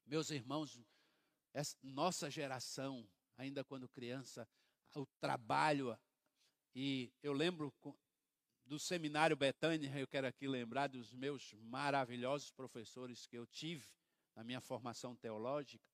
Meus 0.07 0.31
irmãos, 0.31 0.81
nossa 1.83 2.31
geração, 2.31 3.07
ainda 3.37 3.63
quando 3.63 3.89
criança, 3.89 4.49
o 4.95 5.07
trabalho. 5.21 5.99
E 6.75 7.13
eu 7.23 7.35
lembro 7.35 7.73
do 8.65 8.79
seminário 8.79 9.37
Betânia, 9.37 9.91
eu 9.99 10.09
quero 10.09 10.27
aqui 10.27 10.49
lembrar 10.49 10.87
dos 10.87 11.13
meus 11.13 11.53
maravilhosos 11.55 12.51
professores 12.51 13.27
que 13.27 13.37
eu 13.37 13.47
tive 13.47 13.87
na 14.35 14.43
minha 14.43 14.63
formação 14.63 15.15
teológica. 15.15 15.92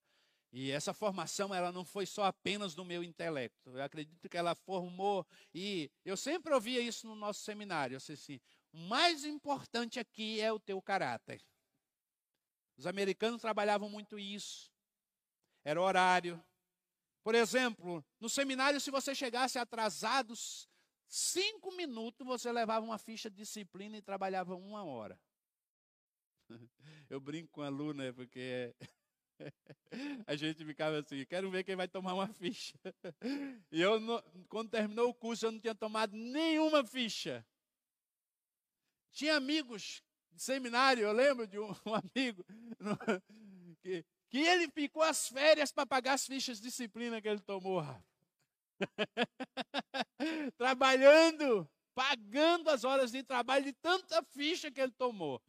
E 0.53 0.71
essa 0.71 0.95
formação, 0.95 1.55
ela 1.55 1.71
não 1.71 1.85
foi 1.85 2.07
só 2.07 2.25
apenas 2.25 2.75
no 2.75 2.85
meu 2.85 3.05
intelecto. 3.05 3.77
Eu 3.77 3.83
acredito 3.83 4.29
que 4.29 4.37
ela 4.37 4.55
formou, 4.55 5.27
e 5.55 5.91
eu 6.05 6.17
sempre 6.17 6.55
ouvia 6.55 6.81
isso 6.81 7.07
no 7.07 7.15
nosso 7.15 7.41
seminário. 7.41 7.95
Eu 7.95 7.99
disse 7.99 8.13
assim: 8.13 8.41
o 8.73 8.79
mais 8.79 9.25
importante 9.25 10.01
aqui 10.01 10.41
é 10.41 10.53
o 10.53 10.59
teu 10.59 10.81
caráter. 10.81 11.43
Os 12.77 12.87
americanos 12.87 13.41
trabalhavam 13.41 13.91
muito 13.91 14.19
isso. 14.19 14.71
Era 15.65 15.83
horário, 15.83 16.43
por 17.29 17.35
exemplo, 17.35 18.03
no 18.19 18.27
seminário, 18.27 18.81
se 18.81 18.91
você 18.91 19.15
chegasse 19.15 19.59
atrasados 19.59 20.67
cinco 21.07 21.71
minutos, 21.77 22.27
você 22.27 22.51
levava 22.51 22.87
uma 22.87 22.97
ficha 22.97 23.29
de 23.29 23.37
disciplina 23.37 23.99
e 23.99 24.01
trabalhava 24.01 24.55
uma 24.55 24.83
hora. 24.83 25.21
Eu 27.11 27.21
brinco 27.21 27.53
com 27.53 27.61
a 27.61 27.69
Luna, 27.69 28.15
porque 28.15 28.75
a 30.27 30.37
gente 30.37 30.65
ficava 30.65 30.99
assim, 30.99 31.25
quero 31.25 31.51
ver 31.51 31.65
quem 31.65 31.77
vai 31.77 31.89
tomar 31.89 32.15
uma 32.15 32.29
ficha. 32.29 32.75
E 33.71 33.81
eu, 33.81 34.01
quando 34.49 34.71
terminou 34.71 35.09
o 35.11 35.15
curso, 35.15 35.47
eu 35.47 35.53
não 35.53 35.61
tinha 35.61 35.75
tomado 35.75 36.17
nenhuma 36.17 36.85
ficha. 36.85 37.45
Tinha 39.13 39.37
amigos 39.37 40.03
de 40.33 40.43
seminário, 40.43 41.05
eu 41.05 41.13
lembro 41.13 41.47
de 41.47 41.59
um, 41.59 41.75
amigo 42.15 42.45
que 43.81 44.05
que 44.31 44.39
ele 44.39 44.69
ficou 44.69 45.03
as 45.03 45.29
férias 45.29 45.73
para 45.73 45.87
pagar 45.87 46.15
as 46.15 46.27
fichas 46.27 46.59
de 46.59 46.65
disciplina 46.69 47.21
que 47.21 47.29
ele 47.29 47.41
tomou. 47.41 47.83
Trabalhando, 50.57 51.69
pagando 51.95 52.69
as 52.69 52.85
horas 52.85 53.11
de 53.11 53.23
trabalho 53.23 53.65
de 53.65 53.73
tanta 53.73 54.23
ficha 54.23 54.71
que 54.71 54.81
ele 54.81 54.93
tomou. 54.93 55.43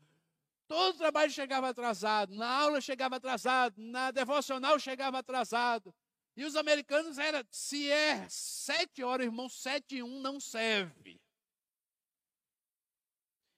Todo 0.70 1.00
trabalho 1.00 1.32
chegava 1.32 1.68
atrasado, 1.68 2.36
na 2.36 2.48
aula 2.48 2.80
chegava 2.80 3.16
atrasado, 3.16 3.82
na 3.82 4.12
devocional 4.12 4.80
chegava 4.80 5.18
atrasado. 5.18 5.92
E 6.38 6.46
os 6.46 6.56
americanos 6.56 7.18
era, 7.18 7.44
se 7.50 7.90
é 7.90 8.30
sete 8.30 9.02
horas, 9.02 9.26
irmão, 9.26 9.50
sete 9.50 9.96
e 9.96 10.04
um 10.04 10.22
não 10.22 10.40
serve. 10.40 11.20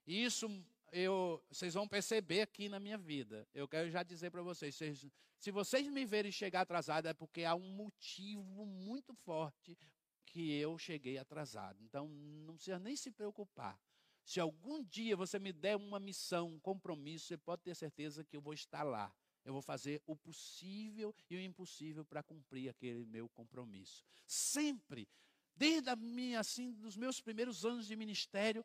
Isso 0.08 0.48
eu, 0.94 1.44
vocês 1.50 1.74
vão 1.74 1.86
perceber 1.86 2.44
aqui 2.44 2.70
na 2.70 2.80
minha 2.80 2.98
vida. 2.98 3.46
Eu 3.54 3.68
quero 3.68 3.92
já 3.92 4.04
dizer 4.04 4.32
para 4.32 4.42
vocês, 4.42 4.74
vocês, 4.74 5.06
se 5.38 5.52
vocês 5.52 5.86
me 5.90 6.06
verem 6.06 6.32
chegar 6.32 6.62
atrasado 6.62 7.10
é 7.10 7.14
porque 7.14 7.44
há 7.44 7.54
um 7.56 7.76
motivo 7.76 8.66
muito 8.66 9.14
forte 9.16 9.78
que 10.26 10.54
eu 10.54 10.78
cheguei 10.78 11.18
atrasado. 11.18 11.84
Então 11.84 12.08
não 12.08 12.56
precisa 12.56 12.80
nem 12.80 12.96
se 12.96 13.12
preocupar. 13.12 13.78
Se 14.24 14.40
algum 14.40 14.84
dia 14.84 15.16
você 15.16 15.40
me 15.40 15.52
der 15.52 15.76
uma 15.76 16.00
missão, 16.00 16.48
um 16.48 16.60
compromisso, 16.60 17.28
você 17.28 17.38
pode 17.38 17.64
ter 17.64 17.76
certeza 17.76 18.24
que 18.24 18.36
eu 18.36 18.42
vou 18.42 18.54
estar 18.54 18.84
lá. 18.84 19.14
Eu 19.44 19.54
vou 19.54 19.62
fazer 19.62 20.02
o 20.06 20.16
possível 20.16 21.16
e 21.30 21.36
o 21.36 21.42
impossível 21.42 22.06
para 22.06 22.22
cumprir 22.22 22.70
aquele 22.70 23.06
meu 23.06 23.28
compromisso. 23.30 24.04
Sempre, 24.28 25.08
desde 25.56 25.90
a 25.90 25.96
minha, 25.96 26.40
assim, 26.40 26.72
dos 26.74 26.96
meus 26.96 27.20
primeiros 27.20 27.66
anos 27.66 27.88
de 27.88 27.96
ministério, 27.96 28.64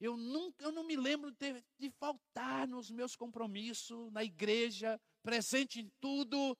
eu 0.00 0.16
nunca, 0.16 0.64
eu 0.64 0.72
não 0.72 0.84
me 0.84 0.96
lembro 0.96 1.30
de, 1.30 1.62
de 1.78 1.90
faltar 1.90 2.66
nos 2.66 2.90
meus 2.90 3.14
compromissos 3.14 4.10
na 4.12 4.24
igreja, 4.24 5.00
presente 5.22 5.80
em 5.80 5.90
tudo, 6.00 6.56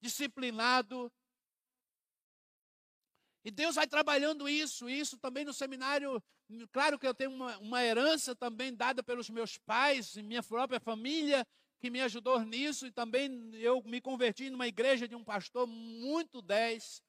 disciplinado. 0.00 1.12
E 3.44 3.50
Deus 3.50 3.76
vai 3.76 3.86
trabalhando 3.86 4.48
isso, 4.48 4.88
isso 4.88 5.16
também 5.18 5.44
no 5.44 5.52
seminário. 5.52 6.22
Claro 6.72 6.98
que 6.98 7.06
eu 7.06 7.14
tenho 7.14 7.30
uma, 7.30 7.56
uma 7.58 7.84
herança 7.84 8.34
também 8.34 8.74
dada 8.74 9.02
pelos 9.02 9.30
meus 9.30 9.56
pais 9.58 10.16
e 10.16 10.22
minha 10.22 10.42
própria 10.42 10.80
família, 10.80 11.46
que 11.80 11.90
me 11.90 12.00
ajudou 12.00 12.40
nisso, 12.40 12.86
e 12.86 12.90
também 12.90 13.50
eu 13.54 13.82
me 13.84 14.00
converti 14.00 14.50
numa 14.50 14.66
igreja 14.66 15.06
de 15.06 15.14
um 15.14 15.22
pastor 15.22 15.66
muito 15.66 16.42
dez. 16.42 17.02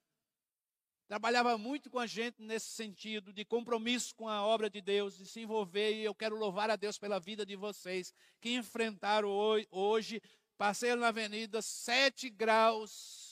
Trabalhava 1.08 1.58
muito 1.58 1.90
com 1.90 1.98
a 1.98 2.06
gente 2.06 2.40
nesse 2.40 2.68
sentido, 2.68 3.34
de 3.34 3.44
compromisso 3.44 4.14
com 4.16 4.30
a 4.30 4.46
obra 4.46 4.70
de 4.70 4.80
Deus, 4.80 5.18
de 5.18 5.26
se 5.26 5.40
envolver, 5.40 5.94
e 5.96 6.04
eu 6.04 6.14
quero 6.14 6.36
louvar 6.36 6.70
a 6.70 6.76
Deus 6.76 7.00
pela 7.00 7.20
vida 7.20 7.44
de 7.44 7.56
vocês 7.56 8.14
que 8.40 8.54
enfrentaram 8.54 9.30
hoje 9.72 10.22
Passei 10.60 10.94
na 10.94 11.08
avenida, 11.08 11.62
sete 11.62 12.30
graus, 12.30 13.29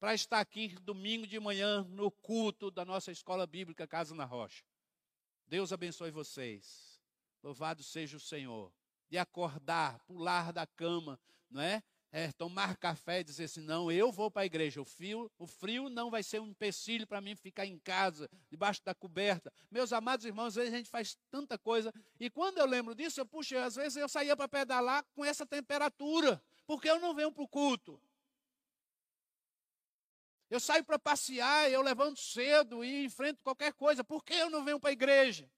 para 0.00 0.14
estar 0.14 0.40
aqui 0.40 0.68
domingo 0.80 1.26
de 1.26 1.38
manhã 1.38 1.86
no 1.90 2.10
culto 2.10 2.70
da 2.70 2.84
nossa 2.84 3.12
escola 3.12 3.46
bíblica 3.46 3.86
Casa 3.86 4.14
na 4.14 4.24
Rocha. 4.24 4.64
Deus 5.46 5.72
abençoe 5.72 6.10
vocês. 6.10 6.98
Louvado 7.42 7.82
seja 7.82 8.16
o 8.16 8.20
Senhor. 8.20 8.72
De 9.10 9.18
acordar, 9.18 9.98
pular 10.06 10.52
da 10.52 10.66
cama, 10.66 11.20
não 11.50 11.60
é? 11.60 11.82
é, 12.12 12.32
tomar 12.32 12.76
café 12.76 13.20
e 13.20 13.24
dizer 13.24 13.44
assim: 13.44 13.60
não, 13.60 13.90
eu 13.90 14.10
vou 14.10 14.30
para 14.30 14.42
a 14.42 14.46
igreja. 14.46 14.80
O 14.80 14.84
frio, 14.84 15.30
o 15.38 15.46
frio 15.46 15.88
não 15.88 16.10
vai 16.10 16.22
ser 16.22 16.40
um 16.40 16.46
empecilho 16.46 17.06
para 17.06 17.20
mim 17.20 17.34
ficar 17.34 17.66
em 17.66 17.78
casa, 17.78 18.28
debaixo 18.50 18.82
da 18.84 18.94
coberta. 18.94 19.52
Meus 19.70 19.92
amados 19.92 20.26
irmãos, 20.26 20.48
às 20.48 20.54
vezes 20.54 20.74
a 20.74 20.76
gente 20.76 20.90
faz 20.90 21.16
tanta 21.30 21.58
coisa. 21.58 21.92
E 22.18 22.28
quando 22.28 22.58
eu 22.58 22.66
lembro 22.66 22.94
disso, 22.94 23.20
eu, 23.20 23.26
puxa, 23.26 23.64
às 23.64 23.76
vezes 23.76 23.96
eu 23.96 24.08
saía 24.08 24.36
para 24.36 24.48
pedalar 24.48 25.04
com 25.14 25.24
essa 25.24 25.46
temperatura, 25.46 26.42
porque 26.66 26.88
eu 26.88 27.00
não 27.00 27.14
venho 27.14 27.32
para 27.32 27.44
o 27.44 27.48
culto. 27.48 28.00
Eu 30.50 30.58
saio 30.58 30.84
para 30.84 30.98
passear, 30.98 31.70
eu 31.70 31.80
levanto 31.80 32.18
cedo 32.18 32.84
e 32.84 33.04
enfrento 33.04 33.40
qualquer 33.40 33.72
coisa, 33.72 34.02
por 34.02 34.24
que 34.24 34.34
eu 34.34 34.50
não 34.50 34.64
venho 34.64 34.80
para 34.80 34.90
a 34.90 34.92
igreja? 34.92 35.48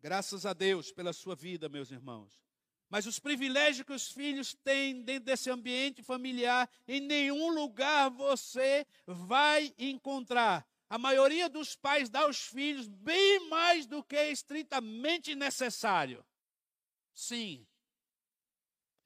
Graças 0.00 0.46
a 0.46 0.54
Deus 0.54 0.90
pela 0.90 1.12
sua 1.12 1.36
vida, 1.36 1.68
meus 1.68 1.90
irmãos. 1.90 2.40
Mas 2.88 3.04
os 3.04 3.18
privilégios 3.18 3.84
que 3.84 3.92
os 3.92 4.10
filhos 4.10 4.54
têm 4.54 5.02
dentro 5.02 5.24
desse 5.24 5.50
ambiente 5.50 6.02
familiar, 6.02 6.70
em 6.86 7.00
nenhum 7.00 7.50
lugar 7.50 8.08
você 8.08 8.86
vai 9.04 9.74
encontrar. 9.76 10.66
A 10.88 10.96
maioria 10.96 11.48
dos 11.48 11.74
pais 11.74 12.08
dá 12.08 12.20
aos 12.20 12.46
filhos 12.46 12.86
bem 12.86 13.48
mais 13.48 13.86
do 13.86 14.02
que 14.04 14.16
é 14.16 14.30
estritamente 14.30 15.34
necessário. 15.34 16.24
Sim. 17.12 17.66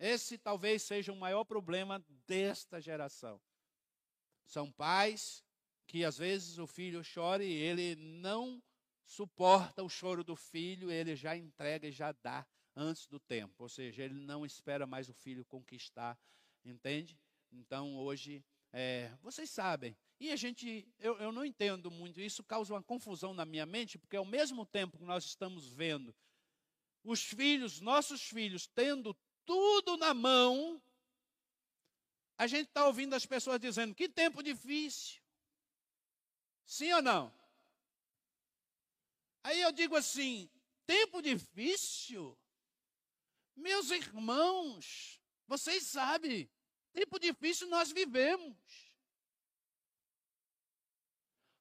Esse 0.00 0.38
talvez 0.38 0.82
seja 0.82 1.12
o 1.12 1.16
maior 1.16 1.44
problema 1.44 2.02
desta 2.26 2.80
geração. 2.80 3.38
São 4.46 4.72
pais 4.72 5.44
que 5.86 6.06
às 6.06 6.16
vezes 6.16 6.56
o 6.56 6.66
filho 6.66 7.02
chora 7.14 7.44
e 7.44 7.52
ele 7.52 7.94
não 7.96 8.62
suporta 9.04 9.82
o 9.82 9.90
choro 9.90 10.24
do 10.24 10.34
filho, 10.34 10.90
ele 10.90 11.14
já 11.14 11.36
entrega 11.36 11.86
e 11.86 11.92
já 11.92 12.12
dá 12.12 12.46
antes 12.74 13.06
do 13.06 13.20
tempo. 13.20 13.54
Ou 13.58 13.68
seja, 13.68 14.02
ele 14.02 14.14
não 14.14 14.46
espera 14.46 14.86
mais 14.86 15.10
o 15.10 15.12
filho 15.12 15.44
conquistar, 15.44 16.18
entende? 16.64 17.18
Então 17.52 17.98
hoje, 17.98 18.42
é, 18.72 19.12
vocês 19.20 19.50
sabem. 19.50 19.94
E 20.18 20.30
a 20.30 20.36
gente, 20.36 20.88
eu, 20.98 21.18
eu 21.18 21.30
não 21.30 21.44
entendo 21.44 21.90
muito, 21.90 22.20
isso 22.20 22.42
causa 22.42 22.72
uma 22.72 22.82
confusão 22.82 23.34
na 23.34 23.44
minha 23.44 23.66
mente, 23.66 23.98
porque 23.98 24.16
ao 24.16 24.24
mesmo 24.24 24.64
tempo 24.64 24.96
que 24.96 25.04
nós 25.04 25.24
estamos 25.26 25.70
vendo 25.70 26.14
os 27.02 27.22
filhos, 27.22 27.80
nossos 27.80 28.22
filhos, 28.22 28.66
tendo 28.66 29.16
tudo 29.44 29.96
na 29.96 30.14
mão, 30.14 30.80
a 32.36 32.46
gente 32.46 32.68
está 32.68 32.86
ouvindo 32.86 33.14
as 33.14 33.26
pessoas 33.26 33.60
dizendo: 33.60 33.94
que 33.94 34.08
tempo 34.08 34.42
difícil. 34.42 35.20
Sim 36.64 36.92
ou 36.92 37.02
não? 37.02 37.32
Aí 39.42 39.60
eu 39.60 39.72
digo 39.72 39.96
assim: 39.96 40.48
tempo 40.86 41.20
difícil? 41.20 42.38
Meus 43.56 43.90
irmãos, 43.90 45.20
vocês 45.46 45.82
sabem, 45.84 46.48
tempo 46.92 47.18
difícil 47.18 47.68
nós 47.68 47.92
vivemos. 47.92 48.56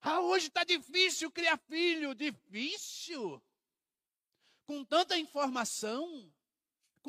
Ah, 0.02 0.22
hoje 0.22 0.48
está 0.48 0.64
difícil 0.64 1.30
criar 1.30 1.58
filho, 1.58 2.16
difícil. 2.16 3.44
Com 4.66 4.86
tanta 4.86 5.18
informação, 5.18 6.32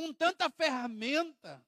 com 0.01 0.15
tanta 0.15 0.49
ferramenta, 0.49 1.63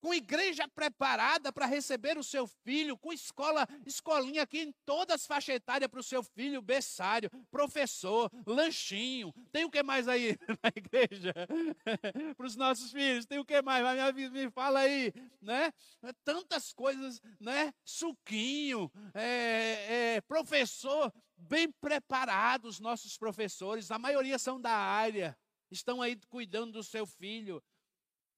com 0.00 0.12
igreja 0.12 0.66
preparada 0.66 1.52
para 1.52 1.64
receber 1.64 2.18
o 2.18 2.24
seu 2.24 2.44
filho, 2.64 2.98
com 2.98 3.12
escola, 3.12 3.68
escolinha 3.86 4.42
aqui 4.42 4.62
em 4.62 4.74
todas 4.84 5.14
as 5.20 5.26
faixas 5.26 5.54
etárias 5.54 5.88
para 5.88 6.00
o 6.00 6.02
seu 6.02 6.24
filho, 6.24 6.60
berçário, 6.60 7.30
professor, 7.52 8.28
lanchinho. 8.44 9.32
Tem 9.52 9.64
o 9.64 9.70
que 9.70 9.80
mais 9.80 10.08
aí 10.08 10.36
na 10.60 10.72
igreja? 10.74 11.32
para 12.36 12.46
os 12.46 12.56
nossos 12.56 12.90
filhos, 12.90 13.26
tem 13.26 13.38
o 13.38 13.44
que 13.44 13.62
mais? 13.62 14.12
Me, 14.12 14.28
me 14.28 14.50
fala 14.50 14.80
aí, 14.80 15.12
né? 15.40 15.72
Tantas 16.24 16.72
coisas, 16.72 17.22
né? 17.38 17.72
Suquinho, 17.84 18.90
é, 19.14 20.16
é, 20.16 20.20
professor, 20.22 21.12
bem 21.36 21.70
preparados, 21.80 22.80
nossos 22.80 23.16
professores, 23.16 23.92
a 23.92 24.00
maioria 24.00 24.36
são 24.36 24.60
da 24.60 24.72
área, 24.72 25.38
estão 25.70 26.00
aí 26.00 26.16
cuidando 26.28 26.72
do 26.72 26.82
seu 26.82 27.06
filho. 27.06 27.62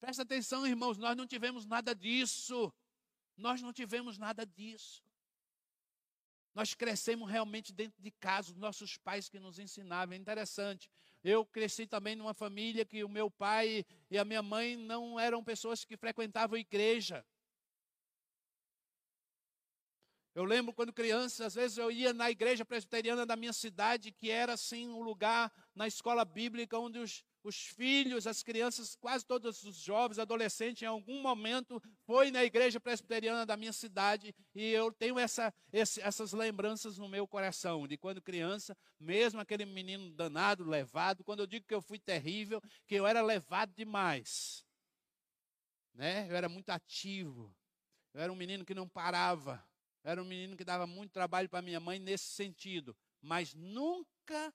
Presta 0.01 0.23
atenção, 0.23 0.67
irmãos, 0.67 0.97
nós 0.99 1.17
não 1.17 1.27
tivemos 1.27 1.67
nada 1.67 1.95
disso. 1.95 2.73
Nós 3.37 3.61
não 3.61 3.73
tivemos 3.73 4.19
nada 4.19 4.45
disso. 4.45 5.03
Nós 6.55 6.75
crescemos 6.75 7.31
realmente 7.31 7.73
dentro 7.73 8.03
de 8.03 8.11
casa, 8.11 8.51
os 8.51 8.57
nossos 8.57 8.97
pais 8.97 9.29
que 9.29 9.39
nos 9.39 9.59
ensinavam. 9.59 10.15
É 10.15 10.19
interessante. 10.19 10.91
Eu 11.23 11.45
cresci 11.45 11.87
também 11.87 12.17
numa 12.17 12.35
família 12.35 12.85
que 12.85 13.05
o 13.05 13.09
meu 13.09 13.31
pai 13.31 13.85
e 14.11 14.19
a 14.19 14.25
minha 14.25 14.43
mãe 14.43 14.77
não 14.77 15.19
eram 15.19 15.45
pessoas 15.45 15.85
que 15.85 15.97
frequentavam 15.97 16.59
igreja. 16.59 17.25
Eu 20.33 20.45
lembro 20.45 20.73
quando 20.73 20.93
criança, 20.93 21.47
às 21.47 21.55
vezes 21.55 21.77
eu 21.77 21.91
ia 21.91 22.13
na 22.13 22.31
igreja 22.31 22.65
presbiteriana 22.65 23.27
da 23.27 23.35
minha 23.35 23.53
cidade, 23.53 24.13
que 24.13 24.31
era 24.31 24.53
assim 24.53 24.89
um 24.89 25.03
lugar 25.03 25.53
na 25.75 25.89
escola 25.89 26.25
bíblica 26.25 26.79
onde 26.79 27.01
os, 27.01 27.25
os 27.43 27.57
filhos, 27.57 28.29
as 28.29 28.41
crianças, 28.41 28.95
quase 28.95 29.27
todos 29.27 29.65
os 29.65 29.75
jovens, 29.77 30.21
adolescentes, 30.21 30.83
em 30.83 30.87
algum 30.87 31.21
momento 31.21 31.83
foi 32.07 32.31
na 32.31 32.45
igreja 32.45 32.79
presbiteriana 32.79 33.45
da 33.45 33.57
minha 33.57 33.73
cidade 33.73 34.33
e 34.55 34.71
eu 34.71 34.93
tenho 34.93 35.19
essa, 35.19 35.53
esse, 35.73 36.01
essas 36.01 36.33
lembranças 36.33 36.97
no 36.97 37.09
meu 37.09 37.27
coração 37.27 37.89
de 37.89 37.97
quando 37.97 38.23
criança, 38.23 38.77
mesmo 39.01 39.41
aquele 39.41 39.65
menino 39.65 40.13
danado, 40.13 40.63
levado. 40.63 41.25
Quando 41.25 41.41
eu 41.41 41.47
digo 41.47 41.67
que 41.67 41.75
eu 41.75 41.83
fui 41.83 41.99
terrível, 41.99 42.63
que 42.87 42.95
eu 42.95 43.05
era 43.05 43.21
levado 43.21 43.75
demais, 43.75 44.65
né? 45.93 46.31
Eu 46.31 46.37
era 46.37 46.49
muito 46.49 46.71
ativo, 46.71 47.53
eu 48.15 48.21
era 48.21 48.33
um 48.33 48.37
menino 48.37 48.65
que 48.65 48.75
não 48.75 48.89
parava, 48.89 49.69
era 50.03 50.23
um 50.23 50.25
menino 50.25 50.57
que 50.57 50.65
dava 50.65 50.87
muito 50.87 51.13
trabalho 51.13 51.49
para 51.49 51.63
minha 51.63 51.81
mãe 51.81 51.99
nesse 51.99 52.25
sentido, 52.25 52.97
mas 53.21 53.55
nunca 53.55 54.55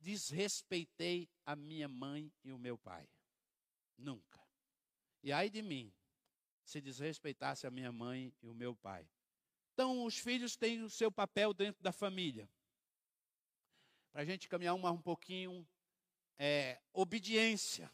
desrespeitei 0.00 1.28
a 1.44 1.54
minha 1.54 1.88
mãe 1.88 2.32
e 2.42 2.52
o 2.52 2.58
meu 2.58 2.78
pai. 2.78 3.08
Nunca. 3.96 4.42
E 5.22 5.32
ai 5.32 5.48
de 5.48 5.62
mim, 5.62 5.92
se 6.64 6.80
desrespeitasse 6.80 7.66
a 7.66 7.70
minha 7.70 7.92
mãe 7.92 8.34
e 8.42 8.48
o 8.48 8.54
meu 8.54 8.74
pai. 8.74 9.08
Então, 9.72 10.04
os 10.04 10.16
filhos 10.16 10.56
têm 10.56 10.82
o 10.82 10.90
seu 10.90 11.10
papel 11.10 11.52
dentro 11.52 11.82
da 11.82 11.92
família. 11.92 12.48
Para 14.12 14.22
a 14.22 14.24
gente 14.24 14.48
caminhar 14.48 14.74
um, 14.74 14.86
um 14.86 15.02
pouquinho, 15.02 15.66
é, 16.38 16.80
obediência, 16.92 17.90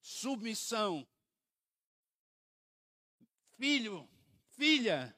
submissão. 0.00 1.06
Filho, 3.56 4.08
filha, 4.56 5.16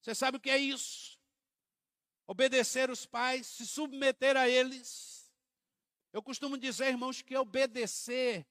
você 0.00 0.14
sabe 0.14 0.36
o 0.36 0.40
que 0.40 0.50
é 0.50 0.58
isso? 0.58 1.20
obedecer 2.30 2.88
os 2.90 3.04
pais, 3.04 3.44
se 3.44 3.66
submeter 3.66 4.36
a 4.36 4.48
eles. 4.48 5.28
Eu 6.12 6.22
costumo 6.22 6.56
dizer, 6.56 6.86
irmãos, 6.86 7.20
que 7.20 7.36
obedecer, 7.36 8.46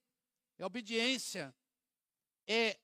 é 0.58 0.66
obediência, 0.66 1.56
é 2.46 2.78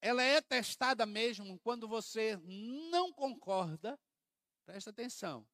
ela 0.00 0.20
é 0.20 0.40
testada 0.40 1.06
mesmo 1.06 1.56
quando 1.60 1.86
você 1.86 2.36
não 2.90 3.12
concorda. 3.12 3.96
Presta 4.66 4.90
atenção. 4.90 5.46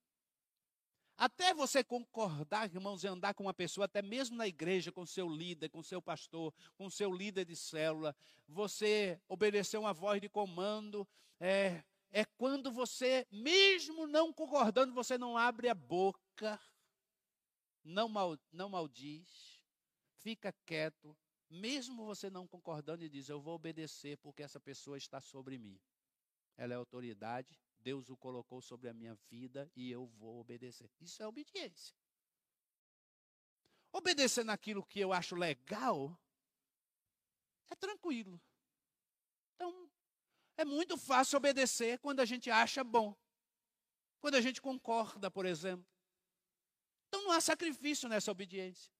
Até 1.17 1.55
você 1.55 1.85
concordar, 1.85 2.69
irmãos, 2.73 3.05
e 3.05 3.07
andar 3.07 3.35
com 3.35 3.45
uma 3.45 3.55
pessoa, 3.55 3.85
até 3.85 4.03
mesmo 4.03 4.37
na 4.37 4.49
igreja, 4.49 4.91
com 4.91 5.07
seu 5.07 5.29
líder, 5.29 5.69
com 5.69 5.83
seu 5.83 6.03
pastor, 6.03 6.53
com 6.77 6.91
seu 6.91 7.13
líder 7.13 7.45
de 7.45 7.55
célula, 7.55 8.15
você 8.49 9.21
obedecer 9.29 9.79
uma 9.79 9.93
voz 9.93 10.21
de 10.21 10.29
comando, 10.29 11.07
é, 11.39 11.85
é 12.11 12.25
quando 12.25 12.73
você, 12.73 13.27
mesmo 13.31 14.07
não 14.07 14.33
concordando, 14.33 14.93
você 14.93 15.17
não 15.17 15.37
abre 15.37 15.69
a 15.69 15.75
boca, 15.75 16.61
não, 17.85 18.09
mal, 18.09 18.37
não 18.51 18.69
maldiz, 18.69 19.61
fica 20.17 20.53
quieto, 20.67 21.17
mesmo 21.49 22.05
você 22.05 22.29
não 22.29 22.47
concordando 22.47 23.05
e 23.05 23.09
diz: 23.09 23.29
Eu 23.29 23.41
vou 23.41 23.55
obedecer 23.55 24.17
porque 24.19 24.43
essa 24.43 24.59
pessoa 24.59 24.97
está 24.97 25.21
sobre 25.21 25.59
mim. 25.59 25.79
Ela 26.57 26.75
é 26.75 26.77
autoridade, 26.77 27.61
Deus 27.85 28.09
o 28.09 28.17
colocou 28.17 28.63
sobre 28.63 28.89
a 28.89 28.95
minha 28.95 29.15
vida 29.29 29.71
e 29.77 29.91
eu 29.91 30.07
vou 30.07 30.41
obedecer. 30.41 30.91
Isso 31.03 31.23
é 31.23 31.27
obediência. 31.27 31.95
Obedecer 33.93 34.43
naquilo 34.43 34.85
que 34.85 34.99
eu 34.99 35.13
acho 35.13 35.37
legal 35.37 36.19
é 37.71 37.77
tranquilo. 37.77 38.41
Então, 39.55 39.91
é 40.57 40.65
muito 40.65 40.97
fácil 40.97 41.37
obedecer 41.37 41.99
quando 41.99 42.21
a 42.21 42.25
gente 42.25 42.51
acha 42.51 42.83
bom. 42.83 43.15
Quando 44.19 44.37
a 44.37 44.41
gente 44.41 44.63
concorda, 44.63 45.31
por 45.31 45.45
exemplo. 45.45 45.87
Então 47.09 47.23
não 47.23 47.33
há 47.33 47.41
sacrifício 47.41 48.09
nessa 48.09 48.33
obediência. 48.33 48.91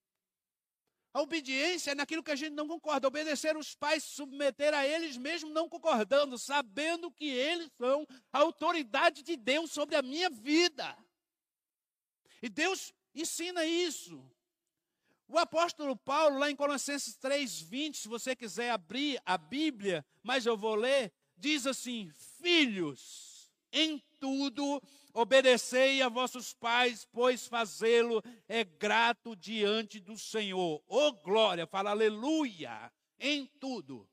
A 1.15 1.21
obediência 1.21 1.91
é 1.91 1.95
naquilo 1.95 2.21
que 2.21 2.31
a 2.31 2.35
gente 2.35 2.51
não 2.51 2.67
concorda. 2.67 3.07
Obedecer 3.07 3.55
os 3.55 3.73
pais, 3.73 4.03
submeter 4.03 4.73
a 4.73 4.85
eles 4.85 5.15
mesmo 5.15 5.49
não 5.49 5.69
concordando, 5.69 6.37
sabendo 6.37 7.09
que 7.09 7.23
eles 7.23 7.71
são 7.77 8.05
a 8.33 8.39
autoridade 8.39 9.23
de 9.23 9.37
Deus 9.37 9.71
sobre 9.71 9.95
a 9.95 10.01
minha 10.01 10.29
vida. 10.29 10.93
E 12.41 12.49
Deus 12.49 12.93
ensina 13.13 13.63
isso. 13.65 14.29
O 15.25 15.39
apóstolo 15.39 15.95
Paulo, 15.95 16.37
lá 16.37 16.51
em 16.51 16.55
Colossenses 16.55 17.17
3,20, 17.17 17.95
se 17.95 18.07
você 18.09 18.35
quiser 18.35 18.71
abrir 18.71 19.17
a 19.25 19.37
Bíblia, 19.37 20.05
mas 20.21 20.45
eu 20.45 20.57
vou 20.57 20.75
ler, 20.75 21.13
diz 21.37 21.65
assim: 21.65 22.11
Filhos, 22.41 23.34
em 23.75 24.01
tudo 24.19 24.81
Obedecei 25.15 26.01
a 26.01 26.09
vossos 26.09 26.53
pais, 26.53 27.07
pois 27.09 27.47
fazê-lo 27.47 28.21
é 28.49 28.65
grato 28.65 29.33
diante 29.33 29.97
do 29.97 30.17
Senhor. 30.17 30.83
Oh, 30.89 31.13
glória, 31.13 31.65
fala 31.65 31.91
aleluia 31.91 32.91
em 33.17 33.45
tudo. 33.57 34.09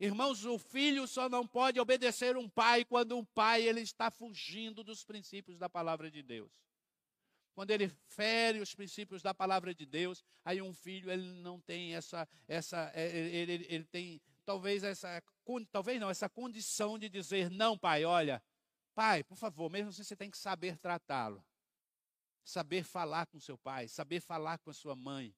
Irmãos, 0.00 0.46
o 0.46 0.58
filho 0.58 1.06
só 1.06 1.28
não 1.28 1.46
pode 1.46 1.78
obedecer 1.78 2.34
um 2.34 2.48
pai 2.48 2.82
quando 2.82 3.18
um 3.18 3.24
pai 3.26 3.62
ele 3.62 3.82
está 3.82 4.10
fugindo 4.10 4.82
dos 4.82 5.04
princípios 5.04 5.58
da 5.58 5.68
palavra 5.68 6.10
de 6.10 6.22
Deus. 6.22 6.50
Quando 7.54 7.70
ele 7.70 7.88
fere 8.06 8.60
os 8.60 8.74
princípios 8.74 9.20
da 9.20 9.34
palavra 9.34 9.74
de 9.74 9.84
Deus, 9.84 10.24
aí 10.46 10.62
um 10.62 10.72
filho 10.72 11.10
ele 11.10 11.28
não 11.42 11.60
tem 11.60 11.94
essa 11.94 12.26
essa 12.46 12.90
é, 12.94 13.06
ele, 13.14 13.52
ele, 13.52 13.66
ele 13.68 13.84
tem 13.84 14.18
talvez 14.48 14.82
essa 14.82 15.22
talvez 15.70 16.00
não 16.00 16.08
essa 16.08 16.28
condição 16.28 16.98
de 16.98 17.08
dizer 17.08 17.50
não, 17.50 17.76
pai, 17.76 18.04
olha, 18.04 18.42
Pai, 18.98 19.22
por 19.22 19.36
favor, 19.36 19.70
mesmo 19.70 19.90
assim 19.90 20.02
você 20.02 20.16
tem 20.16 20.28
que 20.28 20.36
saber 20.36 20.76
tratá-lo. 20.76 21.40
Saber 22.42 22.82
falar 22.82 23.26
com 23.26 23.38
seu 23.38 23.56
pai, 23.56 23.86
saber 23.86 24.20
falar 24.20 24.58
com 24.58 24.70
a 24.70 24.74
sua 24.74 24.96
mãe. 24.96 25.32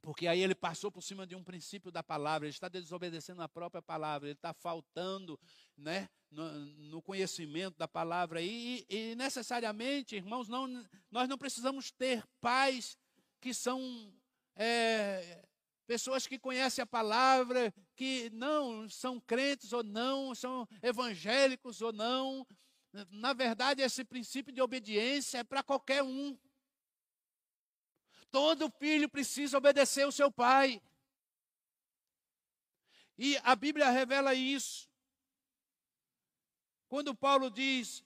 Porque 0.00 0.28
aí 0.28 0.40
ele 0.40 0.54
passou 0.54 0.92
por 0.92 1.02
cima 1.02 1.26
de 1.26 1.34
um 1.34 1.42
princípio 1.42 1.90
da 1.90 2.00
palavra, 2.00 2.46
ele 2.46 2.54
está 2.54 2.68
desobedecendo 2.68 3.42
a 3.42 3.48
própria 3.48 3.82
palavra, 3.82 4.28
ele 4.28 4.34
está 4.34 4.54
faltando 4.54 5.36
né, 5.76 6.08
no, 6.30 6.48
no 6.92 7.02
conhecimento 7.02 7.76
da 7.76 7.88
palavra. 7.88 8.40
E, 8.40 8.86
e, 8.88 9.16
necessariamente, 9.16 10.14
irmãos, 10.14 10.48
não, 10.48 10.68
nós 11.10 11.28
não 11.28 11.36
precisamos 11.36 11.90
ter 11.90 12.24
pais 12.40 12.96
que 13.40 13.52
são 13.52 14.14
é, 14.54 15.44
pessoas 15.90 16.24
que 16.24 16.38
conhecem 16.38 16.84
a 16.84 16.86
palavra, 16.86 17.74
que 17.96 18.30
não 18.30 18.88
são 18.88 19.18
crentes 19.18 19.72
ou 19.72 19.82
não, 19.82 20.32
são 20.36 20.68
evangélicos 20.80 21.82
ou 21.82 21.92
não. 21.92 22.46
Na 23.10 23.32
verdade, 23.32 23.82
esse 23.82 24.04
princípio 24.04 24.52
de 24.52 24.62
obediência 24.62 25.38
é 25.38 25.42
para 25.42 25.64
qualquer 25.64 26.04
um. 26.04 26.38
Todo 28.30 28.70
filho 28.70 29.08
precisa 29.08 29.58
obedecer 29.58 30.06
o 30.06 30.12
seu 30.12 30.30
pai. 30.30 30.80
E 33.18 33.36
a 33.38 33.56
Bíblia 33.56 33.90
revela 33.90 34.32
isso. 34.32 34.88
Quando 36.88 37.16
Paulo 37.16 37.50
diz: 37.50 38.04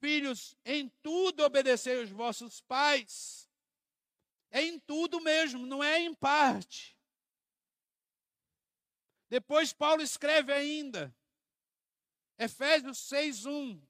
Filhos, 0.00 0.56
em 0.64 0.88
tudo 1.04 1.44
obedecei 1.44 2.02
os 2.02 2.10
vossos 2.10 2.60
pais. 2.62 3.48
É 4.50 4.60
em 4.60 4.80
tudo 4.80 5.20
mesmo, 5.20 5.64
não 5.66 5.84
é 5.84 6.00
em 6.00 6.12
parte. 6.12 6.95
Depois 9.28 9.72
Paulo 9.72 10.02
escreve 10.02 10.52
ainda, 10.52 11.14
Efésios 12.38 12.98
6:1. 12.98 13.80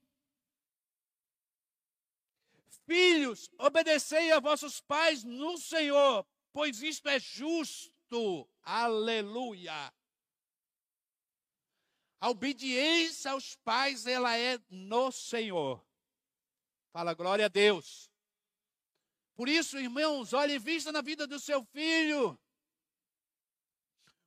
Filhos, 2.86 3.50
obedecei 3.58 4.30
a 4.30 4.38
vossos 4.38 4.80
pais 4.80 5.24
no 5.24 5.58
Senhor, 5.58 6.24
pois 6.52 6.82
isto 6.82 7.08
é 7.08 7.18
justo. 7.18 8.48
Aleluia. 8.62 9.92
A 12.20 12.30
obediência 12.30 13.32
aos 13.32 13.56
pais, 13.56 14.06
ela 14.06 14.36
é 14.38 14.58
no 14.70 15.10
Senhor. 15.10 15.84
Fala 16.92 17.12
glória 17.12 17.46
a 17.46 17.48
Deus. 17.48 18.10
Por 19.34 19.48
isso, 19.48 19.78
irmãos, 19.78 20.32
olhe 20.32 20.58
vista 20.58 20.90
na 20.90 21.02
vida 21.02 21.26
do 21.26 21.38
seu 21.38 21.62
filho. 21.64 22.38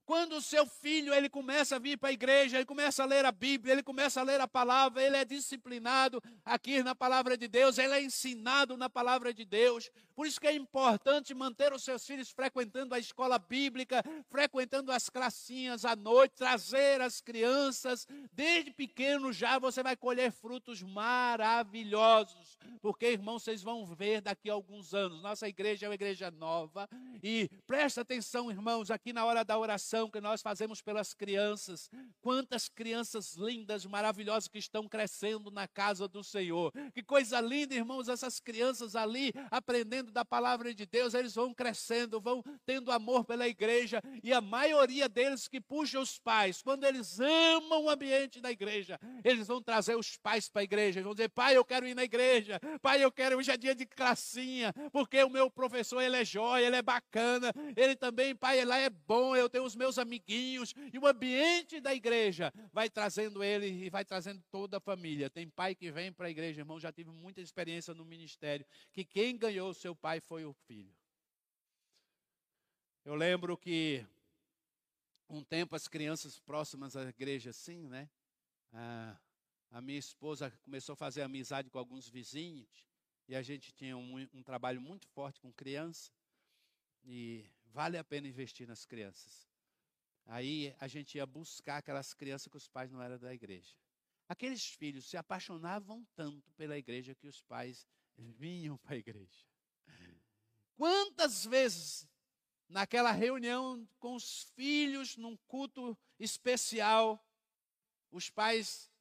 Quando 0.10 0.38
o 0.38 0.41
seu 0.41 0.66
filho 0.66 1.14
ele 1.14 1.30
começa 1.30 1.76
a 1.76 1.80
vir 1.80 1.95
para 1.95 2.10
a 2.10 2.12
igreja, 2.12 2.57
ele 2.57 2.66
começa 2.66 3.03
a 3.03 3.05
ler 3.05 3.26
a 3.26 3.32
Bíblia, 3.32 3.74
ele 3.74 3.84
começa 3.84 4.20
a 4.20 4.24
ler 4.24 4.41
a 4.41 4.47
palavra, 4.47 5.03
ele 5.03 5.16
é 5.16 5.24
disciplinado 5.24 6.20
aqui 6.43 6.82
na 6.82 6.95
palavra 6.95 7.38
de 7.38 7.47
Deus, 7.47 7.78
ele 7.78 7.93
é 7.93 8.01
ensinado 8.01 8.76
na 8.76 8.89
palavra 8.89 9.32
de 9.32 9.45
Deus. 9.45 9.91
Por 10.16 10.26
isso 10.26 10.41
que 10.41 10.47
é 10.47 10.53
importante 10.55 11.32
manter 11.36 11.72
os 11.74 11.84
seus 11.84 12.05
filhos 12.07 12.32
frequentando 12.32 12.95
a 12.95 12.99
escola 12.99 13.38
bíblica, 13.38 14.03
frequentando 14.32 14.91
as 14.91 15.12
classinhas 15.12 15.86
à 15.86 15.95
noite, 15.95 16.34
trazer 16.36 16.99
as 17.01 17.22
crianças. 17.22 18.07
Desde 18.34 18.72
pequeno 18.72 19.32
já 19.32 19.60
você 19.60 19.84
vai 19.84 19.95
colher 19.95 20.32
frutos 20.32 20.82
maravilhosos. 20.82 22.57
Porque, 22.82 23.12
irmãos, 23.12 23.43
vocês 23.43 23.62
vão 23.62 23.86
ver 23.86 24.22
daqui 24.22 24.49
a 24.49 24.53
alguns 24.53 24.93
anos. 24.93 25.22
Nossa 25.22 25.47
igreja 25.47 25.86
é 25.86 25.89
uma 25.89 25.95
igreja 25.95 26.32
nova. 26.32 26.89
E 27.22 27.47
presta 27.68 28.01
atenção, 28.01 28.49
irmãos, 28.49 28.89
aqui 28.89 29.14
na 29.14 29.24
hora 29.24 29.45
da 29.45 29.57
oração 29.57 29.99
que 30.08 30.22
nós 30.22 30.43
fazemos 30.43 30.84
pelas 30.84 31.16
crianças. 31.16 31.89
Quantas 32.22 32.70
crianças 32.70 33.34
lindas, 33.34 33.88
maravilhosas 33.88 34.47
que 34.47 34.60
estão 34.60 34.88
crescendo 34.88 35.50
na 35.50 35.68
casa 35.68 36.08
do 36.08 36.24
Senhor. 36.24 36.72
Que 36.93 37.02
coisa 37.02 37.41
linda, 37.41 37.74
irmãos, 37.74 38.08
essas 38.08 38.39
crianças 38.39 38.95
ali 38.95 39.34
aprendendo 39.50 40.12
da 40.12 40.24
palavra 40.24 40.74
de 40.74 40.86
Deus, 40.86 41.14
eles 41.14 41.34
vão 41.34 41.54
crescendo, 41.54 42.22
vão 42.22 42.43
tendo 42.66 42.91
amor 42.91 43.26
pela 43.26 43.47
igreja, 43.47 44.02
e 44.24 44.32
a 44.32 44.41
maioria 44.41 45.10
deles 45.10 45.47
que 45.47 45.60
puxa 45.60 46.00
os 46.00 46.20
pais, 46.20 46.62
quando 46.62 46.84
eles 46.84 47.20
amam 47.20 47.86
o 47.86 47.89
ambiente 47.89 48.39
da 48.39 48.52
igreja, 48.52 49.00
eles 49.24 49.47
vão 49.47 49.62
trazer 49.62 49.95
os 49.95 50.18
pais 50.18 50.50
para 50.50 50.62
a 50.62 50.64
igreja, 50.64 51.02
vão 51.02 51.14
dizer: 51.14 51.30
pai, 51.30 51.58
eu 51.58 51.66
quero 51.66 51.88
ir 51.88 51.95
na 51.95 52.04
igreja, 52.04 52.60
pai, 52.82 53.04
eu 53.04 53.12
quero, 53.12 53.38
hoje 53.38 53.52
é 53.52 53.58
dia 53.58 53.74
de 53.74 53.86
classinha, 53.86 54.74
porque 54.91 55.24
o 55.24 55.30
meu 55.30 55.50
professor, 55.50 56.02
ele 56.02 56.18
é 56.18 56.26
jóia, 56.26 56.66
ele 56.66 56.76
é 56.76 56.82
bacana, 56.82 57.52
ele 57.76 57.95
também, 57.95 58.36
pai, 58.36 58.64
lá 58.66 58.78
é 58.78 58.89
bom, 58.89 59.36
eu 59.36 59.50
tenho 59.50 59.64
os 59.64 59.76
meus 59.76 59.89
amiguinhos, 59.98 60.74
e 60.94 61.00
o 61.00 61.08
ambiente 61.08 61.80
da 61.80 61.94
igreja 61.94 62.54
vai 62.72 62.90
trazendo 62.90 63.44
ele 63.44 63.68
e 63.68 63.90
vai 63.90 64.06
trazendo 64.06 64.44
toda 64.52 64.78
a 64.78 64.82
família. 64.82 65.30
Tem 65.30 65.50
pai 65.50 65.74
que 65.74 65.92
vem 65.92 66.12
para 66.12 66.28
a 66.28 66.30
igreja, 66.30 66.62
irmão, 66.62 66.80
já 66.80 66.92
tive 66.92 67.10
muita 67.12 67.42
experiência 67.42 67.94
no 67.94 68.06
ministério, 68.06 68.66
que 68.92 69.04
quem 69.04 69.38
ganhou 69.38 69.70
o 69.70 69.74
seu 69.74 69.96
pai 69.96 70.20
foi 70.20 70.46
o 70.46 70.54
filho. 70.54 70.94
Eu 73.04 73.16
lembro 73.16 73.58
que 73.58 74.06
um 75.30 75.44
tempo 75.44 75.76
as 75.76 75.88
crianças 75.88 76.40
próximas 76.40 76.96
à 76.96 77.04
igreja, 77.10 77.52
assim, 77.52 77.88
né? 77.88 78.10
A, 78.72 79.18
a 79.72 79.82
minha 79.82 79.98
esposa 80.00 80.52
começou 80.64 80.94
a 80.94 80.98
fazer 80.98 81.22
amizade 81.22 81.70
com 81.70 81.80
alguns 81.80 82.10
vizinhos 82.10 82.88
e 83.28 83.36
a 83.36 83.42
gente 83.42 83.72
tinha 83.72 83.96
um, 83.96 84.28
um 84.34 84.44
trabalho 84.44 84.82
muito 84.82 85.08
forte 85.08 85.40
com 85.40 85.54
criança 85.54 86.12
e 87.04 87.46
vale 87.66 87.98
a 87.98 88.04
pena 88.04 88.28
investir 88.28 88.68
nas 88.68 88.86
crianças. 88.86 89.49
Aí 90.30 90.76
a 90.80 90.88
gente 90.88 91.16
ia 91.16 91.26
buscar 91.26 91.78
aquelas 91.78 92.14
crianças 92.14 92.48
que 92.48 92.58
os 92.58 92.68
pais 92.68 92.92
não 92.92 93.02
eram 93.02 93.18
da 93.18 93.34
igreja. 93.34 93.76
Aqueles 94.28 94.64
filhos 94.64 95.10
se 95.10 95.18
apaixonavam 95.18 96.08
tanto 96.16 96.52
pela 96.54 96.78
igreja 96.78 97.16
que 97.16 97.28
os 97.28 97.42
pais 97.42 97.88
vinham 98.16 98.78
para 98.78 98.94
a 98.94 98.98
igreja. 99.00 99.44
Quantas 100.76 101.46
vezes 101.46 102.08
naquela 102.68 103.12
reunião 103.12 103.90
com 103.98 104.14
os 104.14 104.44
filhos, 104.56 105.18
num 105.18 105.36
culto 105.48 105.98
especial, 106.20 107.20
os 108.12 108.30
pais, 108.30 108.92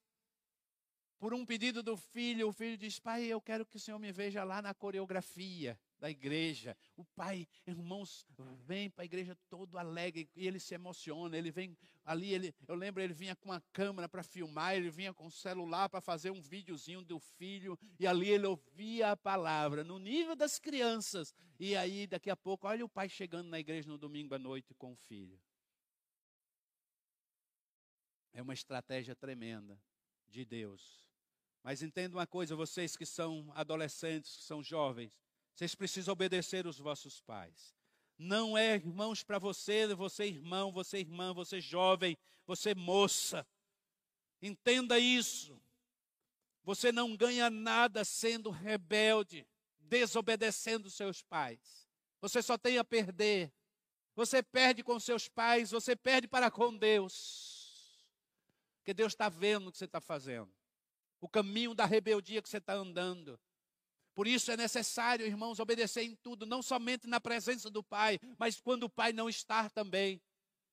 por 1.19 1.35
um 1.35 1.45
pedido 1.45 1.83
do 1.83 1.95
filho, 1.95 2.49
o 2.49 2.53
filho 2.55 2.79
diz: 2.79 2.99
Pai, 2.99 3.25
eu 3.25 3.41
quero 3.41 3.67
que 3.67 3.77
o 3.77 3.81
Senhor 3.81 3.99
me 3.99 4.11
veja 4.11 4.45
lá 4.45 4.63
na 4.63 4.73
coreografia 4.73 5.79
da 5.99 6.11
igreja. 6.11 6.77
O 6.97 7.05
pai, 7.05 7.47
irmãos, 7.67 8.27
vem 8.67 8.91
para 8.91 9.03
a 9.03 9.05
igreja 9.05 9.37
todo 9.49 9.79
alegre 9.79 10.29
e 10.35 10.47
ele 10.47 10.61
se 10.61 10.75
emociona. 10.75 11.37
Ele 11.37 11.51
vem 11.51 11.77
ali, 12.05 12.33
ele, 12.33 12.55
eu 12.67 12.75
lembro, 12.75 13.03
ele 13.03 13.13
vinha 13.13 13.35
com 13.37 13.51
uma 13.51 13.61
câmera 13.73 14.09
para 14.09 14.23
filmar, 14.23 14.75
ele 14.75 14.91
vinha 14.91 15.13
com 15.13 15.27
o 15.27 15.31
celular 15.31 15.89
para 15.89 16.01
fazer 16.01 16.31
um 16.31 16.41
videozinho 16.41 17.03
do 17.03 17.19
filho 17.19 17.79
e 17.99 18.07
ali 18.07 18.31
ele 18.31 18.47
ouvia 18.47 19.13
a 19.13 19.17
palavra 19.17 19.85
no 19.85 19.99
nível 19.99 20.37
das 20.37 20.59
crianças. 20.59 21.35
E 21.59 21.77
aí, 21.77 22.07
daqui 22.07 22.31
a 22.31 22.37
pouco, 22.37 22.67
olha 22.67 22.85
o 22.85 22.89
pai 22.89 23.09
chegando 23.09 23.49
na 23.49 23.59
igreja 23.59 23.89
no 23.89 23.99
domingo 23.99 24.35
à 24.35 24.39
noite 24.39 24.75
com 24.75 24.93
o 24.93 24.97
filho. 24.97 25.39
É 28.33 28.41
uma 28.41 28.55
estratégia 28.55 29.17
tremenda 29.17 29.81
de 30.29 30.45
Deus. 30.45 31.05
Mas 31.63 31.83
entenda 31.83 32.17
uma 32.17 32.27
coisa, 32.27 32.55
vocês 32.55 32.97
que 32.97 33.05
são 33.05 33.51
adolescentes, 33.55 34.37
que 34.37 34.43
são 34.45 34.63
jovens, 34.63 35.13
vocês 35.59 35.75
precisam 35.75 36.13
obedecer 36.13 36.69
os 36.69 36.79
vossos 36.79 37.21
pais. 37.21 37.75
Não 38.17 38.57
é, 38.57 38.77
irmãos, 38.77 39.25
para 39.25 39.41
você, 39.41 39.93
você 39.93 40.27
irmão, 40.27 40.71
você 40.71 40.99
irmã, 40.99 41.35
você 41.35 41.61
jovem, 41.61 42.17
você 42.47 42.77
moça. 42.77 43.45
Entenda 44.41 45.01
isso. 45.01 45.61
Você 46.63 46.93
não 46.93 47.17
ganha 47.17 47.51
nada 47.51 48.05
sendo 48.05 48.51
rebelde, 48.51 49.49
desobedecendo 49.81 50.89
seus 50.89 51.23
pais. 51.23 51.89
Você 52.21 52.41
só 52.41 52.57
tem 52.57 52.79
a 52.79 52.85
perder. 52.85 53.53
Você 54.15 54.45
perde 54.45 54.85
com 54.85 55.01
seus 55.01 55.29
pais, 55.29 55.73
você 55.73 55.97
perde 55.97 56.29
para 56.29 56.53
com 56.53 56.77
Deus. 56.77 58.07
Porque 58.77 58.95
Deus 58.95 59.13
está 59.13 59.29
vendo 59.29 59.67
o 59.67 59.73
que 59.73 59.79
você 59.79 59.87
está 59.87 60.01
fazendo. 60.01 60.55
O 61.21 61.29
caminho 61.29 61.75
da 61.75 61.85
rebeldia 61.85 62.41
que 62.41 62.49
você 62.49 62.59
está 62.59 62.75
andando. 62.75 63.41
Por 64.19 64.27
isso 64.27 64.51
é 64.51 64.57
necessário, 64.57 65.25
irmãos, 65.25 65.61
obedecer 65.61 66.03
em 66.03 66.17
tudo, 66.17 66.45
não 66.45 66.61
somente 66.61 67.07
na 67.07 67.21
presença 67.21 67.71
do 67.71 67.85
Pai, 67.85 68.19
mas 68.37 68.59
quando 68.59 68.83
o 68.83 68.91
Pai 68.91 69.13
não 69.13 69.29
está 69.29 69.71
também. 69.71 70.21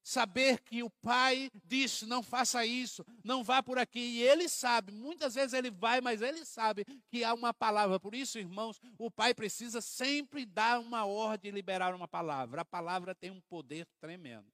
Saber 0.02 0.64
que 0.64 0.82
o 0.82 0.90
Pai 0.90 1.52
disse: 1.64 2.08
não 2.08 2.24
faça 2.24 2.66
isso, 2.66 3.06
não 3.24 3.44
vá 3.44 3.62
por 3.62 3.78
aqui. 3.78 4.00
E 4.00 4.24
ele 4.24 4.50
sabe, 4.50 4.92
muitas 4.92 5.36
vezes 5.36 5.54
ele 5.54 5.70
vai, 5.70 6.02
mas 6.02 6.24
ele 6.24 6.44
sabe 6.44 6.86
que 7.08 7.24
há 7.24 7.36
uma 7.36 7.54
palavra. 7.54 8.00
Por 8.00 8.16
isso, 8.16 8.40
irmãos, 8.40 8.82
o 8.98 9.12
Pai 9.12 9.32
precisa 9.32 9.80
sempre 9.80 10.44
dar 10.44 10.80
uma 10.80 11.06
ordem 11.06 11.52
e 11.52 11.54
liberar 11.54 11.94
uma 11.94 12.08
palavra. 12.08 12.62
A 12.62 12.66
palavra 12.66 13.14
tem 13.14 13.30
um 13.30 13.42
poder 13.42 13.86
tremendo. 14.02 14.52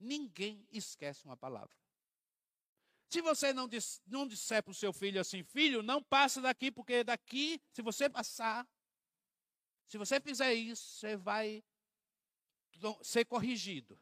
Ninguém 0.00 0.66
esquece 0.72 1.22
uma 1.26 1.36
palavra. 1.36 1.76
Se 3.08 3.22
você 3.22 3.52
não, 3.52 3.68
não 4.06 4.26
disser 4.26 4.62
para 4.62 4.70
o 4.70 4.74
seu 4.74 4.92
filho 4.92 5.20
assim, 5.20 5.42
filho, 5.42 5.82
não 5.82 6.02
passa 6.02 6.42
daqui, 6.42 6.70
porque 6.70 7.02
daqui, 7.02 7.60
se 7.72 7.80
você 7.80 8.08
passar, 8.08 8.68
se 9.88 9.96
você 9.96 10.20
fizer 10.20 10.52
isso, 10.52 10.98
você 10.98 11.16
vai 11.16 11.64
ser 13.02 13.24
corrigido, 13.24 13.98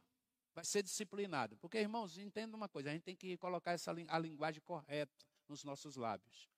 vai 0.53 0.65
ser 0.65 0.83
disciplinado. 0.83 1.57
Porque, 1.59 1.79
irmãos, 1.79 2.19
entenda 2.19 2.57
uma 2.57 2.69
coisa, 2.69 2.91
a 2.91 2.93
gente 2.93 3.05
tem 3.05 3.17
que 3.17 3.37
colocar 3.37 3.73
essa, 3.73 3.93
a 4.09 4.19
linguagem 4.19 4.61
correta 4.63 5.25
nos 5.49 5.63
nossos 5.63 5.95
lábios. 5.95 6.51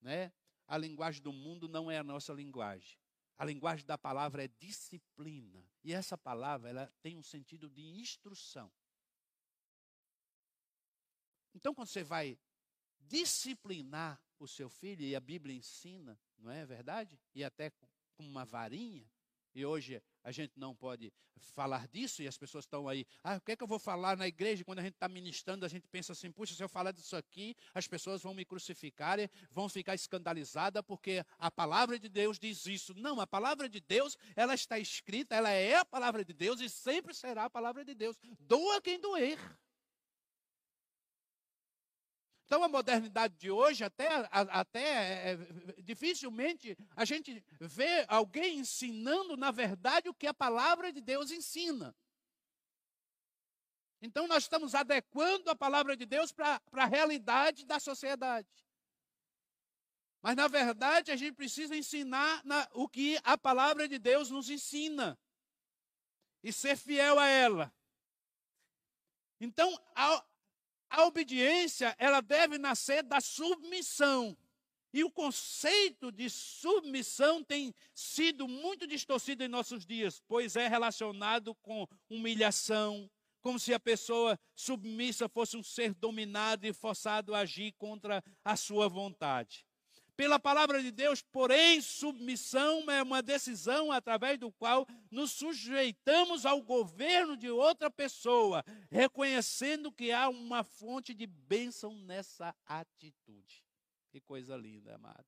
Né? 0.00 0.32
A 0.68 0.78
linguagem 0.78 1.20
do 1.20 1.32
mundo 1.32 1.68
não 1.68 1.90
é 1.90 1.98
a 1.98 2.04
nossa 2.04 2.32
linguagem. 2.32 2.96
A 3.36 3.44
linguagem 3.44 3.84
da 3.84 3.98
palavra 3.98 4.44
é 4.44 4.48
disciplina. 4.48 5.68
E 5.82 5.92
essa 5.92 6.16
palavra 6.16 6.70
ela 6.70 6.92
tem 7.02 7.16
um 7.16 7.22
sentido 7.22 7.68
de 7.68 7.82
instrução. 7.82 8.72
Então, 11.56 11.74
quando 11.74 11.88
você 11.88 12.04
vai 12.04 12.38
disciplinar 13.00 14.20
o 14.38 14.46
seu 14.46 14.68
filho, 14.68 15.02
e 15.02 15.16
a 15.16 15.20
Bíblia 15.20 15.56
ensina, 15.56 16.18
não 16.38 16.50
é 16.50 16.66
verdade? 16.66 17.18
E 17.34 17.42
até 17.42 17.70
com 17.70 17.86
uma 18.18 18.44
varinha, 18.44 19.08
e 19.54 19.64
hoje 19.64 20.02
a 20.22 20.30
gente 20.30 20.52
não 20.54 20.74
pode 20.74 21.10
falar 21.54 21.88
disso, 21.88 22.22
e 22.22 22.28
as 22.28 22.36
pessoas 22.36 22.66
estão 22.66 22.86
aí, 22.86 23.06
ah, 23.24 23.36
o 23.36 23.40
que 23.40 23.52
é 23.52 23.56
que 23.56 23.62
eu 23.62 23.66
vou 23.66 23.78
falar 23.78 24.18
na 24.18 24.28
igreja? 24.28 24.64
Quando 24.64 24.80
a 24.80 24.82
gente 24.82 24.94
está 24.94 25.08
ministrando, 25.08 25.64
a 25.64 25.68
gente 25.68 25.88
pensa 25.88 26.12
assim, 26.12 26.30
puxa, 26.30 26.54
se 26.54 26.62
eu 26.62 26.68
falar 26.68 26.92
disso 26.92 27.16
aqui, 27.16 27.56
as 27.72 27.88
pessoas 27.88 28.22
vão 28.22 28.34
me 28.34 28.44
crucificar, 28.44 29.18
vão 29.50 29.66
ficar 29.66 29.94
escandalizadas, 29.94 30.82
porque 30.86 31.24
a 31.38 31.50
palavra 31.50 31.98
de 31.98 32.10
Deus 32.10 32.38
diz 32.38 32.66
isso. 32.66 32.92
Não, 32.94 33.18
a 33.18 33.26
palavra 33.26 33.66
de 33.66 33.80
Deus, 33.80 34.14
ela 34.34 34.54
está 34.54 34.78
escrita, 34.78 35.34
ela 35.34 35.50
é 35.50 35.76
a 35.76 35.86
palavra 35.86 36.22
de 36.22 36.34
Deus 36.34 36.60
e 36.60 36.68
sempre 36.68 37.14
será 37.14 37.44
a 37.44 37.50
palavra 37.50 37.82
de 37.82 37.94
Deus. 37.94 38.18
Doa 38.40 38.82
quem 38.82 39.00
doer. 39.00 39.38
Então, 42.46 42.62
a 42.62 42.68
modernidade 42.68 43.34
de 43.36 43.50
hoje, 43.50 43.82
até, 43.82 44.08
até 44.30 44.80
é, 44.80 45.32
é, 45.32 45.36
dificilmente 45.82 46.78
a 46.94 47.04
gente 47.04 47.44
vê 47.60 48.06
alguém 48.06 48.60
ensinando, 48.60 49.36
na 49.36 49.50
verdade, 49.50 50.08
o 50.08 50.14
que 50.14 50.28
a 50.28 50.34
palavra 50.34 50.92
de 50.92 51.00
Deus 51.00 51.32
ensina. 51.32 51.92
Então, 54.00 54.28
nós 54.28 54.44
estamos 54.44 54.76
adequando 54.76 55.50
a 55.50 55.56
palavra 55.56 55.96
de 55.96 56.06
Deus 56.06 56.30
para 56.30 56.62
a 56.72 56.86
realidade 56.86 57.66
da 57.66 57.80
sociedade. 57.80 58.48
Mas, 60.22 60.36
na 60.36 60.46
verdade, 60.46 61.10
a 61.10 61.16
gente 61.16 61.34
precisa 61.34 61.76
ensinar 61.76 62.44
na, 62.44 62.68
o 62.74 62.88
que 62.88 63.18
a 63.24 63.36
palavra 63.36 63.88
de 63.88 63.98
Deus 63.98 64.30
nos 64.30 64.48
ensina 64.48 65.18
e 66.44 66.52
ser 66.52 66.76
fiel 66.76 67.18
a 67.18 67.26
ela. 67.26 67.74
Então, 69.40 69.68
a 70.96 71.04
obediência, 71.04 71.94
ela 71.98 72.22
deve 72.22 72.56
nascer 72.56 73.02
da 73.02 73.20
submissão. 73.20 74.34
E 74.94 75.04
o 75.04 75.10
conceito 75.10 76.10
de 76.10 76.30
submissão 76.30 77.44
tem 77.44 77.74
sido 77.94 78.48
muito 78.48 78.86
distorcido 78.86 79.44
em 79.44 79.48
nossos 79.48 79.84
dias, 79.84 80.22
pois 80.26 80.56
é 80.56 80.66
relacionado 80.68 81.54
com 81.56 81.86
humilhação, 82.08 83.10
como 83.42 83.58
se 83.58 83.74
a 83.74 83.78
pessoa 83.78 84.40
submissa 84.54 85.28
fosse 85.28 85.54
um 85.54 85.62
ser 85.62 85.92
dominado 85.92 86.66
e 86.66 86.72
forçado 86.72 87.34
a 87.34 87.40
agir 87.40 87.72
contra 87.72 88.24
a 88.42 88.56
sua 88.56 88.88
vontade 88.88 89.65
pela 90.16 90.38
palavra 90.38 90.82
de 90.82 90.90
Deus, 90.90 91.20
porém, 91.20 91.80
submissão 91.82 92.90
é 92.90 93.02
uma 93.02 93.22
decisão 93.22 93.92
através 93.92 94.38
do 94.38 94.50
qual 94.50 94.86
nos 95.10 95.32
sujeitamos 95.32 96.46
ao 96.46 96.62
governo 96.62 97.36
de 97.36 97.50
outra 97.50 97.90
pessoa, 97.90 98.64
reconhecendo 98.90 99.92
que 99.92 100.10
há 100.10 100.28
uma 100.28 100.64
fonte 100.64 101.12
de 101.12 101.26
bênção 101.26 101.94
nessa 101.94 102.56
atitude. 102.64 103.62
Que 104.10 104.20
coisa 104.20 104.56
linda, 104.56 104.94
amado. 104.94 105.26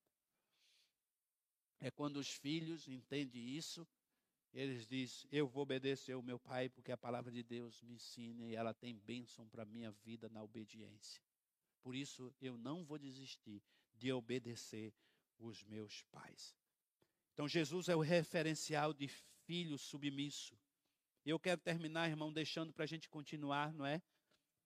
É 1.81 1.91
quando 1.91 2.17
os 2.17 2.31
filhos 2.31 2.89
entendem 2.89 3.47
isso, 3.51 3.87
eles 4.53 4.87
dizem: 4.87 5.29
Eu 5.31 5.47
vou 5.47 5.63
obedecer 5.63 6.13
ao 6.13 6.23
meu 6.23 6.39
pai, 6.39 6.69
porque 6.71 6.91
a 6.91 6.97
palavra 6.97 7.31
de 7.31 7.43
Deus 7.43 7.83
me 7.83 7.95
ensina 7.95 8.47
e 8.47 8.55
ela 8.55 8.73
tem 8.73 8.97
bênção 8.97 9.47
para 9.49 9.63
a 9.63 9.67
minha 9.67 9.93
vida 9.93 10.29
na 10.31 10.43
obediência. 10.43 11.23
Por 11.83 11.95
isso, 11.95 12.35
eu 12.41 12.57
não 12.57 12.85
vou 12.85 12.99
desistir 12.99 13.63
de 13.99 14.13
obedecer 14.13 14.95
os 15.39 15.63
meus 15.65 16.03
pais. 16.05 16.57
Então, 17.33 17.47
Jesus 17.47 17.89
é 17.89 17.95
o 17.95 18.01
referencial 18.01 18.93
de 18.93 19.09
filho 19.09 19.79
submisso. 19.79 20.59
Eu 21.25 21.39
quero 21.39 21.61
terminar, 21.61 22.09
irmão, 22.09 22.33
deixando 22.33 22.73
para 22.73 22.85
a 22.85 22.87
gente 22.87 23.09
continuar, 23.09 23.73
não 23.73 23.85
é? 23.85 24.01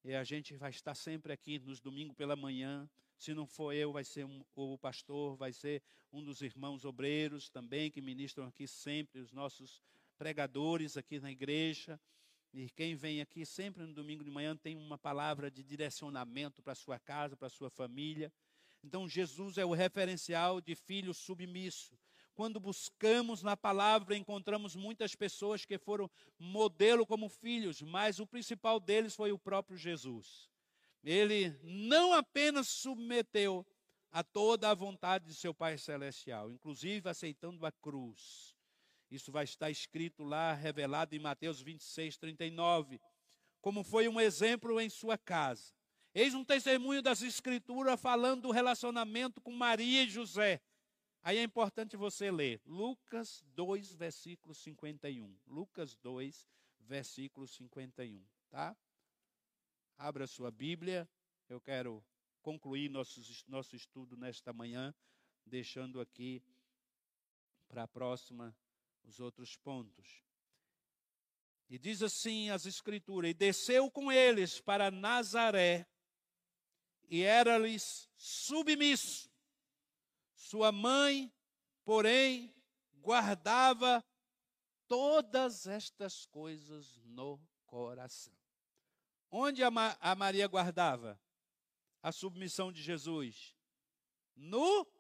E 0.04 0.14
a 0.14 0.24
gente 0.24 0.56
vai 0.56 0.70
estar 0.70 0.94
sempre 0.94 1.32
aqui 1.32 1.58
nos 1.58 1.80
domingos 1.80 2.16
pela 2.16 2.34
manhã. 2.34 2.88
Se 3.16 3.34
não 3.34 3.46
for 3.46 3.72
eu, 3.72 3.92
vai 3.92 4.04
ser 4.04 4.24
um, 4.24 4.44
o 4.54 4.78
pastor, 4.78 5.36
vai 5.36 5.52
ser 5.52 5.82
um 6.12 6.22
dos 6.22 6.40
irmãos 6.42 6.84
obreiros 6.84 7.48
também 7.48 7.90
que 7.90 8.00
ministram 8.00 8.46
aqui 8.46 8.66
sempre, 8.66 9.20
os 9.20 9.32
nossos 9.32 9.82
pregadores 10.18 10.96
aqui 10.96 11.20
na 11.20 11.30
igreja. 11.30 12.00
E 12.52 12.68
quem 12.70 12.94
vem 12.94 13.20
aqui 13.20 13.46
sempre 13.46 13.82
no 13.82 13.94
domingo 13.94 14.24
de 14.24 14.30
manhã 14.30 14.56
tem 14.56 14.76
uma 14.76 14.98
palavra 14.98 15.50
de 15.50 15.62
direcionamento 15.62 16.62
para 16.62 16.74
sua 16.74 16.98
casa, 16.98 17.36
para 17.36 17.48
sua 17.48 17.70
família. 17.70 18.32
Então, 18.82 19.08
Jesus 19.08 19.58
é 19.58 19.64
o 19.64 19.72
referencial 19.72 20.60
de 20.60 20.74
filho 20.74 21.14
submisso. 21.14 21.96
Quando 22.34 22.58
buscamos 22.58 23.42
na 23.42 23.56
palavra, 23.56 24.16
encontramos 24.16 24.74
muitas 24.74 25.14
pessoas 25.14 25.64
que 25.64 25.78
foram 25.78 26.10
modelo 26.38 27.06
como 27.06 27.28
filhos, 27.28 27.82
mas 27.82 28.18
o 28.18 28.26
principal 28.26 28.80
deles 28.80 29.14
foi 29.14 29.32
o 29.32 29.38
próprio 29.38 29.76
Jesus. 29.76 30.50
Ele 31.04 31.54
não 31.62 32.12
apenas 32.12 32.68
submeteu 32.68 33.66
a 34.10 34.22
toda 34.22 34.70
a 34.70 34.74
vontade 34.74 35.26
de 35.26 35.34
seu 35.34 35.54
Pai 35.54 35.76
Celestial, 35.78 36.50
inclusive 36.50 37.08
aceitando 37.08 37.64
a 37.66 37.72
cruz. 37.72 38.54
Isso 39.10 39.30
vai 39.30 39.44
estar 39.44 39.70
escrito 39.70 40.24
lá, 40.24 40.54
revelado 40.54 41.14
em 41.14 41.18
Mateus 41.18 41.60
26, 41.60 42.16
39. 42.16 43.00
Como 43.60 43.84
foi 43.84 44.08
um 44.08 44.18
exemplo 44.18 44.80
em 44.80 44.88
sua 44.88 45.18
casa. 45.18 45.74
Eis 46.14 46.34
um 46.34 46.44
testemunho 46.44 47.00
das 47.00 47.22
Escrituras 47.22 47.98
falando 48.00 48.42
do 48.42 48.50
relacionamento 48.50 49.40
com 49.40 49.50
Maria 49.50 50.02
e 50.02 50.10
José. 50.10 50.60
Aí 51.22 51.38
é 51.38 51.42
importante 51.42 51.96
você 51.96 52.30
ler 52.30 52.60
Lucas 52.66 53.42
2, 53.54 53.94
versículo 53.94 54.54
51. 54.54 55.38
Lucas 55.46 55.96
2, 55.96 56.46
versículo 56.80 57.48
51, 57.48 58.22
tá? 58.50 58.76
Abra 59.96 60.26
sua 60.26 60.50
Bíblia. 60.50 61.08
Eu 61.48 61.60
quero 61.60 62.04
concluir 62.42 62.90
nosso, 62.90 63.20
nosso 63.48 63.74
estudo 63.74 64.16
nesta 64.16 64.52
manhã, 64.52 64.94
deixando 65.46 66.00
aqui 66.00 66.42
para 67.68 67.84
a 67.84 67.88
próxima 67.88 68.54
os 69.02 69.18
outros 69.18 69.56
pontos. 69.56 70.22
E 71.70 71.78
diz 71.78 72.02
assim 72.02 72.50
as 72.50 72.66
Escrituras: 72.66 73.30
E 73.30 73.34
desceu 73.34 73.90
com 73.90 74.12
eles 74.12 74.60
para 74.60 74.90
Nazaré, 74.90 75.86
e 77.12 77.20
era-lhes 77.20 78.08
submisso. 78.16 79.30
Sua 80.34 80.72
mãe, 80.72 81.30
porém, 81.84 82.54
guardava 83.02 84.02
todas 84.88 85.66
estas 85.66 86.24
coisas 86.24 86.96
no 87.04 87.38
coração. 87.66 88.32
Onde 89.30 89.62
a, 89.62 89.70
Ma 89.70 89.94
a 90.00 90.14
Maria 90.14 90.48
guardava 90.48 91.20
a 92.02 92.10
submissão 92.10 92.72
de 92.72 92.82
Jesus? 92.82 93.54
No 94.34 94.90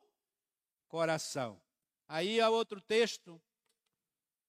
coração. 0.88 1.62
Aí 2.06 2.42
há 2.42 2.50
outro 2.50 2.78
texto. 2.78 3.40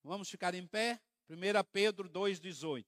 Vamos 0.03 0.29
ficar 0.29 0.53
em 0.53 0.67
pé? 0.67 1.01
1 1.29 1.35
Pedro 1.71 2.09
2,18. 2.09 2.85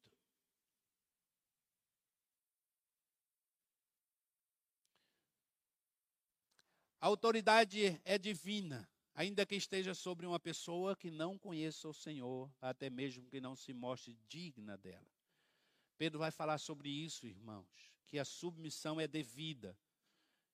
A 7.05 7.07
autoridade 7.07 8.01
é 8.03 8.17
divina, 8.17 8.89
ainda 9.13 9.45
que 9.45 9.53
esteja 9.53 9.93
sobre 9.93 10.25
uma 10.25 10.39
pessoa 10.39 10.95
que 10.95 11.11
não 11.11 11.37
conheça 11.37 11.87
o 11.87 11.93
Senhor, 11.93 12.51
até 12.59 12.89
mesmo 12.89 13.29
que 13.29 13.39
não 13.39 13.55
se 13.55 13.73
mostre 13.73 14.17
digna 14.27 14.75
dela. 14.75 15.05
Pedro 15.99 16.17
vai 16.17 16.31
falar 16.31 16.57
sobre 16.57 16.89
isso, 16.89 17.27
irmãos, 17.27 17.93
que 18.07 18.17
a 18.17 18.25
submissão 18.25 18.99
é 18.99 19.07
devida. 19.07 19.77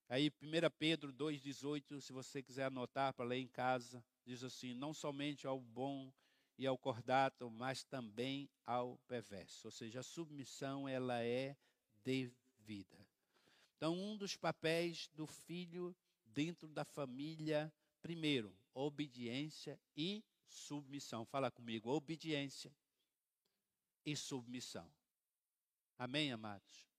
Aí, 0.10 0.30
1 0.30 0.70
Pedro 0.78 1.14
2,18, 1.14 2.02
se 2.02 2.12
você 2.12 2.43
quiser 2.43 2.66
anotar 2.66 3.14
para 3.14 3.24
ler 3.24 3.39
em 3.39 3.47
casa, 3.47 4.04
diz 4.26 4.43
assim: 4.43 4.74
não 4.74 4.93
somente 4.93 5.47
ao 5.47 5.58
bom 5.58 6.12
e 6.58 6.68
ao 6.68 6.78
cordato, 6.78 7.49
mas 7.49 7.86
também 7.86 8.49
ao 8.66 8.97
perverso. 9.08 9.70
Ou 9.70 9.72
seja, 9.72 10.02
a 10.02 10.04
submissão 10.04 10.86
ela 10.86 11.24
é 11.24 11.56
devida. 12.04 13.08
Então, 13.78 13.97
um 13.97 14.18
dos 14.18 14.36
papéis 14.36 15.08
do 15.14 15.26
filho 15.26 15.95
dentro 16.34 16.67
da 16.67 16.84
família, 16.84 17.71
primeiro, 18.01 18.55
obediência 18.73 19.79
e 19.95 20.23
submissão. 20.47 21.25
Fala 21.25 21.51
comigo, 21.51 21.89
obediência 21.89 22.73
e 24.05 24.15
submissão. 24.15 24.91
Amém, 25.97 26.32
amados? 26.32 26.89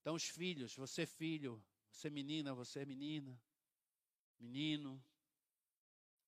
Então, 0.00 0.14
os 0.14 0.28
filhos, 0.28 0.74
você 0.76 1.04
filho, 1.04 1.62
você 1.90 2.08
menina, 2.08 2.54
você 2.54 2.84
menina, 2.84 3.40
menino, 4.38 5.02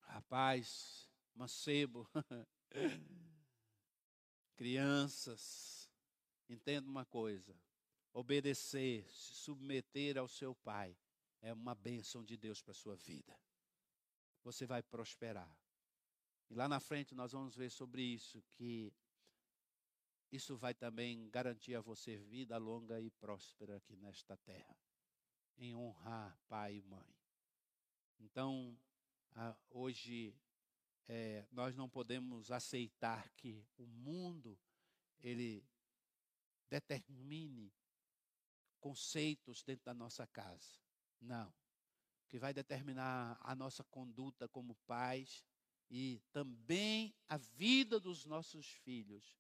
rapaz, 0.01 1.09
mancebo, 1.35 2.09
crianças, 4.57 5.91
entenda 6.49 6.89
uma 6.89 7.05
coisa: 7.05 7.57
obedecer, 8.13 9.09
se 9.11 9.35
submeter 9.35 10.19
ao 10.19 10.29
seu 10.29 10.55
pai 10.55 10.97
é 11.43 11.53
uma 11.53 11.75
bênção 11.75 12.25
de 12.25 12.37
Deus 12.37 12.63
para 12.63 12.71
a 12.71 12.75
sua 12.75 12.97
vida. 12.97 13.39
Você 14.45 14.65
vai 14.65 14.83
prosperar. 14.83 15.55
E 16.49 16.55
lá 16.55 16.69
na 16.69 16.81
frente 16.81 17.15
nós 17.15 17.33
vamos 17.33 17.57
ver 17.57 17.71
sobre 17.71 18.03
isso, 18.03 18.43
que 18.53 18.93
isso 20.31 20.57
vai 20.57 20.73
também 20.73 21.29
garantir 21.29 21.75
a 21.75 21.81
você 21.81 22.17
vida 22.17 22.57
longa 22.57 23.01
e 23.01 23.11
próspera 23.11 23.77
aqui 23.77 23.97
nesta 23.97 24.37
terra, 24.39 24.77
em 25.59 25.75
honrar 25.75 26.39
pai 26.49 26.77
e 26.77 26.83
mãe. 26.83 27.15
Então, 28.19 28.79
hoje 29.69 30.35
é, 31.09 31.47
nós 31.51 31.77
não 31.77 31.89
podemos 31.89 32.51
aceitar 32.51 33.29
que 33.31 33.65
o 33.77 33.87
mundo 33.87 34.59
ele 35.21 35.65
determine 36.69 37.73
conceitos 38.81 39.63
dentro 39.63 39.85
da 39.85 39.95
nossa 39.95 40.27
casa. 40.27 40.81
Não. 41.23 41.49
O 41.49 42.29
que 42.29 42.39
vai 42.39 42.53
determinar 42.53 43.39
a 43.41 43.55
nossa 43.55 43.85
conduta 43.85 44.49
como 44.49 44.75
pais 44.87 45.45
e 45.89 46.21
também 46.33 47.15
a 47.29 47.37
vida 47.37 48.01
dos 48.01 48.25
nossos 48.25 48.67
filhos 48.67 49.39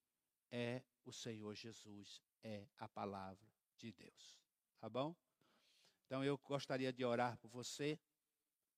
é 0.50 0.82
o 1.04 1.12
Senhor 1.12 1.54
Jesus, 1.54 2.22
é 2.42 2.68
a 2.78 2.88
palavra 2.88 3.50
de 3.76 3.90
Deus. 3.92 4.40
Tá 4.78 4.88
bom? 4.88 5.16
Então 6.06 6.22
eu 6.22 6.38
gostaria 6.38 6.92
de 6.92 7.04
orar 7.04 7.38
por 7.38 7.48
você. 7.48 7.98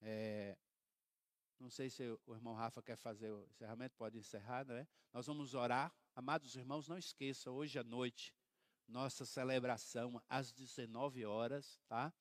É, 0.00 0.56
não 1.58 1.68
sei 1.68 1.90
se 1.90 2.02
o 2.26 2.34
irmão 2.34 2.54
Rafa 2.54 2.82
quer 2.82 2.96
fazer 2.96 3.30
o 3.30 3.44
encerramento, 3.46 3.96
pode 3.96 4.18
encerrar, 4.18 4.64
não 4.64 4.76
é? 4.76 4.86
Nós 5.12 5.26
vamos 5.26 5.54
orar. 5.54 5.92
Amados 6.14 6.54
irmãos, 6.54 6.88
não 6.88 6.96
esqueça, 6.96 7.50
hoje 7.50 7.78
à 7.78 7.82
noite, 7.82 8.32
nossa 8.86 9.24
celebração 9.24 10.22
às 10.28 10.52
19 10.52 11.24
horas, 11.24 11.80
tá? 11.88 12.14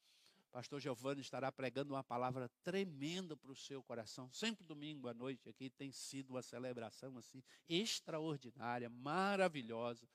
Pastor 0.54 0.80
Giovanni 0.80 1.20
estará 1.20 1.52
pregando 1.52 1.96
uma 1.96 2.04
palavra 2.04 2.48
tremenda 2.62 3.36
para 3.36 3.52
o 3.52 3.56
seu 3.56 3.82
coração. 3.82 4.32
Sempre 4.32 4.64
domingo 4.64 5.08
à 5.08 5.14
noite 5.14 5.50
aqui 5.50 5.68
tem 5.68 5.92
sido 5.92 6.30
uma 6.30 6.44
celebração 6.44 7.18
assim 7.18 7.44
extraordinária, 7.68 8.88
maravilhosa, 8.88 10.08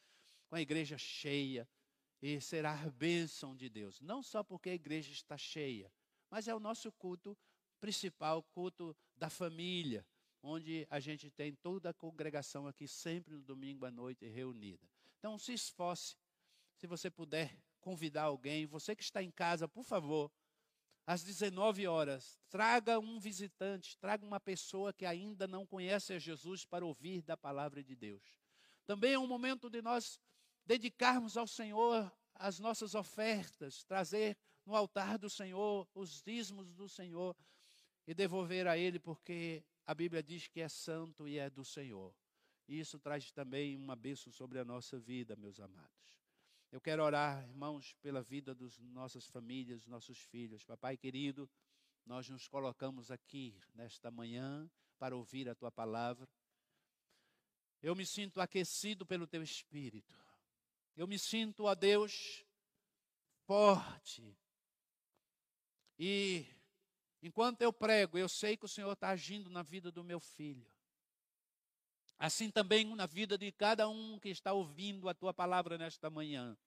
com 0.49 0.55
a 0.55 0.61
igreja 0.61 0.97
cheia. 0.97 1.69
E 2.23 2.41
será 2.41 2.81
a 2.81 2.89
bênção 2.89 3.57
de 3.57 3.69
Deus. 3.69 4.01
Não 4.01 4.23
só 4.23 4.45
porque 4.45 4.71
a 4.71 4.75
igreja 4.75 5.11
está 5.11 5.37
cheia, 5.37 5.93
mas 6.31 6.47
é 6.47 6.55
o 6.55 6.61
nosso 6.61 6.93
culto 6.93 7.37
principal, 7.81 8.41
culto 8.45 8.97
da 9.17 9.29
família, 9.29 10.07
onde 10.41 10.87
a 10.89 11.01
gente 11.01 11.31
tem 11.31 11.53
toda 11.53 11.91
a 11.91 11.95
congregação 11.95 12.69
aqui 12.69 12.87
sempre 12.87 13.35
no 13.35 13.43
domingo 13.43 13.85
à 13.85 13.91
noite 13.91 14.25
reunida. 14.29 14.89
Então 15.19 15.37
se 15.37 15.53
esforce, 15.53 16.17
se 16.77 16.87
você 16.87 17.11
puder 17.11 17.61
convidar 17.89 18.25
alguém, 18.25 18.67
você 18.67 18.95
que 18.95 19.03
está 19.03 19.23
em 19.23 19.31
casa, 19.31 19.67
por 19.67 19.83
favor, 19.83 20.31
às 21.07 21.23
19 21.23 21.87
horas, 21.87 22.39
traga 22.51 22.99
um 22.99 23.19
visitante, 23.19 23.97
traga 23.97 24.27
uma 24.27 24.39
pessoa 24.39 24.93
que 24.93 25.07
ainda 25.07 25.49
não 25.49 25.65
conhece 25.65 26.13
a 26.13 26.19
Jesus 26.19 26.67
para 26.67 26.85
ouvir 26.85 27.23
da 27.23 27.35
palavra 27.35 27.83
de 27.83 27.97
Deus. 27.97 28.23
Também 28.85 29.15
é 29.15 29.19
um 29.19 29.27
momento 29.27 29.71
de 29.71 29.81
nós 29.81 30.21
dedicarmos 30.67 31.39
ao 31.39 31.47
Senhor 31.47 32.13
as 32.35 32.59
nossas 32.59 32.95
ofertas, 32.95 33.85
trazer 33.85 34.37
no 34.67 34.77
altar 34.77 35.17
do 35.17 35.31
Senhor 35.31 35.89
os 35.95 36.23
dízimos 36.23 36.75
do 36.75 36.91
Senhor 36.91 37.35
e 38.07 38.13
devolver 38.13 38.67
a 38.67 38.77
Ele, 38.77 38.99
porque 38.99 39.65
a 39.87 39.95
Bíblia 39.95 40.23
diz 40.23 40.47
que 40.47 40.61
é 40.61 40.69
santo 40.69 41.27
e 41.27 41.39
é 41.39 41.49
do 41.49 41.65
Senhor. 41.65 42.15
E 42.69 42.79
isso 42.79 42.99
traz 42.99 43.33
também 43.33 43.79
uma 43.79 43.97
bênção 43.97 44.31
sobre 44.31 44.59
a 44.59 44.65
nossa 44.65 44.99
vida, 44.99 45.35
meus 45.37 45.59
amados. 45.59 46.18
Eu 46.71 46.81
quero 46.81 47.03
orar, 47.03 47.43
irmãos, 47.49 47.95
pela 48.03 48.23
vida 48.23 48.55
das 48.55 48.79
nossas 48.79 49.27
famílias, 49.27 49.87
nossos 49.87 50.19
filhos. 50.19 50.65
Papai 50.65 50.97
querido, 50.97 51.49
nós 52.05 52.29
nos 52.29 52.47
colocamos 52.47 53.11
aqui 53.11 53.59
nesta 53.75 54.11
manhã 54.11 54.71
para 54.99 55.17
ouvir 55.17 55.49
a 55.49 55.55
tua 55.55 55.71
palavra. 55.71 56.29
Eu 57.81 57.95
me 57.95 58.05
sinto 58.05 58.41
aquecido 58.41 59.07
pelo 59.07 59.27
teu 59.27 59.43
espírito. 59.43 60.15
Eu 60.97 61.07
me 61.07 61.19
sinto, 61.19 61.65
ó 61.65 61.75
Deus, 61.75 62.45
forte. 63.47 64.37
E 65.99 66.47
Enquanto 67.23 67.63
eu 67.63 67.73
prego, 67.73 68.17
eu 68.17 68.29
sei 68.29 68.57
que 68.57 68.65
o 68.65 68.69
Senhor 68.69 68.93
está 68.93 69.09
agindo 69.09 69.51
na 69.51 69.63
vida 69.63 69.91
do 69.91 70.05
meu 70.05 70.21
filho. 70.21 70.71
Assim 72.19 72.51
também 72.51 72.85
na 72.97 73.07
vida 73.07 73.39
de 73.39 73.53
cada 73.53 73.89
um 73.89 74.19
que 74.19 74.29
está 74.29 74.53
ouvindo 74.53 75.09
a 75.09 75.15
tua 75.15 75.33
palavra 75.33 75.79
nesta 75.79 76.11
manhã. 76.11 76.59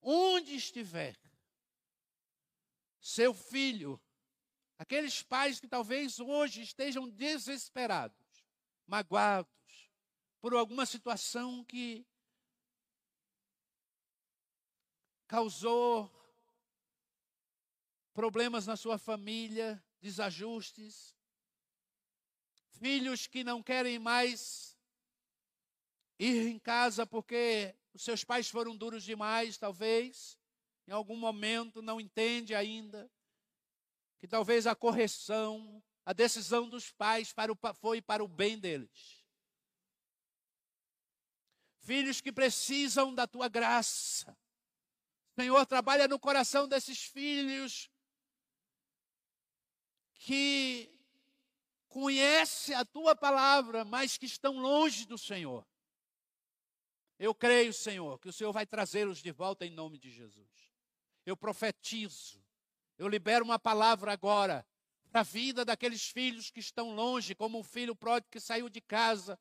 Onde 0.00 0.54
estiver, 0.54 1.18
seu 2.98 3.34
filho, 3.34 4.00
aqueles 4.78 5.22
pais 5.22 5.60
que 5.60 5.68
talvez 5.68 6.18
hoje 6.18 6.62
estejam 6.62 7.08
desesperados, 7.08 8.46
magoados, 8.86 9.50
por 10.40 10.54
alguma 10.54 10.86
situação 10.86 11.64
que 11.64 12.06
causou 15.26 16.10
problemas 18.14 18.66
na 18.66 18.76
sua 18.76 18.96
família, 18.96 19.82
desajustes, 20.00 21.14
filhos 22.70 23.26
que 23.26 23.44
não 23.44 23.62
querem 23.62 23.98
mais 23.98 24.75
ir 26.18 26.48
em 26.48 26.58
casa 26.58 27.06
porque 27.06 27.74
os 27.92 28.02
seus 28.02 28.24
pais 28.24 28.48
foram 28.48 28.76
duros 28.76 29.02
demais, 29.02 29.56
talvez, 29.58 30.38
em 30.86 30.92
algum 30.92 31.16
momento 31.16 31.82
não 31.82 32.00
entende 32.00 32.54
ainda 32.54 33.10
que 34.18 34.26
talvez 34.26 34.66
a 34.66 34.74
correção, 34.74 35.82
A 36.08 36.12
decisão 36.12 36.68
dos 36.68 36.92
pais 36.92 37.32
para 37.32 37.52
o, 37.52 37.58
foi 37.74 38.00
para 38.00 38.22
o 38.22 38.28
bem 38.28 38.56
deles. 38.56 39.26
Filhos 41.80 42.20
que 42.20 42.30
precisam 42.30 43.12
da 43.12 43.26
tua 43.26 43.48
graça. 43.48 44.38
Senhor, 45.34 45.66
trabalha 45.66 46.06
no 46.06 46.18
coração 46.18 46.68
desses 46.68 47.02
filhos 47.02 47.90
que 50.14 50.96
conhece 51.88 52.72
a 52.72 52.84
tua 52.84 53.16
palavra, 53.16 53.84
mas 53.84 54.16
que 54.16 54.26
estão 54.26 54.58
longe 54.58 55.06
do 55.06 55.18
Senhor. 55.18 55.66
Eu 57.18 57.34
creio, 57.34 57.72
Senhor, 57.72 58.18
que 58.18 58.28
o 58.28 58.32
Senhor 58.32 58.52
vai 58.52 58.66
trazê-los 58.66 59.22
de 59.22 59.32
volta 59.32 59.64
em 59.64 59.70
nome 59.70 59.98
de 59.98 60.10
Jesus. 60.10 60.70
Eu 61.24 61.36
profetizo, 61.36 62.44
eu 62.98 63.08
libero 63.08 63.44
uma 63.44 63.58
palavra 63.58 64.12
agora 64.12 64.66
para 65.10 65.20
a 65.20 65.24
vida 65.24 65.64
daqueles 65.64 66.08
filhos 66.08 66.50
que 66.50 66.60
estão 66.60 66.94
longe, 66.94 67.34
como 67.34 67.58
o 67.58 67.62
filho 67.62 67.96
pródigo 67.96 68.30
que 68.30 68.40
saiu 68.40 68.68
de 68.68 68.80
casa. 68.80 69.38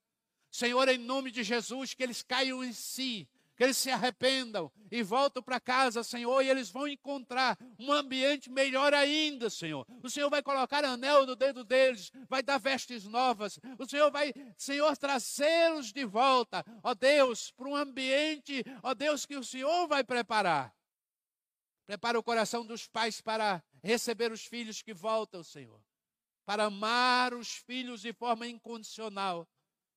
Senhor, 0.49 0.87
em 0.87 0.97
nome 0.97 1.31
de 1.31 1.43
Jesus, 1.43 1.93
que 1.93 2.01
eles 2.01 2.21
caiam 2.21 2.63
em 2.63 2.71
si, 2.71 3.27
que 3.55 3.63
eles 3.63 3.77
se 3.77 3.89
arrependam 3.89 4.71
e 4.91 5.01
voltem 5.01 5.41
para 5.41 5.59
casa, 5.59 6.03
Senhor, 6.03 6.41
e 6.41 6.49
eles 6.49 6.69
vão 6.69 6.87
encontrar 6.87 7.57
um 7.79 7.91
ambiente 7.91 8.49
melhor 8.49 8.93
ainda, 8.93 9.49
Senhor. 9.49 9.85
O 10.03 10.09
Senhor 10.09 10.29
vai 10.29 10.43
colocar 10.43 10.83
anel 10.83 11.25
no 11.25 11.35
dedo 11.35 11.63
deles, 11.63 12.11
vai 12.29 12.43
dar 12.43 12.57
vestes 12.57 13.05
novas. 13.05 13.59
O 13.79 13.85
Senhor 13.87 14.11
vai, 14.11 14.33
Senhor, 14.57 14.95
trazê-los 14.97 15.93
de 15.93 16.05
volta, 16.05 16.65
ó 16.83 16.93
Deus, 16.93 17.51
para 17.51 17.69
um 17.69 17.75
ambiente, 17.75 18.63
ó 18.83 18.93
Deus, 18.93 19.25
que 19.25 19.37
o 19.37 19.43
Senhor 19.43 19.87
vai 19.87 20.03
preparar. 20.03 20.75
Prepara 21.85 22.19
o 22.19 22.23
coração 22.23 22.65
dos 22.65 22.87
pais 22.87 23.21
para 23.21 23.63
receber 23.83 24.31
os 24.31 24.45
filhos 24.45 24.81
que 24.81 24.93
voltam, 24.93 25.43
Senhor. 25.43 25.79
Para 26.45 26.65
amar 26.65 27.33
os 27.33 27.49
filhos 27.49 28.01
de 28.01 28.11
forma 28.11 28.47
incondicional. 28.47 29.47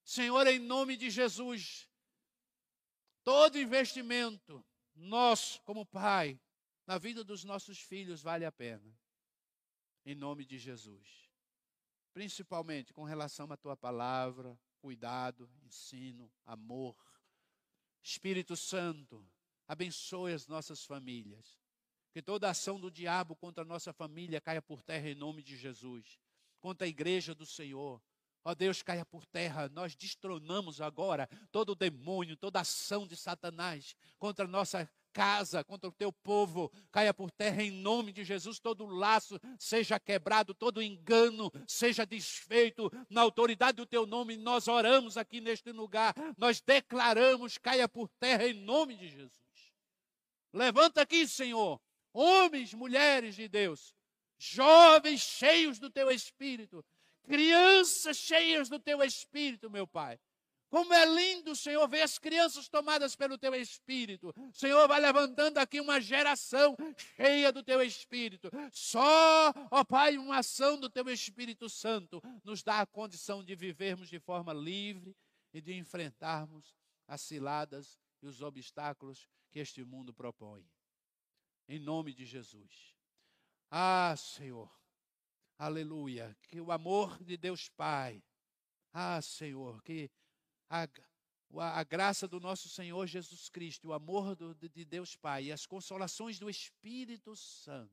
Senhor, 0.04 0.46
em 0.46 0.59
nome 0.59 0.96
de 0.96 1.11
Jesus, 1.11 1.88
Todo 3.29 3.59
investimento 3.59 4.64
nosso, 4.95 5.61
como 5.61 5.85
pai, 5.85 6.41
na 6.87 6.97
vida 6.97 7.22
dos 7.22 7.45
nossos 7.45 7.79
filhos 7.79 8.22
vale 8.22 8.47
a 8.47 8.51
pena. 8.51 8.99
Em 10.03 10.14
nome 10.14 10.47
de 10.47 10.57
Jesus. 10.57 11.29
Principalmente 12.14 12.91
com 12.95 13.05
relação 13.05 13.47
à 13.53 13.57
tua 13.59 13.76
palavra, 13.76 14.59
cuidado, 14.81 15.47
ensino, 15.62 16.33
amor. 16.47 16.97
Espírito 18.03 18.57
Santo, 18.57 19.22
abençoe 19.66 20.33
as 20.33 20.47
nossas 20.47 20.83
famílias. 20.87 21.61
Que 22.14 22.22
toda 22.22 22.49
ação 22.49 22.81
do 22.81 22.91
diabo 22.91 23.37
contra 23.37 23.62
a 23.62 23.66
nossa 23.66 23.93
família 23.93 24.41
caia 24.41 24.62
por 24.62 24.81
terra 24.81 25.11
em 25.11 25.14
nome 25.14 25.43
de 25.43 25.55
Jesus. 25.55 26.18
Contra 26.61 26.87
a 26.87 26.89
igreja 26.89 27.35
do 27.35 27.45
Senhor, 27.45 28.03
Ó 28.49 28.55
Deus, 28.55 28.82
caia 28.82 29.05
por 29.05 29.26
terra. 29.26 29.68
Nós 29.68 29.94
destronamos 29.94 30.80
agora 30.80 31.28
todo 31.53 31.72
o 31.72 31.74
demônio, 31.74 32.34
toda 32.34 32.61
ação 32.61 33.07
de 33.07 33.14
Satanás 33.14 33.94
contra 34.18 34.46
a 34.46 34.49
nossa 34.49 34.90
casa, 35.12 35.62
contra 35.62 35.86
o 35.86 35.92
teu 35.92 36.11
povo. 36.11 36.72
Caia 36.90 37.12
por 37.12 37.30
terra 37.30 37.62
em 37.62 37.70
nome 37.70 38.11
de 38.11 38.24
Jesus. 38.24 38.59
Todo 38.59 38.86
laço 38.86 39.38
seja 39.59 40.01
quebrado, 40.01 40.55
todo 40.55 40.82
engano 40.82 41.53
seja 41.66 42.07
desfeito. 42.07 42.90
Na 43.11 43.20
autoridade 43.20 43.76
do 43.76 43.84
teu 43.84 44.07
nome, 44.07 44.34
nós 44.38 44.66
oramos 44.66 45.18
aqui 45.18 45.42
neste 45.42 45.70
lugar. 45.70 46.14
Nós 46.38 46.59
declaramos: 46.59 47.59
caia 47.59 47.86
por 47.86 48.09
terra 48.18 48.49
em 48.49 48.55
nome 48.55 48.96
de 48.96 49.09
Jesus. 49.09 49.30
Levanta 50.55 51.03
aqui, 51.03 51.28
Senhor, 51.28 51.78
homens, 52.14 52.72
mulheres 52.72 53.36
de 53.36 53.46
Deus, 53.46 53.94
jovens 54.38 55.20
cheios 55.20 55.78
do 55.78 55.90
teu 55.90 56.11
espírito 56.11 56.82
crianças 57.29 58.16
cheias 58.16 58.68
do 58.68 58.79
teu 58.81 59.03
espírito, 59.03 59.70
meu 59.70 59.87
Pai. 59.87 60.18
Como 60.70 60.93
é 60.93 61.07
lindo, 61.07 61.57
Senhor, 61.57 61.89
ver 61.89 62.03
as 62.03 62.18
crianças 62.18 62.68
tomadas 62.68 63.16
pelo 63.16 63.39
teu 63.39 63.55
espírito. 63.55 64.35
Senhor, 64.53 64.87
vai 64.87 65.01
levantando 65.01 65.59
aqui 65.59 65.81
uma 65.81 65.99
geração 65.99 66.76
cheia 67.16 67.51
do 67.51 67.62
teu 67.62 67.81
espírito. 67.81 68.51
Só, 68.70 69.53
ó 69.70 69.83
Pai, 69.85 70.18
uma 70.18 70.39
ação 70.39 70.79
do 70.79 70.91
teu 70.91 71.09
Espírito 71.09 71.70
Santo 71.70 72.20
nos 72.45 72.62
dá 72.62 72.81
a 72.81 72.87
condição 72.87 73.43
de 73.43 73.55
vivermos 73.55 74.11
de 74.11 74.18
forma 74.18 74.53
livre 74.53 75.16
e 75.55 75.61
de 75.61 75.72
enfrentarmos 75.72 76.76
as 77.07 77.22
ciladas 77.22 77.99
e 78.22 78.26
os 78.26 78.43
obstáculos 78.43 79.26
que 79.51 79.61
este 79.61 79.83
mundo 79.83 80.12
propõe. 80.12 80.68
Em 81.66 81.79
nome 81.79 82.12
de 82.12 82.26
Jesus. 82.26 82.95
Ah, 83.70 84.14
Senhor, 84.16 84.70
Aleluia. 85.59 86.36
Que 86.42 86.61
o 86.61 86.70
amor 86.70 87.22
de 87.24 87.36
Deus 87.36 87.68
Pai. 87.68 88.22
Ah, 88.92 89.20
Senhor, 89.20 89.82
que 89.82 90.09
a, 90.70 90.88
a 91.56 91.84
graça 91.84 92.28
do 92.28 92.38
nosso 92.38 92.68
Senhor 92.68 93.06
Jesus 93.06 93.48
Cristo, 93.48 93.88
o 93.88 93.92
amor 93.92 94.36
do, 94.36 94.54
de 94.54 94.84
Deus 94.84 95.16
Pai 95.16 95.44
e 95.44 95.52
as 95.52 95.66
consolações 95.66 96.38
do 96.38 96.48
Espírito 96.48 97.34
Santo, 97.34 97.92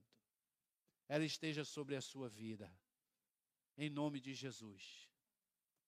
ela 1.08 1.26
esteja 1.26 1.66
sobre 1.66 1.96
a 1.96 2.02
sua 2.02 2.30
vida. 2.30 2.72
Em 3.78 3.90
nome 3.90 4.20
de 4.20 4.34
Jesus. 4.34 5.10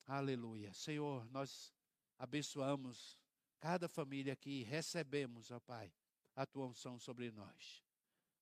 Aleluia. 0.08 0.74
Senhor, 0.74 1.30
nós 1.32 1.74
abençoamos 2.18 3.20
cada 3.60 3.88
família 3.88 4.34
aqui, 4.34 4.64
recebemos, 4.64 5.52
ó 5.52 5.60
Pai, 5.60 5.94
a 6.36 6.46
tua 6.46 6.68
unção 6.68 6.98
sobre 7.00 7.32
nós. 7.32 7.84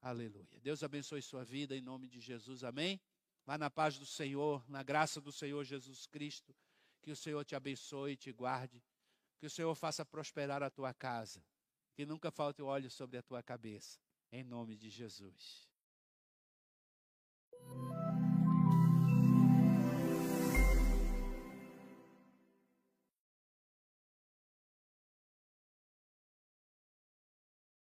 Aleluia. 0.01 0.59
Deus 0.61 0.83
abençoe 0.83 1.21
sua 1.21 1.43
vida 1.43 1.75
em 1.75 1.81
nome 1.81 2.07
de 2.07 2.19
Jesus. 2.19 2.63
Amém. 2.63 2.99
Vá 3.45 3.57
na 3.57 3.69
paz 3.69 3.97
do 3.97 4.05
Senhor, 4.05 4.67
na 4.67 4.81
graça 4.81 5.21
do 5.21 5.31
Senhor 5.31 5.63
Jesus 5.63 6.07
Cristo. 6.07 6.55
Que 7.01 7.11
o 7.11 7.15
Senhor 7.15 7.45
te 7.45 7.55
abençoe 7.55 8.13
e 8.13 8.17
te 8.17 8.31
guarde. 8.31 8.83
Que 9.37 9.45
o 9.45 9.49
Senhor 9.49 9.73
faça 9.75 10.03
prosperar 10.03 10.63
a 10.63 10.69
tua 10.69 10.93
casa. 10.93 11.45
Que 11.93 12.05
nunca 12.05 12.31
falte 12.31 12.61
óleo 12.61 12.89
sobre 12.89 13.17
a 13.17 13.21
tua 13.21 13.43
cabeça. 13.43 13.99
Em 14.31 14.43
nome 14.43 14.75
de 14.75 14.89
Jesus. 14.89 15.69